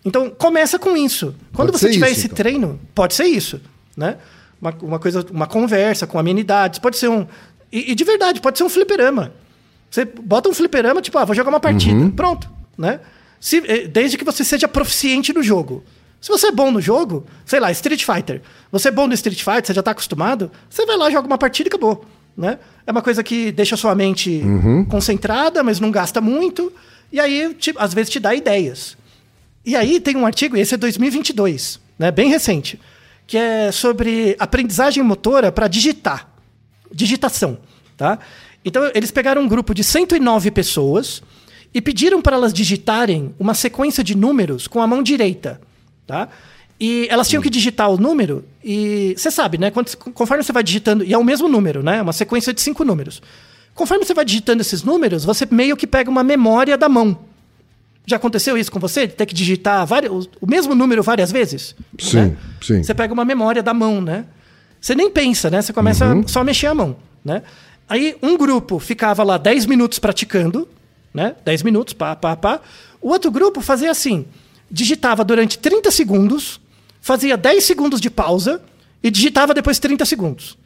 Então, 0.06 0.30
começa 0.30 0.80
com 0.80 0.96
isso. 0.96 1.36
Quando 1.54 1.72
pode 1.72 1.80
você 1.80 1.92
tiver 1.92 2.08
isso, 2.08 2.20
esse 2.20 2.26
então. 2.28 2.38
treino, 2.38 2.80
pode 2.94 3.14
ser 3.14 3.26
isso, 3.26 3.60
né? 3.98 4.18
Uma, 4.62 4.74
uma 4.82 4.99
coisa, 4.99 5.26
uma 5.32 5.47
conversa 5.47 6.08
com 6.08 6.18
amenidades. 6.18 6.80
Pode 6.80 6.97
ser 6.97 7.10
um. 7.10 7.28
E, 7.72 7.91
e, 7.91 7.95
de 7.95 8.03
verdade, 8.03 8.39
pode 8.41 8.58
ser 8.58 8.64
um 8.64 8.70
fliperama. 8.70 9.34
Você 9.89 10.06
bota 10.06 10.49
um 10.49 10.53
fliperama, 10.53 11.01
tipo, 11.01 11.18
ah, 11.18 11.26
vou 11.26 11.36
jogar 11.36 11.49
uma 11.49 11.60
partida. 11.60 11.95
Uhum. 11.95 12.12
Pronto, 12.12 12.49
né? 12.78 12.99
Se, 13.39 13.58
eh, 13.66 13.88
desde 13.88 14.18
que 14.18 14.26
você 14.26 14.43
seja 14.43 14.68
proficiente 14.68 15.34
no 15.34 15.43
jogo. 15.43 15.84
Se 16.20 16.30
você 16.30 16.47
é 16.47 16.51
bom 16.51 16.72
no 16.72 16.82
jogo, 16.82 17.26
sei 17.45 17.60
lá, 17.60 17.72
Street 17.72 18.03
Fighter. 18.03 18.41
Você 18.72 18.88
é 18.88 18.91
bom 18.91 19.08
no 19.08 19.14
Street 19.14 19.43
Fighter, 19.43 19.68
você 19.68 19.74
já 19.74 19.82
está 19.82 19.91
acostumado, 19.91 20.51
você 20.70 20.86
vai 20.86 20.97
lá, 20.97 21.10
joga 21.10 21.28
uma 21.28 21.38
partida 21.38 21.68
e 21.68 21.70
acabou. 21.70 22.03
Né? 22.36 22.58
É 22.86 22.91
uma 22.91 23.01
coisa 23.01 23.24
que 23.24 23.51
deixa 23.51 23.76
a 23.76 23.78
sua 23.78 23.93
mente 23.93 24.41
uhum. 24.43 24.86
concentrada, 24.86 25.64
mas 25.64 25.80
não 25.80 25.91
gasta 25.91 26.20
muito. 26.20 26.74
E 27.12 27.20
aí, 27.20 27.53
te, 27.53 27.74
às 27.78 27.93
vezes, 27.93 28.10
te 28.10 28.20
dá 28.20 28.34
ideias. 28.34 28.97
E 29.66 29.76
aí 29.76 29.99
tem 29.99 30.16
um 30.18 30.26
artigo, 30.26 30.58
esse 30.58 30.74
é 30.74 30.78
2022, 30.78 31.80
né? 31.97 32.12
bem 32.12 32.30
recente 32.30 32.80
que 33.28 33.38
é 33.38 33.71
sobre 33.71 34.36
aprendizagem 34.39 35.01
motora 35.03 35.51
para 35.51 35.67
digitar. 35.67 36.30
Digitação, 36.91 37.57
tá? 37.97 38.19
Então, 38.63 38.89
eles 38.93 39.11
pegaram 39.11 39.41
um 39.41 39.47
grupo 39.47 39.73
de 39.73 39.84
109 39.84 40.51
pessoas 40.51 41.21
e 41.73 41.82
pediram 41.82 42.21
para 42.21 42.36
elas 42.36 42.53
digitarem 42.53 43.36
uma 43.38 43.53
sequência 43.53 44.03
de 44.03 44.15
números 44.15 44.67
com 44.67 44.82
a 44.82 44.88
mão 44.88 45.03
direita, 45.03 45.59
tá? 46.07 46.30
E 46.80 47.07
elas 47.09 47.28
tinham 47.30 47.41
que 47.41 47.49
digitar 47.49 47.89
o 47.89 47.97
número 47.97 48.43
e 48.63 49.13
você 49.17 49.32
sabe, 49.32 49.57
né? 49.57 49.71
Quando, 49.71 49.95
conforme 49.97 50.43
você 50.43 50.51
vai 50.51 50.63
digitando, 50.63 51.03
e 51.03 51.13
é 51.13 51.17
o 51.17 51.23
mesmo 51.23 51.47
número, 51.47 51.82
né? 51.82 52.01
Uma 52.01 52.13
sequência 52.13 52.53
de 52.53 52.61
cinco 52.61 52.84
números. 52.84 53.21
Conforme 53.73 54.05
você 54.05 54.13
vai 54.13 54.26
digitando 54.26 54.61
esses 54.61 54.84
números, 54.84 55.26
você 55.26 55.47
meio 55.49 55.76
que 55.76 55.86
pega 55.86 56.09
uma 56.09 56.23
memória 56.23 56.78
da 56.78 56.88
mão. 56.88 57.17
Já 58.06 58.18
aconteceu 58.18 58.58
isso 58.58 58.72
com 58.72 58.80
você? 58.80 59.08
Ter 59.08 59.26
que 59.26 59.34
digitar 59.34 59.86
vários, 59.86 60.30
o 60.39 60.45
mesmo 60.45 60.76
número 60.76 61.01
várias 61.01 61.32
vezes? 61.32 61.76
Sim, 61.97 62.18
né? 62.18 62.38
sim. 62.62 62.84
Você 62.84 62.93
pega 62.93 63.14
uma 63.14 63.26
memória 63.26 63.64
da 63.64 63.74
mão, 63.74 63.99
né? 63.99 64.26
Você 64.80 64.93
nem 64.93 65.10
pensa, 65.10 65.49
né? 65.49 65.62
Você 65.62 65.74
começa 65.74 66.06
uhum. 66.14 66.28
só 66.28 66.41
a 66.41 66.43
mexer 66.43 66.68
a 66.68 66.76
mão, 66.76 66.95
né? 67.24 67.41
Aí 67.89 68.16
um 68.22 68.38
grupo 68.38 68.78
ficava 68.78 69.24
lá 69.24 69.38
10 69.38 69.66
minutos 69.66 69.97
praticando, 69.97 70.68
né? 71.12 71.36
10 71.43 71.64
minutos, 71.64 71.93
pá, 71.93 72.16
pá, 72.16 72.36
pá. 72.36 72.62
O 73.01 73.10
outro 73.10 73.32
grupo 73.32 73.62
fazia 73.62 73.89
assim, 73.89 74.26
digitava 74.70 75.24
durante 75.24 75.58
30 75.58 75.89
segundos, 75.89 76.62
fazia 77.01 77.36
10 77.36 77.64
segundos 77.64 77.99
de 77.99 78.12
pausa 78.12 78.62
e 79.01 79.10
digitava 79.10 79.53
depois 79.53 79.80
30 79.80 80.06
segundos. 80.06 80.58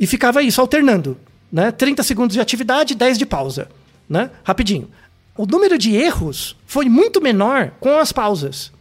E 0.00 0.06
ficava 0.06 0.42
isso, 0.42 0.60
alternando, 0.60 1.16
né? 1.52 1.70
30 1.70 2.02
segundos 2.02 2.34
de 2.34 2.40
atividade, 2.40 2.96
10 2.96 3.18
de 3.18 3.26
pausa, 3.26 3.68
né? 4.08 4.30
Rapidinho 4.42 4.88
o 5.38 5.46
número 5.46 5.78
de 5.78 5.94
erros 5.94 6.56
foi 6.66 6.88
muito 6.88 7.22
menor 7.22 7.70
com 7.78 7.96
as 7.96 8.10
pausas. 8.10 8.72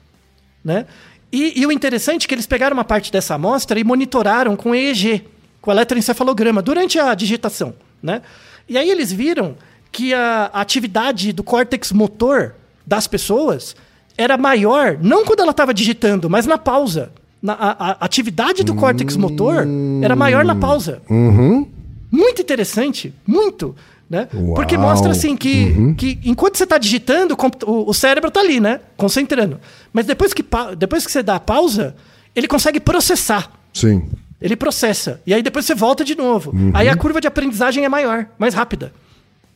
Né? 0.66 0.88
E, 1.32 1.62
e, 1.62 1.66
o 1.68 1.72
interessante 1.72 2.26
é 2.26 2.28
que 2.28 2.34
eles 2.34 2.48
pegaram 2.48 2.74
uma 2.74 2.84
parte 2.84 3.12
dessa 3.12 3.36
amostra 3.36 3.80
e 3.80 3.84
monitoraram 3.84 4.56
com 4.56 4.74
EEG, 4.74 5.24
com 5.62 5.72
eletroencefalograma, 5.72 6.62
durante 6.64 7.00
a 7.00 7.14
digitação. 7.14 7.76
Né? 8.02 8.24
E 8.68 8.76
aí 8.76 8.90
eles 8.90 9.14
viram 9.14 9.56
que 9.92 10.16
a, 10.16 10.50
a 10.52 10.62
atividade 10.62 11.32
do 11.32 11.44
córtex 11.44 11.92
motor 11.92 12.56
das 12.86 13.06
pessoas 13.06 13.76
era 14.18 14.36
maior, 14.36 14.98
não 15.00 15.24
quando 15.26 15.42
ela 15.42 15.52
estava 15.52 15.74
digitando, 15.74 16.28
mas 16.28 16.48
na 16.48 16.58
pausa. 16.58 17.12
Na, 17.40 17.54
a, 17.54 17.92
a 17.92 18.06
atividade 18.06 18.64
do 18.64 18.74
córtex 18.74 19.16
motor 19.16 19.68
era 20.02 20.16
maior 20.16 20.44
na 20.44 20.56
pausa. 20.56 21.04
Uhum. 21.08 21.68
Muito 22.10 22.42
interessante, 22.42 23.14
muito. 23.28 23.76
Né? 24.10 24.28
Porque 24.56 24.78
mostra 24.78 25.12
assim 25.12 25.36
que, 25.36 25.76
uhum. 25.78 25.94
que 25.94 26.18
enquanto 26.24 26.58
você 26.58 26.64
está 26.64 26.78
digitando, 26.78 27.36
o, 27.66 27.94
cérebro 27.94 28.30
está 28.30 28.40
ali, 28.40 28.60
né? 28.60 28.80
Concentrando. 28.96 29.60
Mas 29.92 30.06
depois 30.06 30.34
que, 30.34 30.44
depois 30.78 31.06
que 31.06 31.12
você 31.12 31.22
dá 31.22 31.36
a 31.36 31.40
pausa, 31.40 31.94
ele 32.34 32.48
consegue 32.48 32.80
processar. 32.80 33.52
Sim. 33.74 34.10
Ele 34.42 34.56
processa. 34.56 35.20
E 35.26 35.34
aí 35.34 35.44
depois 35.44 35.66
você 35.66 35.76
volta 35.76 36.06
de 36.06 36.16
novo. 36.16 36.52
Uhum. 36.52 36.72
Aí 36.74 36.88
a 36.88 36.96
curva 36.96 37.20
de 37.20 37.28
aprendizagem 37.28 37.84
é 37.84 37.90
maior, 37.90 38.28
mais 38.38 38.54
rápida. 38.54 38.94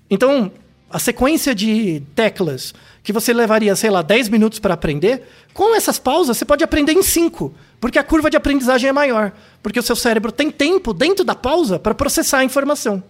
Então, 0.09 0.51
a 0.89 0.99
sequência 0.99 1.55
de 1.55 2.03
teclas 2.13 2.73
que 3.01 3.13
você 3.13 3.33
levaria, 3.33 3.75
sei 3.75 3.89
lá, 3.89 4.01
10 4.01 4.27
minutos 4.27 4.59
para 4.59 4.73
aprender, 4.73 5.23
com 5.53 5.73
essas 5.75 5.97
pausas 5.97 6.37
você 6.37 6.43
pode 6.43 6.63
aprender 6.63 6.91
em 6.91 7.01
5. 7.01 7.53
Porque 7.79 7.97
a 7.97 8.03
curva 8.03 8.29
de 8.29 8.35
aprendizagem 8.35 8.89
é 8.89 8.93
maior. 8.93 9.31
Porque 9.63 9.79
o 9.79 9.83
seu 9.83 9.95
cérebro 9.95 10.31
tem 10.31 10.51
tempo 10.51 10.93
dentro 10.93 11.23
da 11.23 11.35
pausa 11.35 11.79
para 11.79 11.95
processar 11.95 12.39
a 12.39 12.43
informação. 12.43 13.01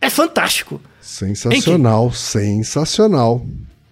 É 0.00 0.08
fantástico. 0.08 0.80
Sensacional, 1.00 2.12
sensacional. 2.12 3.44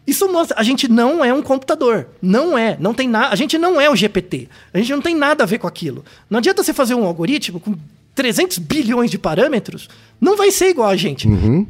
Isso 0.07 0.27
mostra, 0.33 0.59
a 0.59 0.63
gente 0.63 0.89
não 0.89 1.23
é 1.23 1.35
um 1.35 1.43
computador. 1.43 2.09
Não 2.23 2.57
é. 2.57 2.79
Não 2.81 2.95
tem 2.95 3.07
nada. 3.07 3.29
A 3.31 3.37
gente 3.37 3.59
não 3.59 3.79
é 3.79 3.91
o 3.91 3.95
GPT. 3.95 4.49
A 4.73 4.79
gente 4.79 4.91
não 4.91 5.03
tem 5.03 5.15
nada 5.15 5.45
a 5.45 5.47
ver 5.47 5.59
com 5.59 5.67
aquilo. 5.67 6.03
Não 6.31 6.39
adianta 6.39 6.63
você 6.63 6.73
fazer 6.73 6.95
um 6.95 7.05
algoritmo 7.05 7.61
com 7.61 7.75
300 8.15 8.57
bilhões 8.57 9.11
de 9.11 9.19
parâmetros. 9.19 9.87
Não 10.19 10.35
vai 10.35 10.51
ser 10.51 10.71
igual 10.71 10.89
a 10.89 10.97
gente. 10.97 11.29
Uhum. 11.29 11.67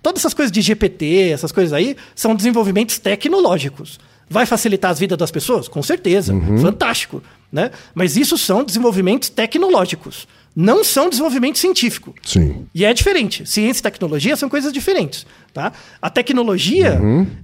Todas 0.00 0.20
essas 0.20 0.32
coisas 0.32 0.52
de 0.52 0.60
GPT, 0.60 1.30
essas 1.32 1.50
coisas 1.50 1.72
aí, 1.72 1.96
são 2.14 2.34
desenvolvimentos 2.34 2.96
tecnológicos. 2.98 3.98
Vai 4.28 4.46
facilitar 4.46 4.92
as 4.92 5.00
vidas 5.00 5.18
das 5.18 5.32
pessoas? 5.32 5.66
Com 5.66 5.82
certeza. 5.82 6.32
Fantástico. 6.62 7.20
Né? 7.50 7.72
Mas 7.92 8.16
isso 8.16 8.38
são 8.38 8.62
desenvolvimentos 8.62 9.28
tecnológicos. 9.28 10.28
Não 10.54 10.82
são 10.82 11.08
desenvolvimento 11.08 11.58
científico. 11.58 12.14
Sim. 12.22 12.66
E 12.74 12.84
é 12.84 12.92
diferente. 12.92 13.46
Ciência 13.48 13.80
e 13.80 13.82
tecnologia 13.84 14.34
são 14.36 14.48
coisas 14.48 14.72
diferentes. 14.72 15.24
Tá? 15.54 15.72
A 16.02 16.10
tecnologia, 16.10 17.00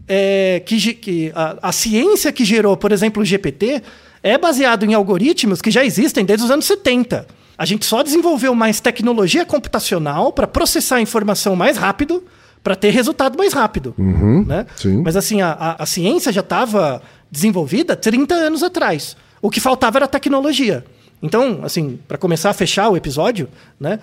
é, 0.09 0.61
que, 0.67 0.95
que 0.95 1.33
a, 1.35 1.57
a 1.69 1.73
ciência 1.73 2.33
que 2.33 2.45
gerou, 2.45 2.77
por 2.77 2.91
exemplo, 2.93 3.23
o 3.23 3.25
GPT, 3.25 3.83
é 4.23 4.37
baseado 4.37 4.85
em 4.85 4.93
algoritmos 4.95 5.63
que 5.63 5.71
já 5.71 5.85
existem 5.85 6.25
desde 6.25 6.45
os 6.45 6.51
anos 6.51 6.65
70. 6.67 7.27
A 7.57 7.65
gente 7.65 7.87
só 7.87 8.03
desenvolveu 8.03 8.55
mais 8.55 8.81
tecnologia 8.81 9.45
computacional 9.47 10.33
para 10.33 10.47
processar 10.47 10.97
a 10.97 11.01
informação 11.01 11.55
mais 11.57 11.77
rápido, 11.77 12.23
para 12.63 12.75
ter 12.75 12.91
resultado 12.91 13.39
mais 13.39 13.53
rápido. 13.53 13.95
né? 14.45 14.67
sim. 14.77 15.01
Mas 15.03 15.17
assim, 15.17 15.41
a, 15.41 15.53
a- 15.53 15.83
a 15.83 15.87
ciência 15.87 16.33
já 16.33 16.41
estava 16.41 17.01
desenvolvida 17.31 17.95
30 17.95 18.35
anos 18.35 18.63
atrás. 18.65 19.17
O 19.41 19.49
que 19.49 19.61
faltava 19.61 19.99
era 19.99 20.09
tecnologia. 20.09 20.85
Então, 21.23 21.61
assim, 21.63 21.99
para 22.07 22.19
começar 22.19 22.51
a 22.51 22.55
fechar 22.55 22.89
o 22.89 22.97
episódio, 22.97 23.49
né? 23.81 23.99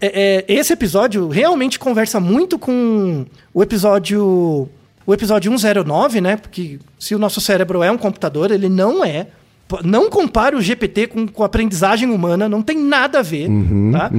é- 0.00 0.44
é, 0.48 0.54
esse 0.54 0.72
episódio 0.72 1.28
realmente 1.28 1.78
conversa 1.78 2.20
muito 2.20 2.58
com 2.58 3.24
o 3.54 3.62
episódio. 3.62 4.68
O 5.06 5.14
episódio 5.14 5.56
109, 5.56 6.20
né? 6.20 6.36
Porque 6.36 6.78
se 6.98 7.14
o 7.14 7.18
nosso 7.18 7.40
cérebro 7.40 7.82
é 7.82 7.90
um 7.90 7.96
computador, 7.96 8.50
ele 8.50 8.68
não 8.68 9.04
é. 9.04 9.28
Não 9.84 10.10
compara 10.10 10.56
o 10.56 10.60
GPT 10.60 11.06
com, 11.08 11.26
com 11.26 11.42
a 11.42 11.46
aprendizagem 11.46 12.10
humana, 12.10 12.48
não 12.48 12.60
tem 12.62 12.76
nada 12.78 13.20
a 13.20 13.22
ver. 13.22 13.48
tá? 13.92 14.10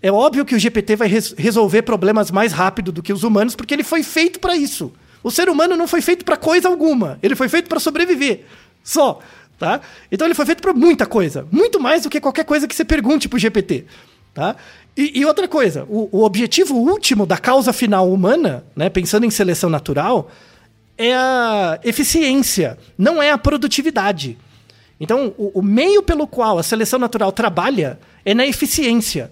É 0.00 0.10
óbvio 0.12 0.44
que 0.44 0.54
o 0.54 0.58
GPT 0.58 0.94
vai 0.96 1.08
res- 1.08 1.34
resolver 1.36 1.82
problemas 1.82 2.30
mais 2.30 2.52
rápido 2.52 2.92
do 2.92 3.02
que 3.02 3.12
os 3.12 3.24
humanos, 3.24 3.56
porque 3.56 3.74
ele 3.74 3.82
foi 3.82 4.02
feito 4.04 4.38
para 4.38 4.56
isso. 4.56 4.92
O 5.22 5.30
ser 5.32 5.48
humano 5.48 5.76
não 5.76 5.88
foi 5.88 6.00
feito 6.00 6.24
para 6.24 6.36
coisa 6.36 6.68
alguma. 6.68 7.18
Ele 7.22 7.34
foi 7.34 7.48
feito 7.48 7.68
para 7.68 7.80
sobreviver. 7.80 8.44
Só. 8.84 9.18
Tá? 9.58 9.80
Então 10.10 10.26
ele 10.26 10.34
foi 10.34 10.46
feito 10.46 10.62
para 10.62 10.72
muita 10.72 11.04
coisa. 11.04 11.46
Muito 11.50 11.80
mais 11.80 12.02
do 12.02 12.10
que 12.10 12.20
qualquer 12.20 12.44
coisa 12.44 12.68
que 12.68 12.74
você 12.74 12.84
pergunte 12.84 13.28
pro 13.28 13.38
GPT. 13.38 13.86
Tá? 14.32 14.54
E, 14.96 15.20
e 15.20 15.24
outra 15.24 15.48
coisa, 15.48 15.84
o, 15.88 16.08
o 16.12 16.24
objetivo 16.24 16.74
último 16.76 17.26
da 17.26 17.36
causa 17.36 17.72
final 17.72 18.10
humana, 18.10 18.64
né, 18.74 18.88
pensando 18.88 19.26
em 19.26 19.30
seleção 19.30 19.68
natural, 19.68 20.30
é 20.96 21.14
a 21.14 21.78
eficiência, 21.84 22.78
não 22.96 23.22
é 23.22 23.30
a 23.30 23.38
produtividade. 23.38 24.38
Então, 25.00 25.32
o, 25.38 25.60
o 25.60 25.62
meio 25.62 26.02
pelo 26.02 26.26
qual 26.26 26.58
a 26.58 26.62
seleção 26.62 26.98
natural 26.98 27.30
trabalha 27.30 27.98
é 28.24 28.34
na 28.34 28.46
eficiência. 28.46 29.30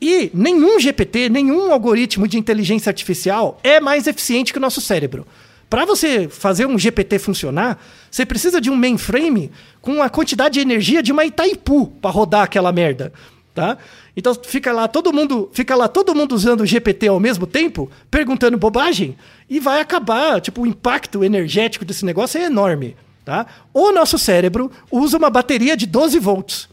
E 0.00 0.30
nenhum 0.32 0.78
GPT, 0.78 1.28
nenhum 1.28 1.72
algoritmo 1.72 2.26
de 2.26 2.38
inteligência 2.38 2.90
artificial 2.90 3.58
é 3.62 3.80
mais 3.80 4.06
eficiente 4.06 4.52
que 4.52 4.58
o 4.58 4.62
nosso 4.62 4.80
cérebro. 4.80 5.26
Para 5.70 5.84
você 5.84 6.28
fazer 6.28 6.66
um 6.66 6.76
GPT 6.76 7.20
funcionar, 7.20 7.80
você 8.10 8.26
precisa 8.26 8.60
de 8.60 8.68
um 8.68 8.74
mainframe 8.74 9.52
com 9.80 10.02
a 10.02 10.10
quantidade 10.10 10.54
de 10.54 10.60
energia 10.60 11.00
de 11.00 11.12
uma 11.12 11.24
Itaipu 11.24 11.86
para 12.02 12.10
rodar 12.10 12.42
aquela 12.42 12.72
merda, 12.72 13.12
tá? 13.54 13.78
Então 14.16 14.34
fica 14.34 14.72
lá 14.72 14.88
todo 14.88 15.12
mundo, 15.12 15.48
fica 15.52 15.76
lá 15.76 15.86
todo 15.86 16.12
mundo 16.12 16.34
usando 16.34 16.62
o 16.62 16.66
GPT 16.66 17.06
ao 17.06 17.20
mesmo 17.20 17.46
tempo, 17.46 17.88
perguntando 18.10 18.58
bobagem 18.58 19.16
e 19.48 19.60
vai 19.60 19.80
acabar, 19.80 20.40
tipo, 20.40 20.62
o 20.62 20.66
impacto 20.66 21.22
energético 21.22 21.84
desse 21.84 22.04
negócio 22.04 22.40
é 22.40 22.46
enorme, 22.46 22.96
tá? 23.24 23.46
O 23.72 23.92
nosso 23.92 24.18
cérebro 24.18 24.72
usa 24.90 25.16
uma 25.18 25.30
bateria 25.30 25.76
de 25.76 25.86
12 25.86 26.18
volts. 26.18 26.68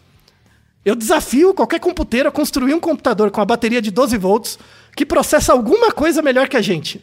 Eu 0.83 0.95
desafio 0.95 1.53
qualquer 1.53 1.79
computeiro 1.79 2.29
a 2.29 2.31
construir 2.31 2.73
um 2.73 2.79
computador 2.79 3.29
com 3.29 3.41
a 3.41 3.45
bateria 3.45 3.81
de 3.81 3.91
12 3.91 4.17
volts 4.17 4.57
que 4.95 5.05
processa 5.05 5.53
alguma 5.53 5.91
coisa 5.91 6.23
melhor 6.23 6.49
que 6.49 6.57
a 6.57 6.61
gente. 6.63 6.99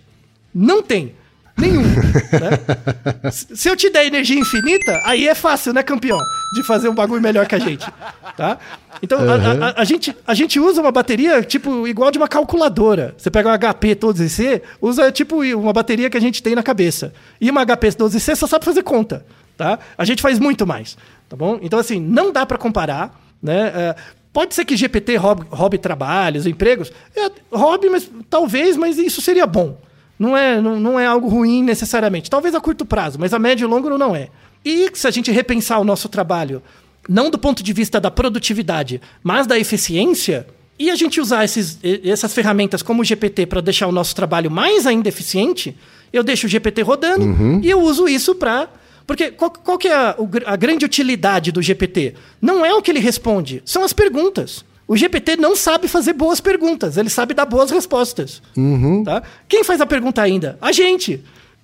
Não 0.52 0.82
tem. 0.82 1.14
Nenhum. 1.56 1.82
né? 1.82 3.30
Se- 3.30 3.68
eu 3.68 3.76
te 3.76 3.88
der 3.90 4.06
energia 4.06 4.38
infinita, 4.38 5.00
aí 5.04 5.28
é 5.28 5.34
fácil, 5.34 5.72
né, 5.72 5.82
campeão? 5.82 6.18
De 6.54 6.62
fazer 6.64 6.88
um 6.88 6.94
bagulho 6.94 7.22
melhor 7.22 7.46
que 7.46 7.54
a 7.54 7.58
gente. 7.58 7.86
Tá? 8.36 8.58
Então, 9.02 9.18
a- 9.20 9.34
a, 9.66 9.68
a- 9.70 9.74
a 9.82 9.84
gente, 9.84 10.16
a 10.26 10.34
gente 10.34 10.58
usa 10.58 10.80
uma 10.80 10.90
bateria, 10.90 11.42
tipo, 11.42 11.86
igual 11.86 12.10
de 12.10 12.18
uma 12.18 12.26
calculadora. 12.28 13.14
Você 13.16 13.30
pega 13.30 13.48
um 13.48 13.52
HP 13.52 13.94
12C, 13.94 14.62
usa, 14.80 15.12
tipo, 15.12 15.42
uma 15.56 15.72
bateria 15.72 16.10
que 16.10 16.16
a 16.16 16.20
gente 16.20 16.42
tem 16.42 16.54
na 16.54 16.62
cabeça. 16.62 17.12
E 17.40 17.50
uma 17.50 17.64
HP 17.64 17.88
12C 17.92 18.34
só 18.34 18.46
sabe 18.46 18.64
fazer 18.64 18.82
conta. 18.82 19.24
Tá? 19.56 19.78
A 19.96 20.04
gente 20.04 20.20
faz 20.20 20.38
muito 20.40 20.66
mais. 20.66 20.96
Tá 21.28 21.36
bom? 21.36 21.58
Então, 21.62 21.78
assim, 21.78 22.00
não 22.00 22.32
dá 22.32 22.44
para 22.44 22.58
comparar. 22.58 23.20
Né? 23.40 23.72
É, 23.74 23.96
pode 24.32 24.54
ser 24.54 24.64
que 24.64 24.76
GPT 24.76 25.14
roube, 25.16 25.46
roube 25.50 25.78
trabalhos, 25.78 26.46
empregos. 26.46 26.90
É, 27.14 27.30
roube, 27.52 27.88
mas 27.88 28.10
talvez, 28.28 28.76
mas 28.76 28.98
isso 28.98 29.20
seria 29.20 29.46
bom. 29.46 29.78
Não 30.24 30.36
é, 30.36 30.60
não, 30.60 30.80
não 30.80 30.98
é 30.98 31.06
algo 31.06 31.28
ruim 31.28 31.62
necessariamente. 31.62 32.30
Talvez 32.30 32.54
a 32.54 32.60
curto 32.60 32.86
prazo, 32.86 33.18
mas 33.18 33.34
a 33.34 33.38
médio 33.38 33.66
e 33.66 33.68
longo 33.68 33.90
não 33.98 34.16
é. 34.16 34.30
E 34.64 34.90
se 34.94 35.06
a 35.06 35.10
gente 35.10 35.30
repensar 35.30 35.78
o 35.78 35.84
nosso 35.84 36.08
trabalho, 36.08 36.62
não 37.08 37.28
do 37.30 37.38
ponto 37.38 37.62
de 37.62 37.72
vista 37.72 38.00
da 38.00 38.10
produtividade, 38.10 39.00
mas 39.22 39.46
da 39.46 39.58
eficiência, 39.58 40.46
e 40.78 40.90
a 40.90 40.96
gente 40.96 41.20
usar 41.20 41.44
esses, 41.44 41.78
essas 42.02 42.32
ferramentas 42.32 42.82
como 42.82 43.02
o 43.02 43.04
GPT 43.04 43.46
para 43.46 43.60
deixar 43.60 43.86
o 43.86 43.92
nosso 43.92 44.16
trabalho 44.16 44.50
mais 44.50 44.86
ainda 44.86 45.08
eficiente, 45.08 45.76
eu 46.12 46.22
deixo 46.22 46.46
o 46.46 46.50
GPT 46.50 46.82
rodando 46.82 47.24
e 47.62 47.70
eu 47.70 47.80
uso 47.80 48.08
isso 48.08 48.34
para. 48.34 48.68
Porque 49.06 49.30
qual, 49.30 49.50
qual 49.50 49.76
que 49.76 49.88
é 49.88 49.94
a, 49.94 50.16
a 50.46 50.56
grande 50.56 50.84
utilidade 50.84 51.52
do 51.52 51.60
GPT? 51.60 52.14
Não 52.40 52.64
é 52.64 52.72
o 52.72 52.80
que 52.80 52.90
ele 52.90 53.00
responde, 53.00 53.62
são 53.64 53.84
as 53.84 53.92
perguntas. 53.92 54.64
O 54.86 54.96
GPT 54.96 55.36
não 55.36 55.56
sabe 55.56 55.88
fazer 55.88 56.12
boas 56.12 56.40
perguntas, 56.40 56.96
ele 56.96 57.08
sabe 57.08 57.32
dar 57.34 57.46
boas 57.46 57.70
respostas. 57.70 58.42
Tá? 59.04 59.22
Quem 59.48 59.64
faz 59.64 59.80
a 59.80 59.86
pergunta 59.86 60.20
ainda? 60.20 60.58
A 60.60 60.72
gente. 60.72 61.22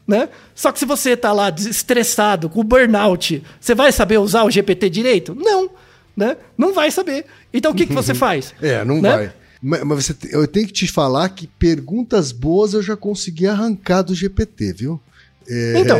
Né? 0.09 0.29
Só 0.55 0.73
que 0.73 0.79
se 0.79 0.85
você 0.87 1.17
tá 1.17 1.33
lá 1.33 1.51
estressado, 1.51 2.49
com 2.49 2.65
burnout, 2.65 3.43
você 3.61 3.75
vai 3.75 3.93
saber 3.93 4.19
usar 4.19 4.45
o 4.45 4.51
GPT 4.51 4.91
direito? 4.91 5.35
Não. 5.35 5.71
Né? 6.17 6.37
Não 6.59 6.73
vai 6.73 6.91
saber. 6.91 7.27
Então 7.53 7.71
o 7.71 7.75
que, 7.75 7.87
que 7.87 7.93
você 7.95 8.15
faz? 8.15 8.55
É, 8.61 8.85
não 8.85 9.01
Né? 9.01 9.17
vai. 9.17 9.33
Mas, 9.63 9.83
mas 9.85 10.07
você, 10.07 10.17
eu 10.31 10.49
tenho 10.49 10.67
que 10.67 10.73
te 10.73 10.89
falar 10.89 11.29
que 11.29 11.47
perguntas 11.47 12.33
boas 12.33 12.73
eu 12.73 12.83
já 12.83 12.97
consegui 12.97 13.47
arrancar 13.47 14.03
do 14.03 14.15
GPT, 14.15 14.73
viu? 14.73 15.01
É, 15.49 15.75
Então. 15.79 15.99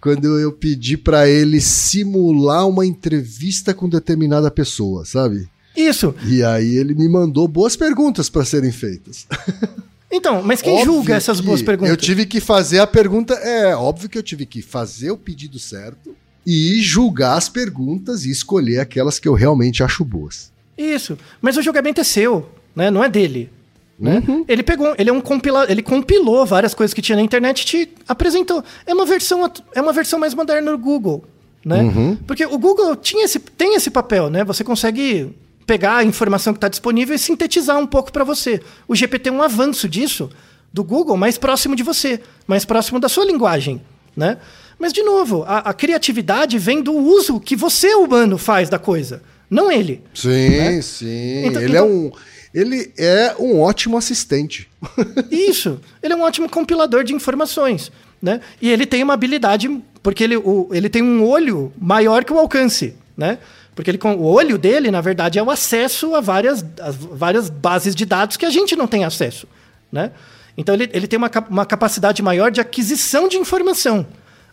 Quando 0.00 0.38
eu 0.38 0.52
pedi 0.52 0.96
pra 0.98 1.26
ele 1.28 1.60
simular 1.60 2.68
uma 2.68 2.84
entrevista 2.84 3.72
com 3.72 3.88
determinada 3.88 4.50
pessoa, 4.50 5.04
sabe? 5.04 5.48
Isso. 5.76 6.14
E 6.24 6.42
aí 6.42 6.76
ele 6.76 6.94
me 6.94 7.08
mandou 7.08 7.48
boas 7.48 7.76
perguntas 7.76 8.28
pra 8.28 8.44
serem 8.44 8.72
feitas. 8.72 9.26
Então, 10.16 10.42
mas 10.44 10.62
quem 10.62 10.74
Óbvio 10.74 10.94
julga 10.94 11.16
essas 11.16 11.40
boas 11.40 11.60
perguntas? 11.60 11.90
Eu 11.90 11.96
tive 11.96 12.24
que 12.24 12.38
fazer 12.38 12.78
a 12.78 12.86
pergunta. 12.86 13.34
É 13.34 13.74
óbvio 13.74 14.08
que 14.08 14.16
eu 14.16 14.22
tive 14.22 14.46
que 14.46 14.62
fazer 14.62 15.10
o 15.10 15.16
pedido 15.16 15.58
certo 15.58 16.14
e 16.46 16.80
julgar 16.80 17.36
as 17.36 17.48
perguntas 17.48 18.24
e 18.24 18.30
escolher 18.30 18.78
aquelas 18.78 19.18
que 19.18 19.26
eu 19.26 19.34
realmente 19.34 19.82
acho 19.82 20.04
boas. 20.04 20.52
Isso. 20.78 21.18
Mas 21.42 21.56
o 21.56 21.62
julgamento 21.62 22.00
é 22.00 22.04
seu, 22.04 22.48
né? 22.76 22.92
Não 22.92 23.02
é 23.02 23.08
dele. 23.08 23.50
Né? 23.98 24.22
Uhum. 24.26 24.44
Ele 24.48 24.62
pegou, 24.62 24.94
ele 24.98 25.10
é 25.10 25.12
um 25.12 25.20
compila, 25.20 25.66
ele 25.70 25.82
compilou 25.82 26.44
várias 26.44 26.74
coisas 26.74 26.92
que 26.92 27.02
tinha 27.02 27.16
na 27.16 27.22
internet 27.22 27.62
e 27.62 27.64
te 27.64 27.92
apresentou. 28.08 28.62
É 28.86 28.92
uma 28.92 29.06
versão, 29.06 29.50
é 29.74 29.80
uma 29.80 29.92
versão 29.92 30.18
mais 30.18 30.34
moderna 30.34 30.72
do 30.72 30.78
Google, 30.78 31.24
né? 31.64 31.82
Uhum. 31.82 32.16
Porque 32.26 32.44
o 32.44 32.58
Google 32.58 32.96
tinha 32.96 33.24
esse, 33.24 33.38
tem 33.38 33.76
esse 33.76 33.90
papel, 33.90 34.28
né? 34.30 34.42
Você 34.44 34.64
consegue 34.64 35.32
pegar 35.66 35.96
a 35.96 36.04
informação 36.04 36.52
que 36.52 36.58
está 36.58 36.68
disponível 36.68 37.14
e 37.14 37.18
sintetizar 37.18 37.78
um 37.78 37.86
pouco 37.86 38.12
para 38.12 38.24
você. 38.24 38.60
O 38.86 38.94
GPT 38.94 39.28
é 39.28 39.32
um 39.32 39.42
avanço 39.42 39.88
disso 39.88 40.30
do 40.72 40.82
Google, 40.84 41.16
mais 41.16 41.38
próximo 41.38 41.76
de 41.76 41.82
você, 41.82 42.20
mais 42.46 42.64
próximo 42.64 42.98
da 42.98 43.08
sua 43.08 43.24
linguagem, 43.24 43.80
né? 44.16 44.38
Mas 44.78 44.92
de 44.92 45.02
novo, 45.02 45.44
a, 45.46 45.58
a 45.58 45.72
criatividade 45.72 46.58
vem 46.58 46.82
do 46.82 46.92
uso 46.92 47.38
que 47.38 47.54
você 47.54 47.94
humano 47.94 48.36
faz 48.36 48.68
da 48.68 48.78
coisa, 48.78 49.22
não 49.48 49.70
ele. 49.70 50.02
Sim, 50.12 50.82
sim. 50.82 51.46
Então- 51.46 51.62
ele, 51.62 51.70
então- 51.72 51.76
é 51.76 51.82
um, 51.88 52.12
ele 52.52 52.92
é 52.98 53.34
um 53.38 53.60
ótimo 53.60 53.96
assistente. 53.96 54.68
Isso. 55.30 55.80
Ele 56.02 56.12
é 56.12 56.16
um 56.16 56.22
ótimo 56.22 56.48
compilador 56.48 57.04
de 57.04 57.14
informações. 57.14 57.90
Né? 58.20 58.40
E 58.60 58.70
ele 58.70 58.86
tem 58.86 59.02
uma 59.02 59.12
habilidade, 59.14 59.68
porque 60.02 60.24
ele, 60.24 60.36
o, 60.36 60.68
ele 60.72 60.88
tem 60.88 61.02
um 61.02 61.24
olho 61.24 61.72
maior 61.78 62.24
que 62.24 62.32
o 62.32 62.38
alcance. 62.38 62.94
Né? 63.16 63.38
Porque 63.74 63.90
ele, 63.90 63.98
o 64.02 64.24
olho 64.24 64.56
dele, 64.56 64.90
na 64.90 65.00
verdade, 65.00 65.38
é 65.38 65.42
o 65.42 65.50
acesso 65.50 66.14
a 66.14 66.20
várias, 66.20 66.64
as 66.80 66.94
várias 66.94 67.50
bases 67.50 67.94
de 67.94 68.06
dados 68.06 68.36
que 68.36 68.46
a 68.46 68.50
gente 68.50 68.76
não 68.76 68.86
tem 68.86 69.04
acesso. 69.04 69.48
Né? 69.90 70.12
Então 70.56 70.74
ele, 70.74 70.88
ele 70.92 71.06
tem 71.06 71.16
uma, 71.16 71.30
uma 71.50 71.66
capacidade 71.66 72.22
maior 72.22 72.50
de 72.50 72.60
aquisição 72.60 73.28
de 73.28 73.36
informação, 73.36 74.06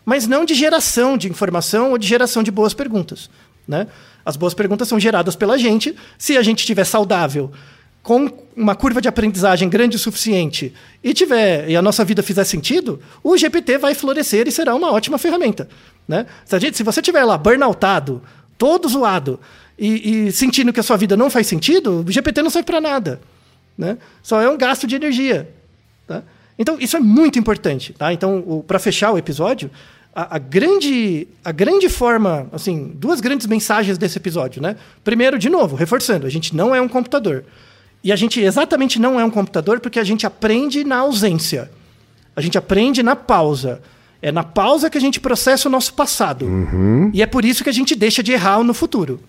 mas 0.04 0.26
não 0.26 0.44
de 0.44 0.54
geração 0.54 1.16
de 1.16 1.28
informação 1.28 1.92
ou 1.92 1.98
de 1.98 2.06
geração 2.06 2.42
de 2.42 2.50
boas 2.50 2.74
perguntas. 2.74 3.30
Né? 3.66 3.86
As 4.24 4.36
boas 4.36 4.54
perguntas 4.54 4.88
são 4.88 4.98
geradas 4.98 5.36
pela 5.36 5.56
gente. 5.56 5.94
Se 6.18 6.36
a 6.36 6.42
gente 6.42 6.60
estiver 6.60 6.84
saudável, 6.84 7.52
com 8.02 8.28
uma 8.56 8.74
curva 8.74 9.00
de 9.00 9.08
aprendizagem 9.08 9.68
grande 9.68 9.96
o 9.96 9.98
suficiente 9.98 10.74
e 11.02 11.14
tiver 11.14 11.68
e 11.70 11.76
a 11.76 11.82
nossa 11.82 12.04
vida 12.04 12.22
fizer 12.22 12.44
sentido, 12.44 13.00
o 13.22 13.36
GPT 13.36 13.78
vai 13.78 13.94
florescer 13.94 14.48
e 14.48 14.52
será 14.52 14.74
uma 14.74 14.90
ótima 14.90 15.18
ferramenta. 15.18 15.68
Né? 16.06 16.26
Se, 16.44 16.58
gente, 16.58 16.76
se 16.76 16.82
você 16.82 17.00
tiver 17.00 17.24
lá 17.24 17.38
burnoutado, 17.38 18.20
todo 18.62 18.88
zoado 18.88 19.40
e, 19.76 20.28
e, 20.28 20.32
sentindo 20.32 20.72
que 20.72 20.78
a 20.78 20.84
sua 20.84 20.96
vida 20.96 21.16
não 21.16 21.28
faz 21.28 21.48
sentido, 21.48 22.04
o 22.06 22.12
GPT 22.12 22.42
não 22.42 22.48
serve 22.50 22.66
para 22.66 22.80
nada. 22.80 23.20
Né? 23.76 23.98
Só 24.22 24.40
é 24.40 24.48
um 24.48 24.56
gasto 24.56 24.86
de 24.86 24.94
energia. 24.94 25.52
Tá? 26.06 26.22
Então, 26.56 26.76
isso 26.78 26.96
é 26.96 27.00
muito 27.00 27.40
importante. 27.40 27.92
Tá? 27.92 28.12
Então, 28.12 28.64
para 28.64 28.78
fechar 28.78 29.10
o 29.10 29.18
episódio, 29.18 29.68
a, 30.14 30.36
a, 30.36 30.38
grande, 30.38 31.26
a 31.44 31.50
grande 31.50 31.88
forma, 31.88 32.46
assim, 32.52 32.92
duas 32.94 33.20
grandes 33.20 33.48
mensagens 33.48 33.98
desse 33.98 34.16
episódio. 34.16 34.62
Né? 34.62 34.76
Primeiro, 35.02 35.40
de 35.40 35.48
novo, 35.48 35.74
reforçando, 35.74 36.24
a 36.24 36.30
gente 36.30 36.54
não 36.54 36.72
é 36.72 36.80
um 36.80 36.86
computador. 36.86 37.44
E 38.04 38.12
a 38.12 38.16
gente 38.16 38.40
exatamente 38.40 39.00
não 39.00 39.18
é 39.18 39.24
um 39.24 39.30
computador 39.30 39.80
porque 39.80 39.98
a 39.98 40.04
gente 40.04 40.24
aprende 40.24 40.84
na 40.84 40.98
ausência. 40.98 41.68
A 42.36 42.40
gente 42.40 42.56
aprende 42.56 43.02
na 43.02 43.16
pausa. 43.16 43.82
É 44.22 44.30
na 44.30 44.44
pausa 44.44 44.88
que 44.88 44.96
a 44.96 45.00
gente 45.00 45.18
processa 45.18 45.68
o 45.68 45.72
nosso 45.72 45.92
passado. 45.94 46.46
Uhum. 46.46 47.10
E 47.12 47.20
é 47.20 47.26
por 47.26 47.44
isso 47.44 47.64
que 47.64 47.70
a 47.70 47.72
gente 47.72 47.96
deixa 47.96 48.22
de 48.22 48.30
errar 48.30 48.62
no 48.62 48.72
futuro. 48.72 49.20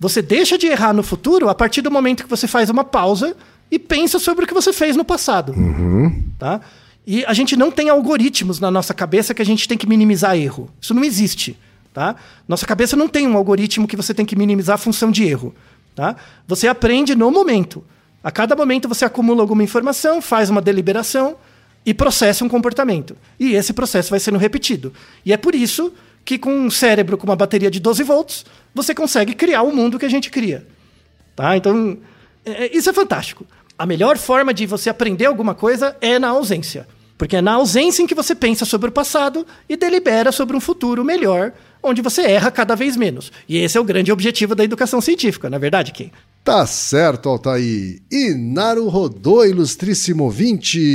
Você 0.00 0.20
deixa 0.20 0.58
de 0.58 0.66
errar 0.66 0.92
no 0.92 1.04
futuro 1.04 1.48
a 1.48 1.54
partir 1.54 1.80
do 1.80 1.92
momento 1.92 2.24
que 2.24 2.28
você 2.28 2.48
faz 2.48 2.68
uma 2.68 2.82
pausa 2.82 3.36
e 3.70 3.78
pensa 3.78 4.18
sobre 4.18 4.44
o 4.44 4.48
que 4.48 4.52
você 4.52 4.72
fez 4.72 4.96
no 4.96 5.04
passado. 5.04 5.52
Uhum. 5.52 6.24
Tá? 6.36 6.60
E 7.06 7.24
a 7.24 7.32
gente 7.32 7.56
não 7.56 7.70
tem 7.70 7.88
algoritmos 7.88 8.58
na 8.58 8.68
nossa 8.68 8.92
cabeça 8.92 9.32
que 9.32 9.40
a 9.40 9.44
gente 9.46 9.68
tem 9.68 9.78
que 9.78 9.86
minimizar 9.86 10.36
erro. 10.36 10.68
Isso 10.80 10.92
não 10.92 11.04
existe. 11.04 11.56
Tá? 11.94 12.16
Nossa 12.48 12.66
cabeça 12.66 12.96
não 12.96 13.08
tem 13.08 13.28
um 13.28 13.36
algoritmo 13.36 13.86
que 13.86 13.96
você 13.96 14.12
tem 14.12 14.26
que 14.26 14.34
minimizar 14.34 14.74
a 14.74 14.78
função 14.78 15.10
de 15.10 15.22
erro. 15.22 15.54
Tá? 15.94 16.16
Você 16.48 16.66
aprende 16.66 17.14
no 17.14 17.30
momento. 17.30 17.82
A 18.24 18.32
cada 18.32 18.56
momento 18.56 18.88
você 18.88 19.04
acumula 19.04 19.40
alguma 19.40 19.62
informação, 19.62 20.20
faz 20.20 20.50
uma 20.50 20.60
deliberação 20.60 21.36
e 21.86 21.94
processa 21.94 22.44
um 22.44 22.48
comportamento. 22.48 23.16
E 23.38 23.54
esse 23.54 23.72
processo 23.72 24.10
vai 24.10 24.18
sendo 24.18 24.38
repetido. 24.38 24.92
E 25.24 25.32
é 25.32 25.36
por 25.36 25.54
isso 25.54 25.92
que 26.24 26.36
com 26.36 26.52
um 26.52 26.68
cérebro 26.68 27.16
com 27.16 27.24
uma 27.24 27.36
bateria 27.36 27.70
de 27.70 27.78
12 27.78 28.02
volts, 28.02 28.44
você 28.74 28.92
consegue 28.92 29.32
criar 29.32 29.62
o 29.62 29.74
mundo 29.74 29.96
que 29.96 30.04
a 30.04 30.08
gente 30.08 30.28
cria. 30.28 30.66
Tá? 31.36 31.56
Então, 31.56 31.96
é, 32.44 32.64
é, 32.64 32.76
isso 32.76 32.90
é 32.90 32.92
fantástico. 32.92 33.46
A 33.78 33.86
melhor 33.86 34.18
forma 34.18 34.52
de 34.52 34.66
você 34.66 34.90
aprender 34.90 35.26
alguma 35.26 35.54
coisa 35.54 35.96
é 36.00 36.18
na 36.18 36.28
ausência. 36.28 36.88
Porque 37.16 37.36
é 37.36 37.40
na 37.40 37.52
ausência 37.52 38.02
em 38.02 38.06
que 38.06 38.14
você 38.14 38.34
pensa 38.34 38.64
sobre 38.64 38.88
o 38.88 38.92
passado 38.92 39.46
e 39.68 39.76
delibera 39.76 40.32
sobre 40.32 40.56
um 40.56 40.60
futuro 40.60 41.04
melhor, 41.04 41.52
onde 41.82 42.02
você 42.02 42.22
erra 42.22 42.50
cada 42.50 42.74
vez 42.74 42.96
menos. 42.96 43.30
E 43.48 43.56
esse 43.56 43.78
é 43.78 43.80
o 43.80 43.84
grande 43.84 44.10
objetivo 44.10 44.54
da 44.54 44.64
educação 44.64 45.00
científica, 45.00 45.48
na 45.48 45.56
é 45.56 45.60
verdade, 45.60 45.92
Ken? 45.92 46.10
Tá 46.42 46.66
certo, 46.66 47.28
Altair. 47.28 48.00
E 48.10 48.34
Naru 48.34 48.88
Rodô, 48.88 49.44
ilustríssimo 49.44 50.30
20 50.30 50.94